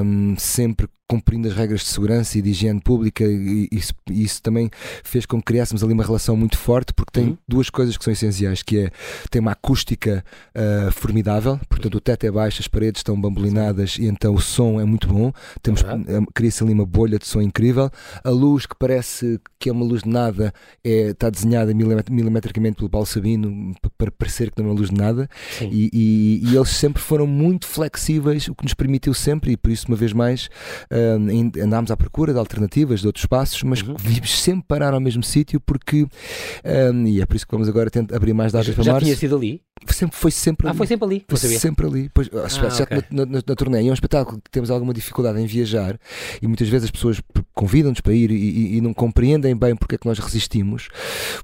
um, 0.04 0.36
sempre 0.38 0.88
cumprindo 1.08 1.48
as 1.48 1.56
regras 1.56 1.82
de 1.82 1.88
segurança 1.88 2.38
e 2.38 2.42
de 2.42 2.50
higiene 2.50 2.82
pública 2.82 3.24
e 3.24 3.70
isso, 3.72 3.94
isso 4.10 4.42
também 4.42 4.70
fez 5.04 5.26
com 5.26 5.38
que 5.38 5.46
criássemos 5.46 5.82
ali 5.82 5.94
uma 5.94 6.04
relação 6.04 6.36
muito 6.36 6.58
forte 6.58 6.94
porque 6.94 7.12
tem 7.12 7.30
uhum. 7.30 7.38
duas 7.48 7.70
coisas 7.70 7.96
que 7.96 8.04
são 8.04 8.12
essenciais 8.12 8.62
que 8.62 8.80
é 8.80 8.92
tem 9.32 9.40
uma 9.40 9.54
acústica 9.54 10.24
uh, 10.54 10.92
formidável 10.92 11.58
portanto 11.70 11.96
o 11.96 12.02
teto 12.02 12.26
é 12.26 12.32
baixo 12.32 12.62
as 12.62 12.68
paredes 12.68 13.00
estão 13.00 13.20
bambolinadas 13.20 13.98
e 13.98 14.06
então 14.06 14.36
o 14.36 14.42
som 14.42 14.82
é 14.82 14.84
muito 14.84 15.08
bom 15.08 15.32
temos 15.62 15.82
uhum. 15.82 16.26
cria-se 16.34 16.62
ali 16.62 16.74
uma 16.74 16.86
bolha 16.86 17.18
de 17.18 17.26
som 17.26 17.42
incrível 17.42 17.90
a 18.22 18.30
luz 18.30 18.66
que 18.66 18.76
parece 18.78 19.40
que 19.58 19.70
é 19.70 19.72
uma 19.72 19.86
luz 19.86 20.04
de 20.04 20.10
nada 20.10 20.54
é, 20.84 21.12
está 21.12 21.30
desenhada 21.30 21.74
milimetricamente 21.74 22.76
pelo 22.78 22.90
Paulo 22.90 23.08
Sabino 23.08 23.74
para 23.98 24.12
parecer 24.12 24.52
que 24.52 24.62
não 24.62 24.70
é 24.70 24.72
uma 24.74 24.78
luz 24.78 24.90
de 24.90 24.98
nada 24.98 25.30
e, 25.62 25.90
e, 25.94 26.52
e, 26.52 26.56
eles 26.56 26.70
sempre 26.70 27.02
foram 27.02 27.26
muito 27.26 27.66
flexíveis 27.66 28.50
o 28.50 28.56
que 28.56 28.66
nos 28.66 28.74
permitiu 28.74 29.14
sempre 29.14 29.54
e 29.54 29.58
por 29.58 29.72
isso 29.72 29.88
uma 29.88 29.96
vez 29.96 30.12
mais 30.12 30.50
uh, 30.92 30.97
uh, 30.98 31.64
andámos 31.64 31.92
à 31.92 31.98
procura 31.98 32.34
de 32.34 32.40
alternativas, 32.40 33.02
de 33.02 33.08
outros 33.08 33.24
espaços, 33.24 33.64
mas 33.64 33.82
uhum. 33.82 33.96
vimos 33.98 34.42
sempre 34.42 34.66
parar 34.68 34.94
ao 34.94 35.00
mesmo 35.00 35.24
sítio 35.24 35.60
porque, 35.60 36.04
uh, 36.04 37.08
e 37.08 37.22
é 37.22 37.26
por 37.26 37.36
isso 37.36 37.46
que 37.46 37.52
vamos 37.52 37.70
agora 37.70 37.90
tentar 37.90 38.16
abrir 38.16 38.34
mais 38.34 38.52
datas 38.52 38.74
para 38.74 38.84
já 38.84 38.94
março. 38.94 39.06
Já 39.06 39.16
tinha 39.16 39.20
sido 39.20 39.36
ali? 39.36 39.62
Sempre, 39.90 40.18
foi 40.18 40.32
sempre 40.32 40.68
ah, 40.68 40.72
ali. 40.72 40.76
Ah, 40.76 40.78
foi 40.78 40.88
sempre 40.88 41.06
ali? 41.06 41.26
Foi 41.28 41.38
sempre 41.38 41.88
ali. 41.88 42.10
Pois, 42.14 42.30
ah, 42.34 42.84
okay. 42.84 43.04
na, 43.12 43.26
na, 43.26 43.42
na, 43.48 43.56
turnê. 43.56 43.82
E 43.84 43.88
é 43.88 43.92
um 43.92 43.94
espetáculo 43.94 44.42
que 44.44 44.50
temos 44.50 44.72
alguma 44.72 44.94
dificuldade 44.94 45.40
em 45.40 45.46
viajar 45.46 46.00
e 46.42 46.48
muitas 46.48 46.68
vezes 46.68 46.86
as 46.86 46.92
pessoas 46.92 47.22
convidam-nos 47.54 48.02
para 48.02 48.14
ir 48.14 48.32
e, 48.32 48.36
e, 48.36 48.78
e, 48.78 48.82
não 48.82 48.94
compreendem 48.94 49.56
bem 49.56 49.76
porque 49.76 49.96
é 49.96 49.98
que 49.98 50.08
nós 50.08 50.20
resistimos, 50.20 50.90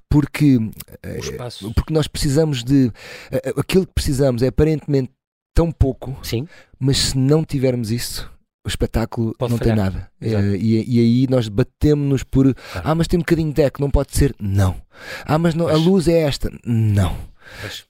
porque, 0.09 0.59
eh, 1.03 1.19
porque 1.75 1.93
nós 1.93 2.07
precisamos 2.07 2.63
de. 2.63 2.91
Aquilo 3.55 3.85
que 3.85 3.93
precisamos 3.93 4.41
é 4.41 4.47
aparentemente 4.47 5.11
tão 5.53 5.71
pouco, 5.71 6.17
Sim. 6.23 6.47
mas 6.79 6.97
se 6.97 7.17
não 7.17 7.45
tivermos 7.45 7.91
isso, 7.91 8.31
o 8.65 8.67
espetáculo 8.67 9.35
pode 9.37 9.51
não 9.51 9.57
falhar. 9.57 9.75
tem 9.75 9.83
nada. 9.83 10.09
Uh, 10.21 10.55
e, 10.55 10.97
e, 10.97 10.99
aí 10.99 11.27
nós 11.29 11.49
batemos-nos 11.49 12.23
por 12.23 12.55
ah. 12.75 12.81
ah, 12.83 12.95
mas 12.95 13.07
tem 13.07 13.17
um 13.17 13.21
bocadinho 13.21 13.49
de 13.49 13.55
deck, 13.55 13.79
não 13.79 13.89
pode 13.89 14.15
ser? 14.15 14.33
Não. 14.39 14.75
Ah, 15.25 15.37
mas 15.37 15.53
não, 15.53 15.67
a 15.67 15.75
luz 15.75 16.07
é 16.07 16.21
esta? 16.21 16.49
Não. 16.65 17.13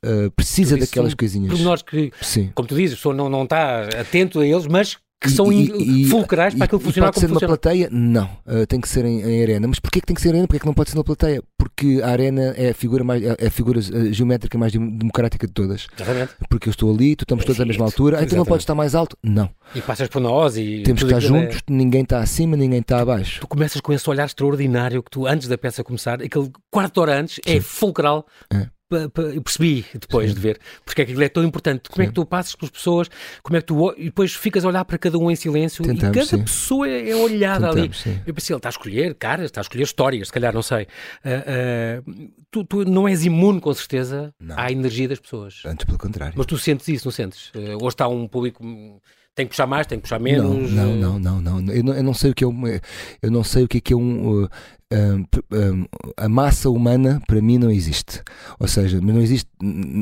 Uh, 0.03 0.31
precisa 0.35 0.75
daquelas 0.75 1.13
coisinhas. 1.13 1.59
nós 1.59 1.83
que, 1.83 2.11
Sim. 2.21 2.51
como 2.55 2.67
tu 2.67 2.75
dizes, 2.75 2.93
a 2.93 2.97
pessoa 2.97 3.13
não, 3.13 3.29
não 3.29 3.43
está 3.43 3.83
atento 3.99 4.39
a 4.39 4.47
eles, 4.47 4.65
mas 4.65 4.97
que 5.23 5.29
são 5.29 5.51
e, 5.51 6.05
fulcrais 6.05 6.53
para 6.53 6.65
aquilo 6.65 6.81
funcionar 6.81 7.07
pode 7.07 7.25
como 7.25 7.39
ser 7.39 7.45
numa 7.47 7.47
plateia? 7.47 7.89
Não, 7.91 8.25
uh, 8.45 8.67
tem 8.67 8.81
que 8.81 8.89
ser 8.89 9.05
em, 9.05 9.21
em, 9.21 9.41
arena. 9.41 9.67
Mas 9.67 9.79
porquê 9.79 10.01
que 10.01 10.05
tem 10.05 10.13
que 10.13 10.21
ser 10.21 10.29
em 10.29 10.31
arena? 10.31 10.47
Porquê 10.47 10.59
que 10.59 10.65
não 10.65 10.73
pode 10.73 10.89
ser 10.89 10.97
na 10.97 11.03
plateia? 11.03 11.41
Porque 11.57 12.01
a 12.03 12.09
arena 12.09 12.53
é 12.57 12.71
a 12.71 12.73
figura, 12.73 13.03
mais, 13.03 13.23
é 13.23 13.47
a 13.47 13.49
figura 13.49 13.79
uh, 13.79 14.13
geométrica 14.13 14.57
mais 14.57 14.73
democrática 14.73 15.47
de 15.47 15.53
todas. 15.53 15.87
Exatamente. 15.95 16.33
Porque 16.49 16.67
eu 16.67 16.71
estou 16.71 16.93
ali, 16.93 17.15
tu 17.15 17.23
estamos 17.23 17.45
todos 17.45 17.61
à 17.61 17.65
mesma 17.65 17.85
altura, 17.85 18.21
então 18.21 18.37
não 18.37 18.45
podes 18.45 18.63
estar 18.63 18.75
mais 18.75 18.93
alto? 18.95 19.17
Não. 19.23 19.49
E 19.73 19.81
passas 19.81 20.09
por 20.09 20.21
nós 20.21 20.57
e... 20.57 20.83
Temos 20.83 21.01
que 21.01 21.07
estar 21.07 21.19
juntos, 21.19 21.57
é... 21.57 21.59
ninguém 21.69 22.03
está 22.03 22.19
acima, 22.19 22.57
ninguém 22.57 22.79
está 22.79 22.99
abaixo. 22.99 23.39
Tu 23.41 23.47
começas 23.47 23.79
com 23.79 23.93
esse 23.93 24.09
olhar 24.09 24.25
extraordinário 24.25 25.01
que 25.01 25.09
tu, 25.09 25.25
antes 25.25 25.47
da 25.47 25.57
peça 25.57 25.83
começar, 25.83 26.21
aquele 26.21 26.51
quarto 26.69 26.95
de 26.95 26.99
hora 26.99 27.19
antes, 27.19 27.39
é 27.45 27.51
Sim. 27.51 27.57
é 27.57 27.61
fulcral 27.61 28.25
é 28.53 28.67
eu 28.95 29.41
percebi 29.41 29.85
depois 29.93 30.29
Sim. 30.29 30.35
de 30.35 30.41
ver 30.41 30.59
porque 30.85 31.01
é 31.01 31.05
que 31.05 31.11
aquilo 31.11 31.23
é 31.23 31.29
tão 31.29 31.43
importante. 31.43 31.89
Como 31.89 32.01
Sim. 32.01 32.03
é 32.03 32.07
que 32.07 32.13
tu 32.13 32.25
passas 32.25 32.55
com 32.55 32.65
as 32.65 32.71
pessoas, 32.71 33.09
como 33.41 33.57
é 33.57 33.61
que 33.61 33.67
tu 33.67 33.93
e 33.97 34.05
depois 34.05 34.33
ficas 34.33 34.63
a 34.65 34.67
olhar 34.67 34.85
para 34.85 34.97
cada 34.97 35.17
um 35.17 35.29
em 35.29 35.35
silêncio 35.35 35.83
Tentamos, 35.83 36.15
e 36.15 36.19
cada 36.19 36.25
sim. 36.25 36.43
pessoa 36.43 36.87
é, 36.87 37.09
é 37.09 37.15
olhada 37.15 37.69
Tentamos, 37.69 38.05
ali. 38.05 38.15
Sim. 38.15 38.21
Eu 38.25 38.33
pensei, 38.33 38.53
ele 38.53 38.59
está 38.59 38.69
a 38.69 38.71
escolher 38.71 39.15
caras, 39.15 39.45
está 39.45 39.61
a 39.61 39.63
escolher 39.63 39.83
histórias, 39.83 40.27
se 40.27 40.33
calhar, 40.33 40.53
não 40.53 40.61
sei. 40.61 40.83
Uh, 41.23 42.01
uh, 42.01 42.31
tu, 42.51 42.63
tu, 42.63 42.85
não 42.85 43.07
és 43.07 43.25
imune, 43.25 43.59
com 43.59 43.73
certeza, 43.73 44.33
não. 44.39 44.57
à 44.57 44.71
energia 44.71 45.07
das 45.07 45.19
pessoas. 45.19 45.61
Antes, 45.65 45.85
pelo 45.85 45.97
contrário. 45.97 46.33
Mas 46.37 46.45
tu 46.45 46.57
sentes 46.57 46.87
isso, 46.87 47.05
não 47.05 47.11
sentes? 47.11 47.49
Uh, 47.49 47.77
hoje 47.81 47.87
está 47.87 48.07
um 48.07 48.27
público 48.27 48.63
tem 49.35 49.47
que 49.47 49.51
puxar 49.51 49.65
mais, 49.65 49.87
tem 49.87 49.97
que 49.97 50.03
puxar 50.03 50.19
menos. 50.19 50.71
Não, 50.71 50.95
não, 50.95 51.19
não, 51.19 51.41
não, 51.41 51.59
não. 51.59 51.73
Eu, 51.73 51.83
não, 51.83 51.93
eu 51.93 52.03
não 52.03 52.13
sei 52.13 52.31
o 52.31 52.35
que 52.35 52.43
é 52.43 52.47
um. 52.47 52.67
Eu 53.21 53.31
não 53.31 53.43
sei 53.43 53.63
o 53.63 53.67
que 53.67 53.77
é, 53.77 53.81
que 53.81 53.93
é 53.93 53.95
um. 53.95 54.47
A 56.17 56.29
massa 56.29 56.69
humana 56.69 57.21
para 57.27 57.41
mim 57.41 57.57
não 57.57 57.71
existe. 57.71 58.21
Ou 58.59 58.67
seja, 58.67 58.99
não 59.01 59.21
existe. 59.21 59.49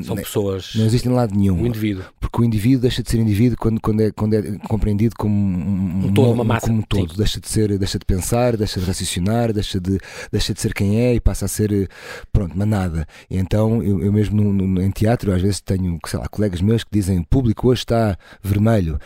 São 0.03 0.15
pessoas. 0.15 0.73
Não 0.75 0.85
existe 0.85 1.07
em 1.07 1.11
lado 1.11 1.35
nenhum. 1.35 1.61
O 1.61 1.67
indivíduo. 1.67 2.03
Porque 2.19 2.41
o 2.41 2.43
indivíduo 2.45 2.81
deixa 2.81 3.01
de 3.03 3.09
ser 3.09 3.19
indivíduo 3.19 3.57
quando, 3.57 3.81
quando, 3.81 4.01
é, 4.01 4.11
quando 4.11 4.33
é 4.33 4.41
compreendido 4.67 5.15
como 5.17 5.33
um, 5.33 6.05
um 6.05 6.13
todo, 6.13 6.31
uma 6.31 6.43
massa. 6.43 6.67
Como 6.67 6.79
um 6.79 6.81
todo. 6.81 7.15
Deixa 7.15 7.39
de, 7.39 7.47
ser, 7.47 7.77
deixa 7.77 7.99
de 7.99 8.05
pensar, 8.05 8.57
deixa 8.57 8.79
de 8.79 8.85
raciocinar, 8.85 9.53
deixa 9.53 9.79
de, 9.79 9.99
deixa 10.31 10.53
de 10.53 10.61
ser 10.61 10.73
quem 10.73 10.99
é 10.99 11.15
e 11.15 11.19
passa 11.19 11.45
a 11.45 11.47
ser, 11.47 11.89
pronto, 12.31 12.57
manada. 12.57 13.05
E 13.29 13.37
então, 13.37 13.81
eu, 13.83 14.01
eu 14.01 14.11
mesmo 14.11 14.41
no, 14.41 14.53
no, 14.53 14.81
em 14.81 14.91
teatro, 14.91 15.33
às 15.33 15.41
vezes 15.41 15.61
tenho, 15.61 15.97
sei 16.05 16.19
lá, 16.19 16.27
colegas 16.27 16.61
meus 16.61 16.83
que 16.83 16.89
dizem 16.91 17.19
o 17.19 17.25
público 17.25 17.69
hoje 17.69 17.81
está 17.81 18.17
vermelho. 18.41 18.99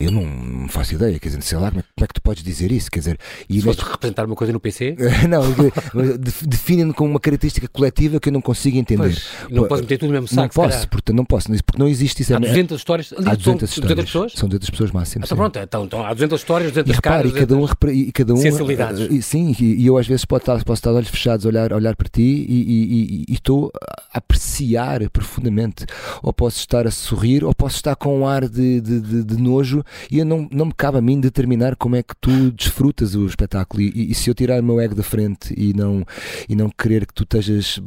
Eu 0.00 0.10
não, 0.10 0.66
faço 0.70 0.94
ideia, 0.94 1.18
quer 1.18 1.28
dizer, 1.28 1.42
sei 1.42 1.58
lá, 1.58 1.68
como 1.68 1.80
é, 1.80 1.84
como 1.94 2.04
é, 2.04 2.06
que 2.06 2.14
tu 2.14 2.22
podes 2.22 2.42
dizer 2.42 2.72
isso? 2.72 2.90
Quer 2.90 3.00
dizer, 3.00 3.18
e 3.50 3.56
Se 3.56 3.60
fosse 3.60 3.82
representar 3.82 4.24
uma 4.24 4.34
coisa 4.34 4.50
no 4.50 4.58
PC? 4.58 4.96
não, 5.28 5.42
definem 6.48 6.90
como 6.90 7.10
uma 7.10 7.20
característica 7.20 7.68
coletiva 7.68 8.18
que 8.18 8.30
eu 8.30 8.32
não 8.32 8.40
consigo 8.40 8.78
entender. 8.78 9.02
Pois, 9.02 9.26
não 9.50 9.68
posso 9.68 9.82
meter 9.82 9.98
tudo 9.98 10.08
no 10.08 10.14
mesmo 10.14 10.28
saco. 10.28 10.40
Não 10.40 10.48
posso, 10.48 10.88
portanto, 10.88 11.16
não 11.16 11.24
posso, 11.26 11.48
porque 11.66 11.78
não 11.78 11.86
existe 11.86 12.22
isso. 12.22 12.34
Há 12.34 12.38
200 12.38 12.78
histórias, 12.78 13.12
há 13.12 13.34
200 13.34 13.42
são, 13.44 13.54
histórias. 13.54 13.74
200 13.82 14.04
pessoas? 14.06 14.32
São 14.32 14.48
200 14.48 14.70
pessoas 14.70 14.90
máximo. 14.90 15.24
Então, 15.26 15.36
pronto, 15.36 15.58
então, 15.58 15.84
então, 15.84 16.06
há 16.06 16.14
200 16.14 16.40
histórias, 16.40 16.72
200 16.72 16.96
e 16.96 17.02
caras. 17.02 17.30
E 17.30 17.34
cada 17.34 17.56
um, 17.56 17.66
e 17.90 18.12
cada 18.12 18.32
um 18.32 18.36
sensibilidades. 18.38 19.06
E, 19.10 19.20
sim, 19.20 19.54
e, 19.60 19.84
eu 19.84 19.98
às 19.98 20.06
vezes 20.06 20.24
posso 20.24 20.40
estar, 20.40 20.64
posso 20.64 20.78
estar 20.78 20.92
de 20.92 20.96
olhos 20.96 21.10
fechados, 21.10 21.44
olhar, 21.44 21.74
olhar 21.74 21.94
para 21.94 22.08
ti 22.08 22.22
e, 22.22 23.26
e 23.28 23.34
estou 23.34 23.70
a 23.74 24.16
apreciar 24.16 25.10
profundamente. 25.10 25.84
Ou 26.22 26.32
posso 26.32 26.56
estar 26.56 26.86
a 26.86 26.90
sorrir, 26.90 27.44
ou 27.44 27.54
posso 27.54 27.76
estar 27.76 27.94
com 27.96 28.20
um 28.20 28.26
ar 28.26 28.48
de, 28.48 28.80
de, 28.80 29.00
de, 29.00 29.24
de 29.24 29.36
nojo 29.36 29.84
e 30.10 30.18
eu 30.18 30.24
não, 30.24 30.48
não 30.50 30.66
me 30.66 30.72
cabe 30.74 30.98
a 30.98 31.00
mim 31.00 31.20
determinar 31.20 31.76
como 31.76 31.96
é 31.96 32.02
que 32.02 32.14
tu 32.20 32.50
desfrutas 32.52 33.14
o 33.14 33.26
espetáculo. 33.26 33.82
E, 33.82 34.10
e, 34.10 34.14
se 34.14 34.30
eu 34.30 34.34
tirar 34.34 34.60
o 34.60 34.64
meu 34.64 34.80
ego 34.80 34.94
da 34.94 35.02
frente 35.02 35.54
e 35.56 35.72
não, 35.72 36.04
e 36.48 36.54
não 36.54 36.70
querer 36.70 37.06
que 37.06 37.14
tu 37.14 37.22
estejas 37.22 37.80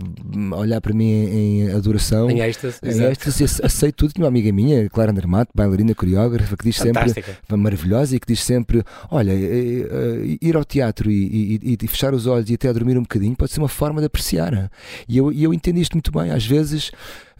a 0.51 0.55
olhar 0.57 0.81
para 0.81 0.93
mim 0.93 1.09
em, 1.09 1.71
adoração, 1.71 2.29
em 2.29 2.41
êxtase, 2.41 2.79
em 2.83 3.03
êxtase 3.03 3.43
aceito 3.63 3.95
tudo. 3.95 4.13
Tinha 4.13 4.23
uma 4.23 4.29
amiga 4.29 4.51
minha, 4.51 4.89
Clara 4.89 5.11
Andermato, 5.11 5.51
bailarina, 5.53 5.93
coreógrafa, 5.95 6.55
que 6.57 6.65
diz 6.65 6.77
Fantástica. 6.77 7.33
sempre, 7.33 7.57
maravilhosa, 7.57 8.15
e 8.15 8.19
que 8.19 8.27
diz 8.27 8.43
sempre: 8.43 8.83
Olha, 9.09 9.31
eh, 9.31 9.87
eh, 9.89 10.37
ir 10.41 10.55
ao 10.55 10.63
teatro 10.63 11.09
e, 11.09 11.59
e, 11.61 11.77
e, 11.81 11.87
fechar 11.87 12.13
os 12.13 12.27
olhos 12.27 12.49
e 12.49 12.53
até 12.53 12.71
dormir 12.71 12.97
um 12.97 13.01
bocadinho 13.01 13.35
pode 13.35 13.51
ser 13.51 13.59
uma 13.59 13.67
forma 13.67 13.99
de 13.99 14.07
apreciar. 14.07 14.71
E 15.07 15.17
eu, 15.17 15.31
e 15.31 15.43
eu 15.43 15.53
entendi 15.53 15.81
isto 15.81 15.93
muito 15.93 16.11
bem. 16.11 16.31
Às 16.31 16.45
vezes 16.45 16.91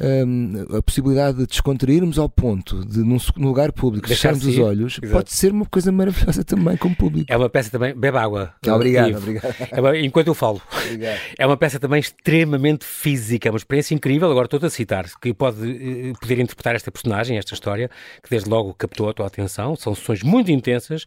um, 0.04 0.78
a 0.78 0.82
possibilidade 0.82 1.38
de 1.38 1.48
descontrairmos 1.48 2.20
ao 2.20 2.28
ponto 2.28 2.86
de, 2.86 3.00
num, 3.00 3.18
num 3.38 3.48
lugar 3.48 3.72
público, 3.72 4.08
fecharmos 4.08 4.46
os 4.46 4.58
olhos, 4.60 5.00
Exato. 5.02 5.14
pode 5.14 5.32
ser 5.32 5.52
uma 5.52 5.66
coisa 5.66 5.92
maravilhosa 5.92 6.44
também 6.46 6.76
como 6.76 6.96
público. 6.96 7.32
É 7.32 7.38
uma 7.38 7.50
peça 7.50 7.72
também, 7.72 7.96
bebe 7.96 8.18
água. 8.18 8.54
Obrigado, 8.68 9.18
obrigado. 9.18 9.56
É 9.72 9.80
uma, 9.80 9.98
enquanto 9.98 10.28
eu 10.28 10.34
falo. 10.34 10.62
Obrigado. 10.86 11.20
É 11.38 11.46
uma 11.46 11.56
peça 11.56 11.80
também 11.80 12.00
extremamente 12.00 12.86
física, 12.86 13.48
é 13.48 13.52
uma 13.52 13.58
experiência 13.58 13.96
incrível. 13.96 14.30
Agora 14.30 14.46
estou 14.46 14.60
a 14.64 14.70
citar, 14.70 15.06
que 15.22 15.34
pode 15.34 15.62
uh, 15.62 16.20
poder 16.20 16.40
interpretar 16.40 16.76
esta 16.76 16.92
personagem, 16.92 17.38
esta 17.38 17.54
história, 17.54 17.90
que 18.22 18.30
desde 18.30 18.50
logo 18.50 18.74
captou 18.74 19.10
a 19.10 19.14
tua 19.14 19.28
atenção. 19.28 19.76
São 19.76 19.96
sessões 19.96 20.22
muito 20.24 20.52
intensas, 20.52 21.06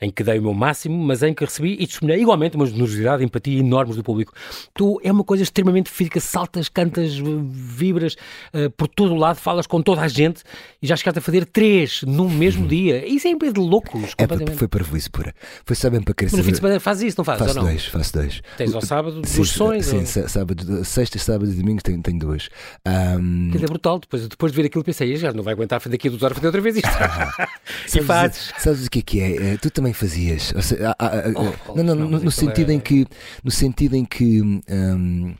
em 0.00 0.10
que 0.10 0.22
dei 0.22 0.38
o 0.38 0.42
meu 0.42 0.54
máximo, 0.54 0.96
mas 0.96 1.22
em 1.22 1.32
que 1.32 1.44
recebi 1.44 1.76
e 1.80 1.86
testemunhei 1.86 2.20
igualmente 2.20 2.56
uma 2.56 2.66
generosidade 2.66 3.22
e 3.22 3.26
empatia 3.26 3.58
enormes 3.58 3.96
do 3.96 4.02
público. 4.02 4.32
Tu 4.74 5.00
é 5.02 5.10
uma 5.10 5.24
coisa 5.24 5.42
extremamente 5.42 5.90
física, 5.90 6.20
saltas, 6.20 6.68
cantas, 6.68 7.16
vibras 7.16 8.14
uh, 8.52 8.70
por 8.76 8.88
todo 8.88 9.12
o 9.12 9.16
lado, 9.16 9.36
falas 9.36 9.66
com 9.66 9.80
toda 9.80 10.02
a 10.02 10.08
gente 10.08 10.42
e 10.82 10.86
já 10.86 10.96
chegaste 10.96 11.18
a 11.18 11.22
fazer 11.22 11.46
três 11.46 12.02
num 12.02 12.28
mesmo 12.28 12.62
uhum. 12.62 12.68
dia. 12.68 13.06
Isso 13.06 13.26
é 13.26 13.30
em 13.30 13.36
de 13.38 13.60
loucos, 13.60 14.14
é, 14.18 14.26
foi 14.56 14.66
para 14.66 14.84
isso 14.96 15.10
pura. 15.10 15.34
Foi 15.64 15.90
bem 15.90 16.02
para 16.02 16.14
crescer. 16.14 16.36
No 16.36 16.42
fim 16.42 16.50
de 16.50 16.56
semana 16.56 16.80
fazes 16.80 17.04
isso, 17.04 17.18
não 17.18 17.24
fazes? 17.24 17.46
Faço 17.46 17.56
não? 17.56 17.64
dois, 17.64 17.84
faço 17.86 18.12
dois. 18.12 18.42
Tens 18.56 18.74
ao 18.74 18.82
sábado 18.82 19.20
duas 19.20 19.30
sessões? 19.30 19.86
Sim, 19.86 19.98
ou... 19.98 20.28
sábado, 20.28 20.84
sexta, 20.84 21.18
sábado 21.18 21.50
e 21.50 21.54
domingo 21.54 21.82
tenho, 21.82 22.02
tenho 22.02 22.18
duas. 22.18 22.48
Um... 22.86 23.50
É 23.54 23.66
brutal. 23.66 23.98
Depois, 23.98 24.28
depois 24.28 24.52
de 24.52 24.56
ver 24.56 24.66
aquilo 24.66 24.84
pensei, 24.84 25.16
já 25.16 25.32
não 25.32 25.42
vai 25.42 25.54
aguentar 25.54 25.80
daqui 25.88 26.08
a 26.08 26.10
duas 26.10 26.22
horas 26.22 26.36
fazer 26.36 26.46
outra 26.46 26.60
vez 26.60 26.76
isto. 26.76 26.88
e 27.94 28.02
fazes. 28.02 28.52
Sabes 28.58 28.86
o 28.86 28.90
que 28.90 28.98
é 28.98 29.02
que 29.02 29.20
é? 29.20 29.52
Eh, 29.52 29.56
tu 29.60 29.70
também 29.70 29.85
fazias. 29.92 30.52
Seja, 30.60 30.96
oh, 31.34 31.74
não, 31.74 31.84
não, 31.84 31.94
no, 31.94 32.20
no 32.20 32.30
sentido 32.30 32.70
é... 32.70 32.74
em 32.74 32.80
que, 32.80 33.06
no 33.42 33.50
sentido 33.50 33.96
em 33.96 34.04
que 34.04 34.40
um, 34.40 35.34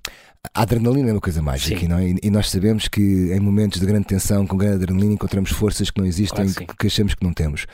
a 0.55 0.63
adrenalina 0.63 1.11
é 1.11 1.13
uma 1.13 1.21
coisa 1.21 1.43
mágica, 1.43 1.87
não 1.89 1.99
é? 1.99 2.15
E 2.23 2.31
nós 2.31 2.51
sabemos 2.51 2.89
que 2.89 3.01
em 3.01 3.41
momentos 3.41 3.81
de 3.81 3.87
grande 3.87 4.07
tensão, 4.07 4.47
com 4.47 4.57
grande 4.57 4.77
adrenalina, 4.77 5.15
encontramos 5.15 5.51
forças 5.51 5.91
que 5.91 6.01
não 6.01 6.07
existem, 6.07 6.45
claro 6.47 6.67
que, 6.67 6.77
que, 6.77 6.87
achamos 6.87 7.15
que 7.15 7.25
não 7.25 7.33
temos. 7.33 7.67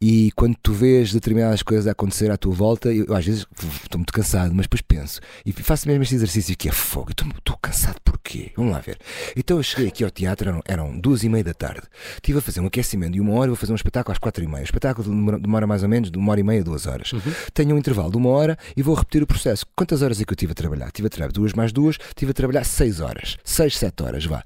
E 0.00 0.30
quando 0.36 0.56
tu 0.62 0.72
vês 0.72 1.12
determinadas 1.12 1.62
coisas 1.62 1.86
a 1.86 1.92
acontecer 1.92 2.30
à 2.30 2.36
tua 2.36 2.54
volta, 2.54 2.92
eu, 2.92 3.04
eu 3.06 3.14
às 3.14 3.24
vezes 3.24 3.46
estou 3.82 3.98
muito 3.98 4.12
cansado, 4.12 4.54
mas 4.54 4.64
depois 4.66 4.82
penso 4.82 5.20
e 5.44 5.52
faço 5.52 5.86
mesmo 5.88 6.02
este 6.02 6.14
exercício 6.14 6.56
que 6.56 6.68
é 6.68 6.72
fogo. 6.72 7.10
Estou 7.10 7.56
cansado 7.60 7.96
porquê? 8.04 8.52
Vamos 8.56 8.72
lá 8.72 8.80
ver. 8.80 8.98
Então 9.36 9.56
eu 9.56 9.62
cheguei 9.62 9.88
aqui 9.88 10.04
ao 10.04 10.10
teatro, 10.10 10.48
eram, 10.48 10.62
eram 10.66 10.98
duas 10.98 11.22
e 11.22 11.28
meia 11.28 11.44
da 11.44 11.54
tarde. 11.54 11.82
Estive 12.14 12.38
a 12.38 12.42
fazer 12.42 12.60
um 12.60 12.66
aquecimento 12.66 13.12
de 13.12 13.20
uma 13.20 13.32
hora, 13.34 13.48
vou 13.48 13.56
fazer 13.56 13.72
um 13.72 13.76
espetáculo 13.76 14.12
às 14.12 14.18
quatro 14.18 14.44
e 14.44 14.46
meia. 14.46 14.62
O 14.62 14.64
espetáculo 14.64 15.38
demora 15.38 15.66
mais 15.66 15.82
ou 15.82 15.88
menos 15.88 16.10
de 16.10 16.18
uma 16.18 16.30
hora 16.32 16.40
e 16.40 16.44
meia, 16.44 16.62
duas 16.62 16.86
horas. 16.86 17.12
Uhum. 17.12 17.20
Tenho 17.52 17.74
um 17.74 17.78
intervalo 17.78 18.10
de 18.10 18.16
uma 18.16 18.30
hora 18.30 18.58
e 18.76 18.82
vou 18.82 18.94
repetir 18.94 19.22
o 19.22 19.26
processo. 19.26 19.66
Quantas 19.74 20.02
horas 20.02 20.20
é 20.20 20.24
que 20.24 20.32
eu 20.32 20.34
estive 20.34 20.52
a 20.52 20.54
trabalhar? 20.54 20.86
Estive 20.86 21.06
a 21.06 21.10
trabalhar 21.10 21.32
duas 21.32 21.52
mais 21.52 21.72
duas, 21.72 21.98
estive 22.20 22.32
a 22.32 22.34
trabalhar 22.34 22.64
6 22.64 23.00
horas. 23.00 23.38
6, 23.42 23.76
7 23.78 24.02
horas, 24.02 24.24
vá. 24.26 24.44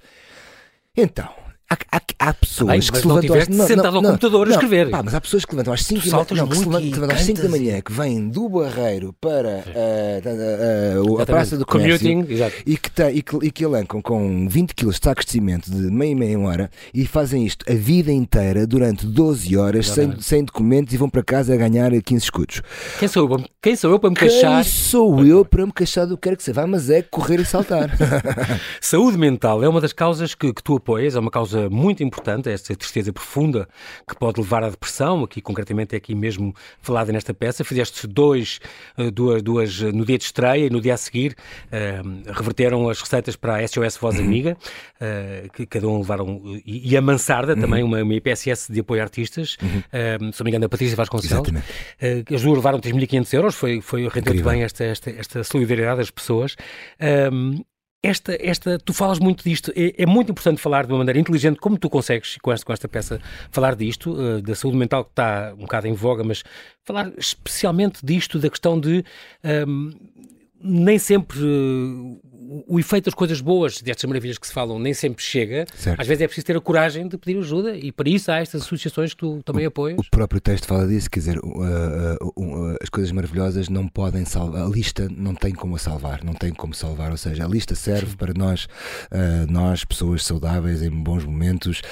Então, 0.96 1.34
Há, 1.70 1.79
há, 1.96 2.00
há 2.18 2.35
pessoas 2.35 2.70
Bem, 2.70 2.81
que 2.81 2.98
se 2.98 3.07
levantam 3.07 3.37
às... 3.37 3.48
não, 3.48 3.66
sentado 3.66 3.92
não, 3.92 3.96
ao 3.96 4.03
computador 4.03 4.48
a 4.48 4.50
escrever. 4.50 4.90
Pá, 4.90 5.03
mas 5.03 5.14
há 5.14 5.20
pessoas 5.20 5.44
que 5.44 5.53
levantam 5.53 5.72
às 5.72 5.83
5 5.83 6.11
da, 6.11 6.16
não, 6.16 6.48
que 6.48 6.55
levantam 6.90 7.16
às 7.16 7.22
5 7.22 7.42
da 7.42 7.48
manhã, 7.48 7.81
que 7.81 7.92
vêm 7.92 8.29
do 8.29 8.48
Barreiro 8.48 9.14
para 9.18 9.64
uh, 9.66 11.03
uh, 11.03 11.12
uh, 11.12 11.20
a 11.22 11.27
Praça 11.27 11.57
do 11.57 11.64
Comércio 11.64 12.27
e 12.66 12.77
que, 12.77 12.90
tá, 12.90 13.11
e, 13.11 13.22
que, 13.22 13.37
e 13.42 13.50
que 13.50 13.64
alancam 13.64 14.03
com 14.03 14.46
20 14.46 14.74
kg 14.74 14.90
de 14.90 14.98
sacos 15.03 15.24
de 15.24 15.33
cimento 15.33 15.70
de 15.70 15.90
meia 15.90 16.11
e 16.11 16.14
meia 16.14 16.38
hora 16.38 16.70
e 16.92 17.07
fazem 17.07 17.46
isto 17.46 17.64
a 17.70 17.74
vida 17.74 18.12
inteira 18.12 18.66
durante 18.66 19.07
12 19.07 19.57
horas 19.57 19.88
sem, 19.88 20.20
sem 20.20 20.44
documentos 20.44 20.92
e 20.92 20.96
vão 20.98 21.09
para 21.09 21.22
casa 21.22 21.55
a 21.55 21.57
ganhar 21.57 21.90
15 21.90 22.22
escudos. 22.22 22.62
Quem 22.98 23.09
sou 23.09 23.31
eu, 23.31 23.44
quem 23.62 23.74
sou 23.74 23.90
eu 23.90 23.98
para 23.98 24.11
me 24.11 24.16
queixar? 24.16 24.62
Quem 24.62 24.72
sou 24.72 25.24
eu 25.24 25.44
para 25.44 25.64
me 25.64 25.72
queixar 25.72 26.07
do 26.07 26.16
que 26.16 26.29
quer 26.29 26.37
que 26.37 26.42
você 26.42 26.53
vá, 26.53 26.66
mas 26.66 26.90
é 26.90 27.03
correr 27.03 27.40
e 27.40 27.44
saltar. 27.44 27.90
Saúde 28.81 29.16
mental 29.16 29.62
é 29.64 29.68
uma 29.68 29.81
das 29.81 29.92
causas 29.92 30.35
que, 30.35 30.53
que 30.53 30.62
tu 30.62 30.77
apoias, 30.77 31.16
é 31.16 31.18
uma 31.18 31.31
causa 31.31 31.53
muito 31.70 32.02
importante 32.02 32.48
esta 32.50 32.74
tristeza 32.74 33.12
profunda 33.12 33.68
que 34.08 34.16
pode 34.16 34.40
levar 34.40 34.64
à 34.64 34.70
depressão, 34.70 35.24
aqui 35.24 35.40
concretamente 35.40 35.94
é 35.94 35.98
aqui 35.98 36.14
mesmo 36.14 36.54
falada 36.80 37.12
nesta 37.12 37.32
peça. 37.32 37.64
Fizeste 37.64 38.06
dois, 38.06 38.60
eh, 38.96 39.10
duas, 39.10 39.42
duas 39.42 39.82
eh, 39.82 39.92
no 39.92 40.04
dia 40.04 40.18
de 40.18 40.24
estreia 40.24 40.66
e 40.66 40.70
no 40.70 40.80
dia 40.80 40.94
a 40.94 40.96
seguir 40.96 41.36
uh, 41.66 42.32
reverteram 42.32 42.88
as 42.88 43.00
receitas 43.00 43.36
para 43.36 43.56
a 43.56 43.68
SOS 43.68 43.96
Voz 43.96 44.18
uhum. 44.18 44.24
Amiga, 44.24 44.56
uh, 45.00 45.50
que 45.52 45.66
cada 45.66 45.88
um 45.88 45.98
levaram, 45.98 46.42
e, 46.64 46.92
e 46.92 46.96
a 46.96 47.02
Mansarda, 47.02 47.54
uhum. 47.54 47.60
também 47.60 47.82
uma, 47.82 48.02
uma 48.02 48.14
IPSS 48.14 48.72
de 48.72 48.80
apoio 48.80 49.00
a 49.00 49.04
artistas, 49.04 49.56
uhum. 49.62 49.78
uh, 49.78 50.32
se 50.32 50.40
não 50.40 50.44
me 50.44 50.50
engano, 50.50 50.66
a 50.66 50.68
Patrícia 50.68 50.96
Vasconcelos. 50.96 51.48
Uh, 51.48 52.34
as 52.34 52.42
duas 52.42 52.56
levaram 52.56 52.80
3.500 52.80 53.34
euros, 53.34 53.54
foi, 53.54 53.80
foi 53.80 54.08
rendeu 54.08 54.42
bem 54.42 54.62
esta, 54.62 54.84
esta, 54.84 55.10
esta 55.10 55.44
solidariedade 55.44 55.98
das 55.98 56.10
pessoas. 56.10 56.56
Um, 57.32 57.62
esta, 58.04 58.36
esta, 58.38 58.78
tu 58.78 58.92
falas 58.92 59.18
muito 59.18 59.42
disto, 59.42 59.72
é, 59.74 60.02
é, 60.02 60.06
muito 60.06 60.30
importante 60.30 60.60
falar 60.60 60.86
de 60.86 60.92
uma 60.92 60.98
maneira 60.98 61.18
inteligente, 61.18 61.58
como 61.58 61.78
tu 61.78 61.88
consegues 61.88 62.36
com 62.36 62.52
esta, 62.52 62.66
com 62.66 62.72
esta 62.72 62.86
peça 62.86 63.20
falar 63.50 63.74
disto, 63.74 64.12
uh, 64.12 64.42
da 64.42 64.54
saúde 64.54 64.76
mental 64.76 65.04
que 65.04 65.12
está 65.12 65.54
um 65.54 65.62
bocado 65.62 65.88
em 65.88 65.94
voga, 65.94 66.22
mas 66.22 66.42
falar 66.82 67.10
especialmente 67.16 68.04
disto, 68.04 68.38
da 68.38 68.50
questão 68.50 68.78
de 68.78 69.04
um, 69.66 69.92
nem 70.60 70.98
sempre 70.98 71.38
uh, 71.38 72.20
o 72.66 72.78
efeito 72.78 73.07
das 73.07 73.14
coisas 73.14 73.40
boas, 73.40 73.80
destas 73.80 74.09
maravilhas 74.09 74.38
que 74.38 74.46
se 74.46 74.52
falam, 74.52 74.78
nem 74.78 74.94
sempre 74.94 75.22
chega. 75.22 75.66
Certo. 75.76 76.00
Às 76.00 76.07
vezes 76.07 76.22
é 76.22 76.26
preciso 76.26 76.46
ter 76.46 76.57
a 76.57 76.61
coragem 76.61 77.09
de 77.09 77.16
pedir 77.16 77.38
ajuda 77.38 77.76
e 77.76 77.90
para 77.92 78.09
isso 78.09 78.30
há 78.30 78.38
estas 78.38 78.62
associações 78.62 79.12
que 79.12 79.18
tu 79.18 79.42
também 79.42 79.64
o, 79.64 79.68
apoias. 79.68 79.98
O 79.98 80.11
próprio 80.11 80.40
texto 80.40 80.66
fala 80.66 80.87
disso, 80.87 81.11
quer 81.11 81.20
dizer, 81.20 81.38
uh, 81.38 81.48
uh, 81.50 82.72
uh, 82.72 82.76
as 82.83 82.88
coisas 82.88 83.11
maravilhosas 83.12 83.68
não 83.68 83.88
podem 83.88 84.24
salvar, 84.24 84.62
a 84.62 84.68
lista 84.68 85.09
não 85.11 85.35
tem 85.35 85.52
como 85.52 85.76
a 85.76 85.78
salvar, 85.78 86.24
não 86.24 86.35
tem 86.35 86.52
como 86.52 86.74
salvar, 86.74 87.11
ou 87.11 87.16
seja, 87.16 87.44
a 87.44 87.48
lista 87.48 87.74
serve 87.74 88.11
Sim. 88.11 88.16
para 88.16 88.35
nós, 88.35 88.66
nós, 89.48 89.85
pessoas 89.85 90.24
saudáveis, 90.24 90.83
em 90.83 90.90
bons 90.90 91.24
momentos, 91.24 91.83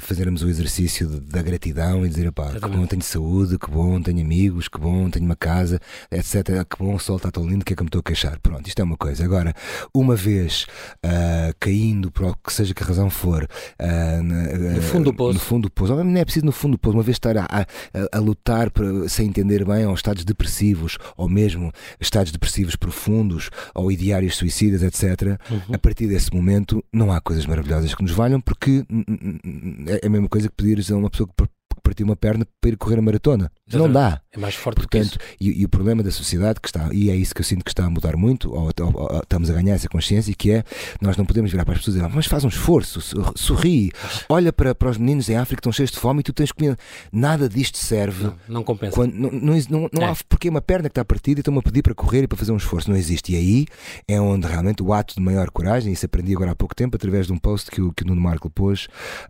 fazermos 0.00 0.42
o 0.42 0.48
exercício 0.48 1.08
de, 1.08 1.20
da 1.20 1.42
gratidão 1.42 2.04
e 2.04 2.08
dizer, 2.08 2.30
pá, 2.32 2.52
que 2.52 2.68
bom 2.68 2.86
tenho 2.86 3.02
saúde, 3.02 3.58
que 3.58 3.70
bom 3.70 4.00
tenho 4.00 4.20
amigos, 4.20 4.68
que 4.68 4.78
bom 4.78 5.08
tenho 5.10 5.24
uma 5.24 5.36
casa, 5.36 5.80
etc. 6.10 6.64
Que 6.68 6.78
bom 6.78 6.94
o 6.94 6.98
sol 6.98 7.16
está 7.16 7.30
tão 7.30 7.46
lindo 7.46 7.64
que 7.64 7.72
é 7.72 7.76
que 7.76 7.82
eu 7.82 7.84
me 7.84 7.88
estou 7.88 8.00
a 8.00 8.02
queixar. 8.02 8.38
Pronto, 8.40 8.66
isto 8.66 8.80
é 8.80 8.84
uma 8.84 8.96
coisa. 8.96 9.24
Agora, 9.24 9.54
uma 9.94 10.16
vez 10.16 10.66
uh, 11.04 11.54
caindo, 11.58 12.12
o 12.14 12.34
que 12.36 12.52
seja 12.52 12.74
que 12.74 12.82
a 12.82 12.86
razão 12.86 13.10
for, 13.10 13.44
uh, 13.44 14.22
no 14.22 14.82
fundo 14.82 15.04
do 15.04 15.14
poço, 15.14 15.34
no 15.34 15.40
fundo 15.40 15.62
do 15.62 15.70
poço, 15.70 16.04
não 16.04 16.16
é 16.16 16.24
preciso 16.24 16.46
no 16.46 16.52
fundo 16.52 16.72
do 16.72 16.78
poço, 16.78 16.96
uma 16.96 17.02
vez 17.02 17.16
estar 17.16 17.36
a, 17.36 17.44
a, 17.44 17.66
a 18.12 18.18
lutar 18.18 18.70
para, 18.70 19.08
sem 19.08 19.28
entender 19.28 19.64
bem, 19.64 19.86
ou 19.86 19.94
estados 19.94 20.24
depressivos, 20.24 20.98
ou 21.16 21.28
mesmo 21.28 21.72
estados 22.00 22.32
depressivos 22.32 22.76
profundos, 22.76 23.50
ou 23.74 23.90
ideários 23.90 24.36
suicidas, 24.36 24.82
etc., 24.82 25.38
uhum. 25.50 25.74
a 25.74 25.78
partir 25.78 26.06
desse 26.06 26.32
momento 26.34 26.84
não 26.92 27.12
há 27.12 27.20
coisas 27.20 27.46
maravilhosas 27.46 27.94
que 27.94 28.02
nos 28.02 28.12
valham, 28.12 28.40
porque 28.40 28.84
é 30.02 30.06
a 30.06 30.10
mesma 30.10 30.28
coisa 30.28 30.48
que 30.48 30.54
pedires 30.54 30.90
a 30.90 30.96
uma 30.96 31.10
pessoa 31.10 31.28
que 31.28 31.34
partiu 31.82 32.06
uma 32.06 32.16
perna 32.16 32.46
para 32.60 32.70
ir 32.70 32.76
correr 32.76 32.98
a 32.98 33.02
maratona. 33.02 33.50
Não 33.78 33.90
dá. 33.90 34.20
É 34.32 34.38
mais 34.38 34.54
forte 34.54 34.76
Portanto, 34.76 35.12
do 35.12 35.18
que 35.18 35.26
isso. 35.26 35.38
E, 35.40 35.62
e, 35.62 35.64
o 35.64 35.68
problema 35.68 36.02
da 36.02 36.10
sociedade 36.10 36.60
que 36.60 36.68
está, 36.68 36.88
e 36.92 37.10
é 37.10 37.16
isso 37.16 37.34
que 37.34 37.40
eu 37.40 37.44
sinto 37.44 37.64
que 37.64 37.70
está 37.70 37.84
a 37.84 37.90
mudar 37.90 38.16
muito, 38.16 38.52
ou, 38.52 38.70
ou, 38.80 38.92
ou 38.94 39.20
estamos 39.20 39.48
a 39.48 39.54
ganhar 39.54 39.74
essa 39.74 39.88
consciência, 39.88 40.34
que 40.34 40.50
é 40.50 40.64
nós 41.00 41.16
não 41.16 41.24
podemos 41.24 41.50
virar 41.50 41.64
para 41.64 41.74
as 41.74 41.80
pessoas 41.80 41.96
e 41.96 42.00
dizer, 42.00 42.12
mas 42.14 42.26
faz 42.26 42.44
um 42.44 42.48
esforço, 42.48 43.00
sorri, 43.36 43.92
olha 44.28 44.52
para, 44.52 44.74
para 44.74 44.90
os 44.90 44.98
meninos 44.98 45.28
em 45.28 45.36
África 45.36 45.56
que 45.56 45.60
estão 45.60 45.72
cheios 45.72 45.90
de 45.90 45.98
fome 45.98 46.20
e 46.20 46.22
tu 46.22 46.32
tens 46.32 46.50
comida. 46.50 46.76
Nada 47.12 47.48
disto 47.48 47.78
serve. 47.78 48.24
Não, 48.24 48.34
não 48.48 48.62
compensa. 48.64 48.94
Quando, 48.94 49.14
não, 49.14 49.30
não, 49.30 49.54
não, 49.70 49.90
não 49.92 50.02
é. 50.02 50.10
há 50.10 50.16
porque 50.28 50.48
é 50.48 50.50
uma 50.50 50.60
perna 50.60 50.88
que 50.88 50.92
está 50.92 51.04
partida 51.04 51.38
e 51.38 51.42
estão-me 51.42 51.60
a 51.60 51.62
pedir 51.62 51.82
para 51.82 51.94
correr 51.94 52.24
e 52.24 52.26
para 52.26 52.38
fazer 52.38 52.52
um 52.52 52.56
esforço. 52.56 52.90
Não 52.90 52.96
existe. 52.96 53.32
E 53.32 53.36
aí 53.36 53.66
é 54.08 54.20
onde 54.20 54.46
realmente 54.46 54.82
o 54.82 54.92
ato 54.92 55.14
de 55.14 55.20
maior 55.20 55.50
coragem, 55.50 55.92
isso 55.92 56.06
aprendi 56.06 56.34
agora 56.34 56.52
há 56.52 56.54
pouco 56.56 56.74
tempo, 56.74 56.96
através 56.96 57.26
de 57.26 57.32
um 57.32 57.38
post 57.38 57.70
que 57.70 57.80
o, 57.80 57.92
que 57.92 58.02
o 58.02 58.06
Nuno 58.06 58.20
Marco 58.20 58.50
pôs 58.50 58.88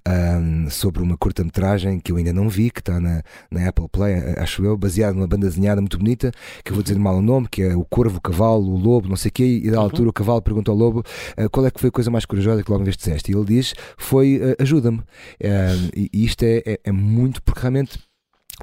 um, 0.08 0.70
sobre 0.70 1.02
uma 1.02 1.16
curta-metragem 1.16 2.00
que 2.00 2.12
eu 2.12 2.16
ainda 2.16 2.32
não 2.32 2.48
vi, 2.48 2.70
que 2.70 2.80
está 2.80 3.00
na, 3.00 3.22
na 3.50 3.68
Apple 3.68 3.88
Play, 3.90 4.14
acho 4.36 4.64
eu, 4.64 4.76
baseado 4.76 5.14
numa 5.14 5.26
banda 5.26 5.46
desenhada 5.46 5.80
muito 5.80 5.98
bonita, 5.98 6.32
que 6.64 6.70
eu 6.70 6.74
vou 6.74 6.82
dizer 6.82 6.98
mal 6.98 7.16
o 7.16 7.22
nome, 7.22 7.48
que 7.48 7.62
é 7.62 7.76
o 7.76 7.84
Corvo, 7.84 8.18
o 8.18 8.20
Cavalo, 8.20 8.70
o 8.70 8.76
Lobo, 8.76 9.08
não 9.08 9.16
sei 9.16 9.28
o 9.28 9.32
quê, 9.32 9.44
e 9.64 9.70
da 9.70 9.78
uhum. 9.78 9.84
altura 9.84 10.10
o 10.10 10.12
Cavalo 10.12 10.42
pergunta 10.42 10.70
ao 10.70 10.76
Lobo 10.76 11.00
uh, 11.00 11.50
qual 11.50 11.66
é 11.66 11.70
que 11.70 11.80
foi 11.80 11.88
a 11.88 11.92
coisa 11.92 12.10
mais 12.10 12.24
corajosa 12.24 12.62
que 12.62 12.70
logo 12.70 12.80
uma 12.80 12.84
vez 12.84 12.96
disseste. 12.96 13.32
E 13.32 13.34
ele 13.34 13.44
diz: 13.44 13.74
foi 13.96 14.38
uh, 14.38 14.62
ajuda-me. 14.62 14.98
Uh, 14.98 15.90
e 15.94 16.24
isto 16.24 16.42
é, 16.42 16.62
é, 16.66 16.80
é 16.84 16.92
muito 16.92 17.42
porque 17.42 17.60
realmente 17.60 17.98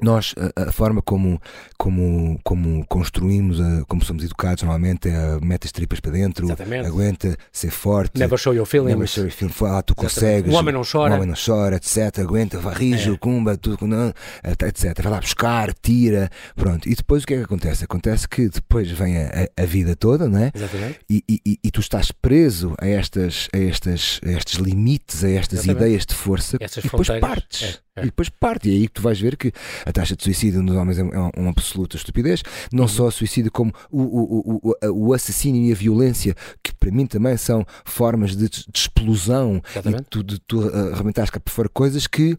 nós, 0.01 0.33
a, 0.55 0.69
a, 0.69 0.71
forma 0.71 1.01
como, 1.01 1.41
como, 1.77 2.39
como 2.43 2.85
construímos, 2.87 3.59
a, 3.59 3.83
como 3.87 4.03
somos 4.03 4.23
educados 4.23 4.63
normalmente, 4.63 5.09
é 5.09 5.39
mete 5.41 5.65
as 5.65 5.71
tripas 5.71 5.99
para 5.99 6.11
dentro, 6.11 6.45
Exatamente. 6.45 6.87
aguenta, 6.87 7.35
ser 7.51 7.71
forte. 7.71 8.17
Never 8.17 8.37
show 8.37 8.53
your 8.53 8.65
feelings. 8.65 8.93
Never 8.93 9.07
show 9.07 9.23
your 9.23 9.31
feelings. 9.31 9.61
Ah, 9.61 9.81
tu 9.81 9.93
consegues. 9.93 10.51
O 10.53 10.57
homem 10.57 10.73
não 10.73 10.83
chora. 10.89 11.13
O 11.13 11.15
homem 11.17 11.27
não 11.27 11.35
chora, 11.35 11.75
etc. 11.75 12.19
Aguenta, 12.19 12.59
varrijo, 12.59 13.13
é. 13.13 13.17
cumba, 13.17 13.57
tu, 13.57 13.77
não, 13.85 14.13
etc. 14.43 15.01
Vai 15.01 15.11
lá 15.11 15.19
buscar, 15.19 15.73
tira. 15.73 16.29
Pronto. 16.55 16.87
E 16.87 16.95
depois 16.95 17.23
o 17.23 17.27
que 17.27 17.33
é 17.33 17.37
que 17.37 17.43
acontece? 17.43 17.83
Acontece 17.83 18.27
que 18.27 18.47
depois 18.47 18.89
vem 18.91 19.17
a, 19.17 19.47
a 19.57 19.65
vida 19.65 19.95
toda, 19.95 20.29
não 20.29 20.39
é? 20.39 20.51
Exatamente. 20.53 20.99
E, 21.09 21.23
e, 21.27 21.59
e, 21.63 21.71
tu 21.71 21.81
estás 21.81 22.11
preso 22.11 22.75
a, 22.79 22.87
estas, 22.87 23.49
a, 23.53 23.57
estas, 23.57 24.19
a 24.25 24.31
estes 24.31 24.59
limites, 24.59 25.23
a 25.23 25.29
estas 25.29 25.59
Exatamente. 25.59 25.83
ideias 25.83 26.05
de 26.05 26.15
força 26.15 26.57
Essas 26.59 26.83
e 26.83 26.87
depois 26.87 27.07
partes. 27.19 27.81
É. 27.87 27.90
É. 27.95 28.03
E 28.03 28.05
depois 28.05 28.29
parte, 28.29 28.69
e 28.69 28.71
é 28.71 28.75
aí 28.75 28.87
que 28.87 28.93
tu 28.93 29.01
vais 29.01 29.19
ver 29.19 29.35
que 29.35 29.51
a 29.85 29.91
taxa 29.91 30.15
de 30.15 30.23
suicídio 30.23 30.63
nos 30.63 30.75
homens 30.75 30.97
é 30.97 31.03
uma, 31.03 31.29
uma 31.35 31.49
absoluta 31.49 31.97
estupidez. 31.97 32.41
Não 32.71 32.83
uhum. 32.83 32.87
só 32.87 33.07
o 33.07 33.11
suicídio, 33.11 33.51
como 33.51 33.73
o, 33.89 34.01
o, 34.01 34.73
o, 34.81 35.07
o, 35.07 35.13
assassínio 35.13 35.61
e 35.61 35.71
a 35.73 35.75
violência, 35.75 36.33
que 36.63 36.73
para 36.73 36.89
mim 36.89 37.05
também 37.05 37.35
são 37.35 37.65
formas 37.83 38.35
de, 38.35 38.47
de 38.47 38.63
explosão 38.73 39.61
Exatamente. 39.71 40.03
e 40.03 40.05
tu, 40.05 40.23
de 40.23 40.39
tu 40.39 40.61
uh, 40.61 40.93
arrebentares 40.93 41.29
cá 41.29 41.39
por 41.39 41.51
fora 41.51 41.69
coisas 41.69 42.07
que 42.07 42.37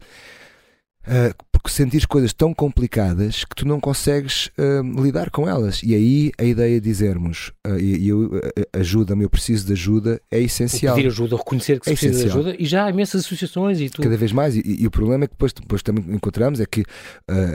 Uh, 1.05 1.35
porque 1.63 1.77
sentires 1.77 2.05
coisas 2.05 2.33
tão 2.33 2.53
complicadas 2.53 3.45
que 3.45 3.55
tu 3.55 3.65
não 3.65 3.79
consegues 3.79 4.47
uh, 4.57 5.01
lidar 5.01 5.29
com 5.29 5.47
elas. 5.47 5.81
E 5.81 5.95
aí 5.95 6.31
a 6.37 6.43
ideia 6.43 6.79
de 6.79 6.89
dizermos 6.89 7.53
uh, 7.65 7.79
eu 7.79 8.29
ajuda-me, 8.73 9.23
eu 9.23 9.29
preciso 9.29 9.65
de 9.65 9.71
ajuda, 9.71 10.21
é 10.29 10.41
essencial. 10.41 10.93
O 10.93 10.97
pedir 10.97 11.07
ajuda, 11.07 11.37
reconhecer 11.37 11.79
que 11.79 11.85
se 11.85 11.91
é 11.91 11.93
precisa 11.93 12.19
essencial. 12.19 12.43
de 12.43 12.49
ajuda 12.49 12.61
e 12.61 12.65
já 12.65 12.83
há 12.83 12.89
imensas 12.89 13.25
associações 13.25 13.79
e 13.79 13.89
tu... 13.89 14.01
Cada 14.01 14.17
vez 14.17 14.33
mais. 14.33 14.57
E, 14.57 14.61
e, 14.65 14.85
o 14.85 14.91
problema 14.91 15.23
é 15.23 15.27
que 15.27 15.33
depois, 15.33 15.53
depois 15.53 15.81
também 15.81 16.03
encontramos 16.13 16.59
é 16.59 16.65
que 16.65 16.83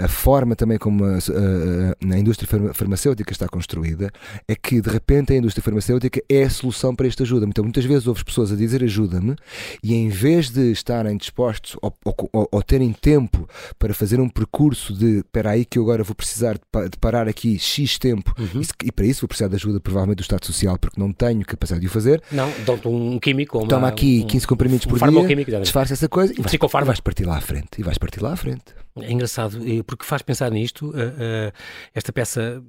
a 0.02 0.08
forma 0.08 0.56
também 0.56 0.78
como 0.78 1.04
a, 1.04 1.18
a, 1.18 2.14
a, 2.14 2.18
indústria 2.18 2.72
farmacêutica 2.72 3.30
está 3.30 3.46
construída 3.46 4.10
é 4.48 4.54
que 4.56 4.80
de 4.80 4.88
repente 4.88 5.34
a 5.34 5.36
indústria 5.36 5.62
farmacêutica 5.62 6.22
é 6.30 6.44
a 6.44 6.50
solução 6.50 6.96
para 6.96 7.06
esta 7.06 7.24
ajuda. 7.24 7.44
Então 7.46 7.62
muitas 7.62 7.84
vezes 7.84 8.06
ouves 8.06 8.22
pessoas 8.22 8.50
a 8.50 8.56
dizer 8.56 8.82
ajuda-me 8.82 9.36
e 9.82 9.94
em 9.94 10.08
vez 10.08 10.48
de 10.48 10.72
estarem 10.72 11.14
dispostos 11.16 11.76
ou, 11.82 11.94
ou, 12.04 12.48
ou, 12.50 12.62
terem 12.62 12.92
tempo 12.92 13.46
para 13.78 13.97
fazer 13.98 14.20
um 14.20 14.28
percurso 14.28 14.94
de 14.94 15.18
espera 15.18 15.50
aí 15.50 15.64
que 15.64 15.78
eu 15.78 15.82
agora 15.82 16.04
vou 16.04 16.14
precisar 16.14 16.54
de, 16.54 16.98
parar 17.00 17.28
aqui 17.28 17.58
X 17.58 17.98
tempo 17.98 18.32
uhum. 18.38 18.62
e, 18.84 18.92
para 18.92 19.04
isso 19.04 19.22
vou 19.22 19.28
precisar 19.28 19.48
de 19.48 19.56
ajuda 19.56 19.80
provavelmente 19.80 20.18
do 20.18 20.22
Estado 20.22 20.46
Social 20.46 20.78
porque 20.78 21.00
não 21.00 21.12
tenho 21.12 21.44
capacidade 21.44 21.80
de 21.80 21.88
o 21.88 21.90
fazer. 21.90 22.22
Não, 22.30 22.48
dão-te 22.64 22.86
um 22.86 23.18
químico. 23.18 23.58
Uma, 23.58 23.68
Toma 23.68 23.88
aqui 23.88 24.24
15 24.24 24.46
comprimidos 24.46 24.86
um, 24.86 24.90
por 24.90 25.02
um 25.02 25.26
dia, 25.26 25.60
disfarça 25.60 25.94
essa 25.94 26.08
coisa 26.08 26.32
e 26.32 26.40
vais, 26.40 26.86
vais 26.86 27.00
partir 27.00 27.24
lá 27.24 27.38
à 27.38 27.40
frente. 27.40 27.68
E 27.78 27.82
vais 27.82 27.98
partir 27.98 28.22
lá 28.22 28.32
à 28.32 28.36
frente. 28.36 28.64
É 29.00 29.12
engraçado, 29.12 29.58
porque 29.86 30.04
faz 30.04 30.22
pensar 30.22 30.50
nisto, 30.50 30.90
uh, 30.90 30.90
uh, 30.90 31.52
esta 31.94 32.12
peça 32.12 32.62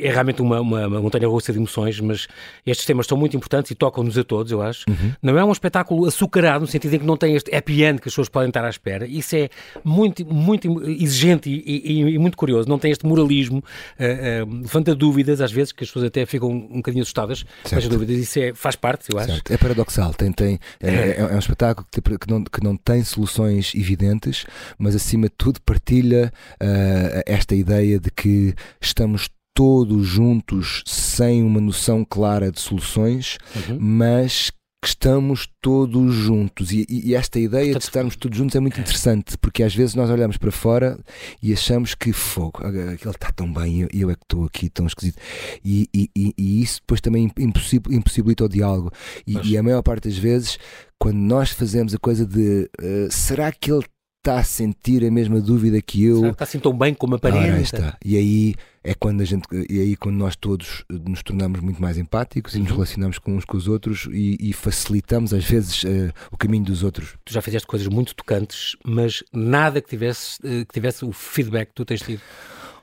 é 0.00 0.10
realmente 0.10 0.42
uma, 0.42 0.60
uma, 0.60 0.86
uma 0.86 1.00
montanha-russa 1.00 1.52
de 1.52 1.58
emoções, 1.58 2.00
mas 2.00 2.26
estes 2.66 2.86
temas 2.86 3.06
são 3.06 3.16
muito 3.16 3.36
importantes 3.36 3.70
e 3.70 3.74
tocam-nos 3.74 4.16
a 4.16 4.24
todos, 4.24 4.52
eu 4.52 4.62
acho. 4.62 4.84
Uhum. 4.88 5.12
Não 5.22 5.38
é 5.38 5.44
um 5.44 5.52
espetáculo 5.52 6.06
açucarado, 6.06 6.60
no 6.60 6.66
sentido 6.66 6.94
em 6.94 6.98
que 6.98 7.06
não 7.06 7.16
tem 7.16 7.34
este 7.34 7.54
happy 7.54 7.82
end 7.82 8.00
que 8.00 8.08
as 8.08 8.12
pessoas 8.12 8.28
podem 8.28 8.48
estar 8.48 8.64
à 8.64 8.70
espera. 8.70 9.06
Isso 9.06 9.36
é 9.36 9.48
muito, 9.84 10.24
muito 10.24 10.82
exigente 10.88 11.50
e, 11.50 11.82
e, 11.84 12.14
e 12.14 12.18
muito 12.18 12.36
curioso. 12.36 12.68
Não 12.68 12.78
tem 12.78 12.90
este 12.90 13.06
moralismo, 13.06 13.58
uh, 13.58 14.44
uh, 14.44 14.62
levanta 14.62 14.94
dúvidas, 14.94 15.40
às 15.40 15.52
vezes, 15.52 15.72
que 15.72 15.84
as 15.84 15.90
pessoas 15.90 16.06
até 16.06 16.24
ficam 16.26 16.50
um 16.50 16.76
bocadinho 16.76 17.02
assustadas 17.02 17.44
com 17.68 17.76
as 17.76 17.88
dúvidas. 17.88 18.16
Isso 18.16 18.38
é, 18.38 18.54
faz 18.54 18.76
parte, 18.76 19.06
eu 19.12 19.18
acho. 19.18 19.32
Certo. 19.32 19.52
É 19.52 19.56
paradoxal. 19.56 20.14
Tem, 20.14 20.32
tem, 20.32 20.58
é, 20.80 20.88
é, 21.18 21.20
é 21.20 21.34
um 21.34 21.38
espetáculo 21.38 21.86
que, 21.90 22.00
que, 22.00 22.30
não, 22.30 22.44
que 22.44 22.62
não 22.62 22.76
tem 22.76 23.02
soluções 23.04 23.74
evidentes, 23.74 24.44
mas 24.78 24.94
acima 24.94 25.28
de 25.28 25.34
tudo 25.36 25.60
partilha 25.62 26.32
uh, 26.54 27.22
esta 27.26 27.54
ideia 27.54 27.98
de 27.98 28.10
que 28.10 28.54
estamos 28.80 29.28
todos 29.58 30.06
juntos 30.06 30.84
sem 30.86 31.42
uma 31.42 31.60
noção 31.60 32.04
clara 32.04 32.52
de 32.52 32.60
soluções, 32.60 33.38
uhum. 33.56 33.76
mas 33.80 34.52
que 34.80 34.86
estamos 34.86 35.48
todos 35.60 36.14
juntos. 36.14 36.70
E, 36.70 36.86
e, 36.88 37.12
esta 37.12 37.40
ideia 37.40 37.74
de 37.74 37.82
estarmos 37.82 38.14
todos 38.14 38.38
juntos 38.38 38.54
é 38.54 38.60
muito 38.60 38.78
interessante, 38.78 39.36
porque 39.36 39.64
às 39.64 39.74
vezes 39.74 39.96
nós 39.96 40.10
olhamos 40.10 40.36
para 40.36 40.52
fora 40.52 40.96
e 41.42 41.52
achamos 41.52 41.96
que 41.96 42.12
fogo, 42.12 42.64
aquele 42.64 43.10
está 43.10 43.32
tão 43.32 43.52
bem 43.52 43.88
e 43.92 44.00
eu, 44.00 44.08
é 44.10 44.14
que 44.14 44.22
estou 44.22 44.44
aqui 44.44 44.70
tão 44.70 44.86
esquisito. 44.86 45.18
E, 45.64 45.88
e, 45.92 46.08
e 46.38 46.62
isso 46.62 46.78
depois 46.80 47.00
também 47.00 47.28
impossibilita 47.36 48.44
o 48.44 48.48
diálogo. 48.48 48.92
E, 49.26 49.58
a 49.58 49.62
maior 49.64 49.82
parte 49.82 50.08
das 50.08 50.16
vezes, 50.16 50.56
quando 51.00 51.18
nós 51.18 51.50
fazemos 51.50 51.92
a 51.92 51.98
coisa 51.98 52.24
de 52.24 52.70
uh, 52.80 53.10
será 53.10 53.50
que 53.50 53.72
ele 53.72 53.84
está 54.28 54.38
a 54.38 54.44
sentir 54.44 55.04
a 55.04 55.10
mesma 55.10 55.40
dúvida 55.40 55.80
que 55.80 56.04
eu. 56.04 56.30
Está 56.30 56.44
assim 56.44 56.58
tão 56.58 56.76
bem 56.76 56.92
como 56.92 57.14
aparenta. 57.14 57.60
está. 57.60 57.98
E 58.04 58.16
aí 58.16 58.54
é 58.84 58.94
quando 58.94 59.22
a 59.22 59.24
gente 59.24 59.46
e 59.68 59.80
aí 59.80 59.96
quando 59.96 60.16
nós 60.16 60.36
todos 60.36 60.84
nos 60.88 61.22
tornamos 61.22 61.60
muito 61.60 61.80
mais 61.80 61.98
empáticos 61.98 62.54
e 62.54 62.58
nos 62.58 62.70
uhum. 62.70 62.76
relacionamos 62.76 63.18
com 63.18 63.34
uns 63.34 63.44
com 63.44 63.56
os 63.56 63.66
outros 63.66 64.08
e, 64.12 64.36
e 64.40 64.52
facilitamos 64.52 65.32
às 65.32 65.44
vezes 65.44 65.82
uh, 65.84 66.12
o 66.30 66.36
caminho 66.36 66.64
dos 66.64 66.82
outros. 66.82 67.16
Tu 67.24 67.32
já 67.32 67.40
fizeste 67.40 67.66
coisas 67.66 67.88
muito 67.88 68.14
tocantes, 68.14 68.76
mas 68.84 69.24
nada 69.32 69.80
que 69.80 69.88
tivesse, 69.88 70.38
uh, 70.40 70.66
que 70.66 70.72
tivesse 70.72 71.04
o 71.04 71.12
feedback 71.12 71.68
que 71.68 71.74
tu 71.74 71.84
tens 71.84 72.02
tido. 72.02 72.20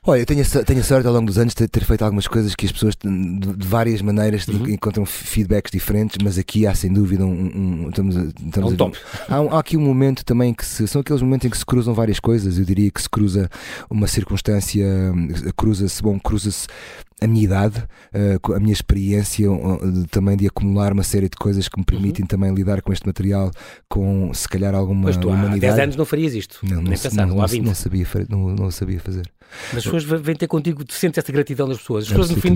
Olha, 0.07 0.19
eu 0.19 0.25
tenho 0.25 0.41
a, 0.41 0.63
tenho 0.63 0.79
a 0.79 0.83
sorte 0.83 1.07
ao 1.07 1.13
longo 1.13 1.25
dos 1.25 1.39
anos 1.39 1.55
de 1.55 1.67
ter 1.67 1.83
feito 1.83 2.03
algumas 2.03 2.27
coisas 2.27 2.53
que 2.53 2.67
as 2.67 2.71
pessoas 2.71 2.95
de, 2.95 3.65
várias 3.65 4.03
maneiras 4.03 4.47
uhum. 4.47 4.67
encontram 4.69 5.03
feedbacks 5.03 5.71
diferentes, 5.71 6.17
mas 6.23 6.37
aqui 6.37 6.67
há 6.67 6.75
sem 6.75 6.93
dúvida 6.93 7.25
um. 7.25 7.31
um 7.31 7.89
estamos, 7.89 8.15
estamos 8.15 8.71
é 8.71 8.73
um 8.73 8.77
top. 8.77 8.97
Há, 9.27 9.37
há, 9.37 9.59
aqui 9.59 9.75
um 9.75 9.81
momento 9.81 10.23
também 10.23 10.53
que 10.53 10.63
se, 10.63 10.87
são 10.87 11.01
aqueles 11.01 11.23
momentos 11.23 11.47
em 11.47 11.49
que 11.49 11.57
se 11.57 11.65
cruzam 11.65 11.93
várias 11.95 12.19
coisas. 12.19 12.59
Eu 12.59 12.65
diria 12.65 12.91
que 12.91 13.01
se 13.01 13.09
cruza 13.09 13.49
uma 13.89 14.05
circunstância, 14.05 14.85
cruza-se, 15.57 16.03
bom, 16.03 16.19
cruza-se 16.19 16.67
a 17.21 17.27
minha 17.27 17.43
idade, 17.43 17.79
uh, 18.13 18.53
a 18.53 18.59
minha 18.59 18.73
experiência 18.73 19.47
também 20.11 20.35
de 20.35 20.47
acumular 20.47 20.91
uma 20.91 21.03
série 21.03 21.29
de 21.29 21.37
coisas 21.37 21.69
que 21.69 21.79
me 21.79 21.85
permitem 21.85 22.23
uhum. 22.23 22.27
também 22.27 22.53
lidar 22.53 22.81
com 22.81 22.91
este 22.91 23.07
material 23.07 23.51
com 23.87 24.33
se 24.33 24.47
calhar 24.49 24.75
alguma 24.75 25.05
Mas 25.05 25.17
tu 25.17 25.29
humanidade. 25.29 25.65
há 25.65 25.75
10 25.75 25.79
anos 25.79 25.95
não 25.95 26.05
farias 26.05 26.33
isto, 26.33 26.59
não, 26.63 26.81
nem 26.81 26.83
não, 26.83 26.91
pensar, 26.91 27.25
não, 27.25 27.35
não, 27.35 27.47
não, 27.47 27.63
não 27.63 27.75
sabia, 27.75 28.07
não, 28.29 28.49
não 28.49 28.71
sabia 28.71 28.99
fazer. 28.99 29.31
Mas 29.71 29.77
as 29.77 29.91
pessoas 29.91 30.03
vêm 30.03 30.35
ter 30.35 30.47
contigo, 30.47 30.83
tu 30.83 30.93
sentes 30.93 31.17
essa 31.17 31.31
gratidão 31.31 31.67
das 31.67 31.77
pessoas. 31.77 32.05
As 32.05 32.09
pessoas, 32.09 32.29
no 32.31 32.41
fim, 32.41 32.55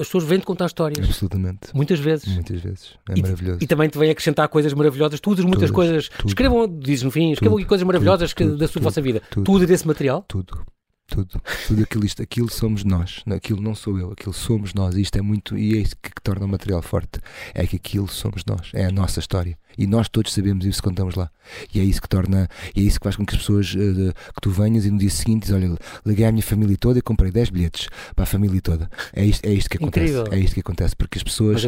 as 0.00 0.06
pessoas 0.06 0.24
vêm-te 0.24 0.46
contar 0.46 0.66
histórias. 0.66 1.06
Absolutamente. 1.06 1.74
Muitas 1.74 1.98
vezes. 1.98 2.32
Muitas 2.32 2.60
vezes. 2.60 2.90
É 3.10 3.18
e, 3.18 3.22
maravilhoso. 3.22 3.58
E 3.60 3.66
também 3.66 3.88
te 3.88 3.98
vêm 3.98 4.10
acrescentar 4.10 4.48
coisas 4.48 4.72
maravilhosas. 4.72 5.20
Tu 5.20 5.30
usas 5.30 5.44
muitas 5.44 5.70
Todas, 5.70 5.74
coisas. 5.74 6.08
Tudo. 6.08 6.28
Escrevam, 6.28 6.68
dizes 6.68 7.02
no 7.02 7.10
fim, 7.10 7.32
escrevam 7.32 7.58
aqui 7.58 7.66
coisas 7.66 7.84
maravilhosas 7.84 8.32
tudo, 8.32 8.52
que, 8.52 8.58
da 8.58 8.68
sua 8.68 8.80
vossa 8.80 9.00
vida. 9.00 9.20
Tudo. 9.30 9.44
Tu 9.44 9.52
usas 9.52 9.68
desse 9.68 9.86
material? 9.86 10.24
Tudo 10.28 10.64
tudo, 11.12 11.42
tudo 11.66 11.82
aquilo, 11.82 12.06
isto, 12.06 12.22
aquilo 12.22 12.50
somos 12.50 12.84
nós, 12.84 13.22
aquilo 13.26 13.60
não 13.60 13.74
sou 13.74 13.98
eu, 13.98 14.12
aquilo 14.12 14.32
somos 14.32 14.72
nós, 14.72 14.94
e 14.96 15.02
isto 15.02 15.16
é 15.18 15.22
muito, 15.22 15.56
e 15.56 15.76
é 15.76 15.80
isso 15.80 15.94
que, 16.02 16.10
que 16.10 16.22
torna 16.22 16.46
o 16.46 16.48
material 16.48 16.80
forte, 16.80 17.20
é 17.54 17.66
que 17.66 17.76
aquilo 17.76 18.08
somos 18.08 18.44
nós, 18.46 18.70
é 18.72 18.86
a 18.86 18.90
nossa 18.90 19.20
história, 19.20 19.58
e 19.76 19.86
nós 19.86 20.08
todos 20.08 20.32
sabemos 20.32 20.64
isso 20.64 20.82
contamos 20.82 21.14
lá, 21.14 21.30
e 21.74 21.80
é 21.80 21.84
isso 21.84 22.00
que 22.00 22.08
torna, 22.08 22.48
e 22.74 22.80
é 22.80 22.82
isso 22.84 22.98
que 22.98 23.04
faz 23.04 23.16
com 23.16 23.24
que 23.24 23.34
as 23.34 23.40
pessoas, 23.40 23.74
uh, 23.74 24.12
que 24.34 24.40
tu 24.40 24.50
venhas 24.50 24.84
e 24.84 24.90
no 24.90 24.98
dia 24.98 25.10
seguinte 25.10 25.42
dizes, 25.42 25.54
olha, 25.54 25.76
liguei 26.04 26.24
à 26.24 26.32
minha 26.32 26.42
família 26.42 26.76
toda 26.78 26.98
e 26.98 27.02
comprei 27.02 27.30
10 27.30 27.50
bilhetes 27.50 27.88
para 28.14 28.24
a 28.24 28.26
família 28.26 28.60
toda, 28.60 28.90
é 29.12 29.24
isto, 29.24 29.44
é 29.44 29.52
isto 29.52 29.70
que 29.70 29.76
acontece, 29.76 30.12
Incrível. 30.12 30.32
é 30.32 30.38
isto 30.38 30.54
que 30.54 30.60
acontece, 30.60 30.96
porque 30.96 31.18
as 31.18 31.22
pessoas 31.22 31.66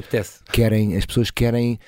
querem, 0.53 0.97
as 0.97 1.07
pessoas 1.07 1.31
querem, 1.31 1.79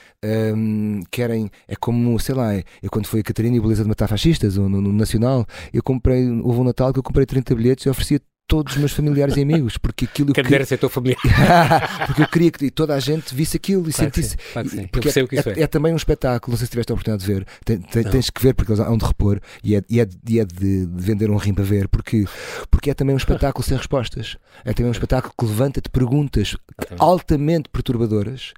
um, 0.54 1.02
querem, 1.10 1.50
é 1.68 1.76
como, 1.76 2.18
sei 2.18 2.34
lá, 2.34 2.54
eu 2.82 2.90
quando 2.90 3.06
fui 3.06 3.20
a 3.20 3.22
Catarina 3.22 3.56
e 3.56 3.58
a 3.58 3.62
Beleza 3.62 3.82
de 3.82 3.88
Matar 3.88 4.08
Fascistas, 4.08 4.56
no, 4.56 4.68
no, 4.68 4.80
no 4.80 4.92
Nacional, 4.92 5.46
eu 5.72 5.82
comprei, 5.82 6.28
houve 6.28 6.60
um 6.60 6.64
Natal 6.64 6.92
que 6.92 6.98
eu 6.98 7.02
comprei 7.02 7.26
30 7.26 7.54
bilhetes 7.54 7.86
e 7.86 7.88
oferecia 7.88 8.20
todos 8.46 8.74
os 8.74 8.78
meus 8.78 8.92
familiares 8.92 9.36
e 9.36 9.42
amigos, 9.42 9.76
porque 9.76 10.04
aquilo 10.04 10.32
que 10.32 10.42
queria... 10.42 10.64
ser 10.64 10.78
teu 10.78 10.88
familiar. 10.88 11.18
porque 12.06 12.22
eu 12.22 12.28
queria 12.28 12.50
que 12.50 12.70
toda 12.70 12.94
a 12.94 13.00
gente 13.00 13.34
visse 13.34 13.56
aquilo 13.56 13.88
e 13.88 13.92
claro 13.92 14.14
sentisse. 14.14 14.36
Claro 14.52 14.68
porque 14.92 15.08
é, 15.08 15.12
é, 15.12 15.60
é, 15.60 15.62
é, 15.62 15.66
também 15.66 15.92
um 15.92 15.96
espetáculo, 15.96 16.52
não 16.52 16.58
sei 16.58 16.66
se 16.66 16.70
tiveste 16.70 16.92
a 16.92 16.94
oportunidade 16.94 17.26
de 17.26 17.34
ver, 17.34 17.46
tem, 17.64 17.78
tem, 17.78 18.04
tens 18.04 18.30
que 18.30 18.40
ver 18.40 18.54
porque 18.54 18.72
eles 18.72 18.80
hão 18.80 18.96
de 18.96 19.04
repor 19.04 19.40
e 19.62 19.74
é, 19.74 19.82
e 19.88 20.00
é, 20.00 20.08
e 20.28 20.40
é 20.40 20.44
de, 20.44 20.86
de, 20.86 21.02
vender 21.02 21.30
um 21.30 21.36
rim 21.36 21.54
para 21.54 21.64
ver, 21.64 21.88
porque, 21.88 22.24
porque 22.70 22.90
é 22.90 22.94
também 22.94 23.14
um 23.14 23.18
espetáculo 23.18 23.64
sem 23.64 23.76
respostas. 23.76 24.36
É 24.64 24.72
também 24.72 24.88
um 24.88 24.92
espetáculo 24.92 25.34
que 25.36 25.44
levanta-te 25.44 25.90
perguntas 25.90 26.56
altamente 26.98 27.68
perturbadoras 27.68 28.54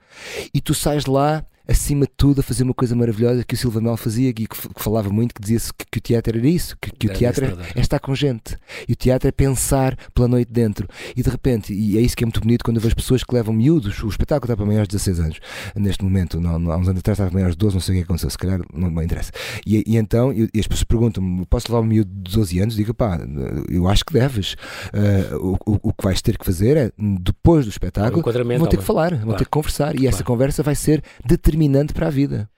e 0.52 0.60
tu 0.60 0.74
sais 0.74 1.04
de 1.04 1.10
lá 1.10 1.44
acima 1.68 2.06
de 2.06 2.12
tudo, 2.16 2.40
a 2.40 2.42
fazer 2.42 2.62
uma 2.62 2.72
coisa 2.72 2.96
maravilhosa 2.96 3.44
que 3.44 3.54
o 3.54 3.56
Silva 3.56 3.78
Mel 3.80 3.96
fazia 3.96 4.30
e 4.30 4.32
que, 4.32 4.48
que, 4.48 4.82
falava 4.82 5.10
muito, 5.10 5.34
que 5.34 5.40
dizia-se 5.42 5.72
que, 5.74 5.84
que, 5.90 5.98
o 5.98 6.00
teatro 6.00 6.38
era 6.38 6.48
isso, 6.48 6.74
que, 6.80 6.90
que 6.90 7.06
o 7.06 7.12
teatro 7.12 7.44
é, 7.44 7.80
estar 7.80 7.98
com 7.98 8.14
gente. 8.14 8.56
E 8.88 8.94
o 8.94 8.96
teatro 8.96 9.28
é 9.28 9.32
pensar 9.32 9.94
pela 10.14 10.26
noite 10.26 10.50
dentro. 10.50 10.88
E 11.14 11.22
de 11.22 11.28
repente, 11.28 11.74
e 11.74 11.98
é 11.98 12.00
isso 12.00 12.16
que 12.16 12.24
é 12.24 12.26
muito 12.26 12.40
bonito 12.40 12.64
quando 12.64 12.78
eu 12.78 12.82
vejo 12.82 12.96
pessoas 12.96 13.22
que 13.22 13.34
levam 13.34 13.52
miúdos, 13.52 14.02
o 14.02 14.08
espetáculo 14.08 14.46
está 14.46 14.56
para 14.56 14.64
maiores 14.64 14.88
de 14.88 14.96
16 14.96 15.20
anos. 15.20 15.40
Neste 15.76 16.02
momento, 16.02 16.40
não, 16.40 16.58
não, 16.58 16.72
há 16.72 16.78
uns 16.78 16.88
anos 16.88 17.00
atrás 17.00 17.16
estava 17.16 17.30
para 17.30 17.38
maiores 17.38 17.54
de 17.54 17.58
12, 17.58 17.74
não 17.74 17.80
sei 17.82 17.94
o 17.96 17.98
que 17.98 18.04
aconteceu, 18.04 18.30
se 18.30 18.38
calhar 18.38 18.60
não 18.72 18.90
me 18.90 19.04
interessa. 19.04 19.30
E, 19.66 19.84
e 19.86 19.96
então, 19.98 20.32
e, 20.32 20.48
e 20.54 20.60
as 20.60 20.66
pessoas 20.66 20.84
perguntam-me: 20.84 21.44
posso 21.44 21.70
levar 21.70 21.84
um 21.84 21.88
miúdo 21.88 22.10
de 22.10 22.34
12 22.34 22.60
anos? 22.60 22.76
Digo, 22.76 22.94
pá, 22.94 23.20
eu 23.68 23.86
acho 23.86 24.06
que 24.06 24.14
deves. 24.14 24.54
Uh, 24.94 25.36
o, 25.36 25.72
o, 25.72 25.80
o, 25.82 25.92
que 25.92 26.02
vais 26.02 26.22
ter 26.22 26.38
que 26.38 26.46
fazer 26.46 26.76
é, 26.78 26.92
depois 26.98 27.66
do 27.66 27.70
espetáculo, 27.70 28.22
vão 28.22 28.66
ter 28.68 28.78
que 28.78 28.84
falar, 28.84 29.10
vão 29.10 29.24
claro. 29.24 29.38
ter 29.38 29.44
que 29.44 29.50
conversar. 29.50 29.94
E 29.94 29.98
claro. 29.98 30.14
essa 30.14 30.24
conversa 30.24 30.62
vai 30.62 30.74
ser 30.74 31.02
determinante 31.26 31.57
determinante 31.58 31.92
para 31.92 32.06
a 32.06 32.10
vida. 32.10 32.50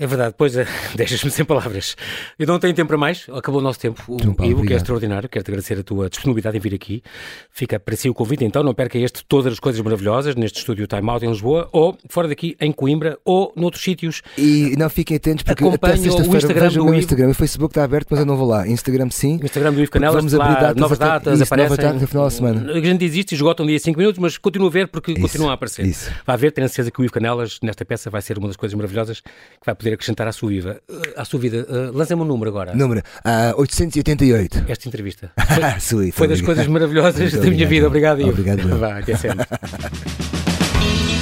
É 0.00 0.06
verdade, 0.06 0.32
pois 0.38 0.56
é, 0.56 0.64
deixas-me 0.94 1.28
sem 1.28 1.44
palavras. 1.44 1.96
Eu 2.38 2.46
não 2.46 2.60
tenho 2.60 2.72
tempo 2.72 2.86
para 2.86 2.96
mais, 2.96 3.26
acabou 3.32 3.60
o 3.60 3.64
nosso 3.64 3.80
tempo. 3.80 4.00
O 4.06 4.32
Paulo, 4.32 4.52
Ivo, 4.52 4.64
que 4.64 4.72
é 4.72 4.76
extraordinário, 4.76 5.28
quero-te 5.28 5.50
agradecer 5.50 5.76
a 5.76 5.82
tua 5.82 6.08
disponibilidade 6.08 6.56
em 6.56 6.60
vir 6.60 6.72
aqui. 6.72 7.02
Fica 7.50 7.80
para 7.80 7.96
si 7.96 8.08
o 8.08 8.14
convite, 8.14 8.44
então, 8.44 8.62
não 8.62 8.72
perca 8.72 8.96
este 8.96 9.24
Todas 9.24 9.54
as 9.54 9.58
Coisas 9.58 9.80
Maravilhosas, 9.80 10.36
neste 10.36 10.60
estúdio 10.60 10.86
Time 10.86 11.10
Out 11.10 11.26
em 11.26 11.30
Lisboa, 11.30 11.68
ou 11.72 11.98
fora 12.08 12.28
daqui, 12.28 12.56
em 12.60 12.70
Coimbra, 12.70 13.18
ou 13.24 13.52
noutros 13.56 13.82
sítios. 13.82 14.22
E 14.38 14.76
não 14.78 14.88
fiquem 14.88 15.16
atentos, 15.16 15.42
porque 15.42 15.64
até 15.64 15.96
sexta-feira 15.96 16.60
vejo 16.60 16.80
o 16.80 16.84
meu 16.84 16.94
Instagram. 16.94 17.30
O 17.30 17.34
Facebook 17.34 17.72
está 17.72 17.82
aberto, 17.82 18.06
mas 18.10 18.20
eu 18.20 18.26
não 18.26 18.36
vou 18.36 18.46
lá. 18.46 18.68
Instagram 18.68 19.10
sim. 19.10 19.40
Instagram 19.42 19.72
do 19.72 19.82
Ivo 19.82 19.90
Canelas, 19.90 20.14
Vamos 20.14 20.32
abrir 20.32 20.60
datas, 20.60 20.76
novas 20.76 20.98
datas, 20.98 21.34
isso, 21.34 21.42
aparecem. 21.42 21.70
Novas 21.70 21.84
datas 21.84 22.02
no 22.02 22.06
final 22.06 22.24
da 22.24 22.30
semana. 22.30 22.72
A 22.72 22.80
gente 22.80 23.04
existe, 23.04 23.34
esgota 23.34 23.64
um 23.64 23.66
dia 23.66 23.80
5 23.80 23.98
minutos, 23.98 24.20
mas 24.20 24.38
continua 24.38 24.68
a 24.68 24.70
ver 24.70 24.86
porque 24.86 25.10
isso, 25.10 25.22
continua 25.22 25.50
a 25.50 25.54
aparecer. 25.54 25.84
Isso. 25.84 26.08
Vai 26.24 26.36
ver, 26.36 26.52
tenho 26.52 26.66
a 26.66 26.68
certeza 26.68 26.92
que 26.92 27.00
o 27.00 27.04
Ivo 27.04 27.12
Canelas, 27.12 27.58
nesta 27.64 27.84
peça, 27.84 28.08
vai 28.08 28.22
ser 28.22 28.38
uma 28.38 28.46
das 28.46 28.56
coisas 28.56 28.76
maravilhosas 28.76 29.20
que 29.20 29.66
vai 29.66 29.74
poder 29.74 29.87
acrescentar 29.94 30.28
à 30.28 30.32
sua 30.32 30.50
vida 30.50 30.58
vida, 30.58 30.82
à 31.16 31.24
sua 31.24 31.40
vida, 31.40 31.66
uh, 31.68 31.96
lancem-me 31.96 32.22
um 32.22 32.26
número 32.26 32.50
agora. 32.50 32.74
Número 32.74 33.00
uh, 33.00 33.60
888. 33.60 34.64
Esta 34.68 34.88
entrevista. 34.88 35.30
Foi, 35.80 36.10
foi 36.12 36.28
das 36.28 36.40
coisas 36.40 36.66
maravilhosas 36.66 37.32
da 37.32 37.50
minha 37.50 37.66
vida. 37.66 37.86
Obrigado, 37.86 38.20
Ivo. 38.20 38.30
Obrigado. 38.30 38.68
Vá, 38.78 39.02
sempre. 39.16 39.46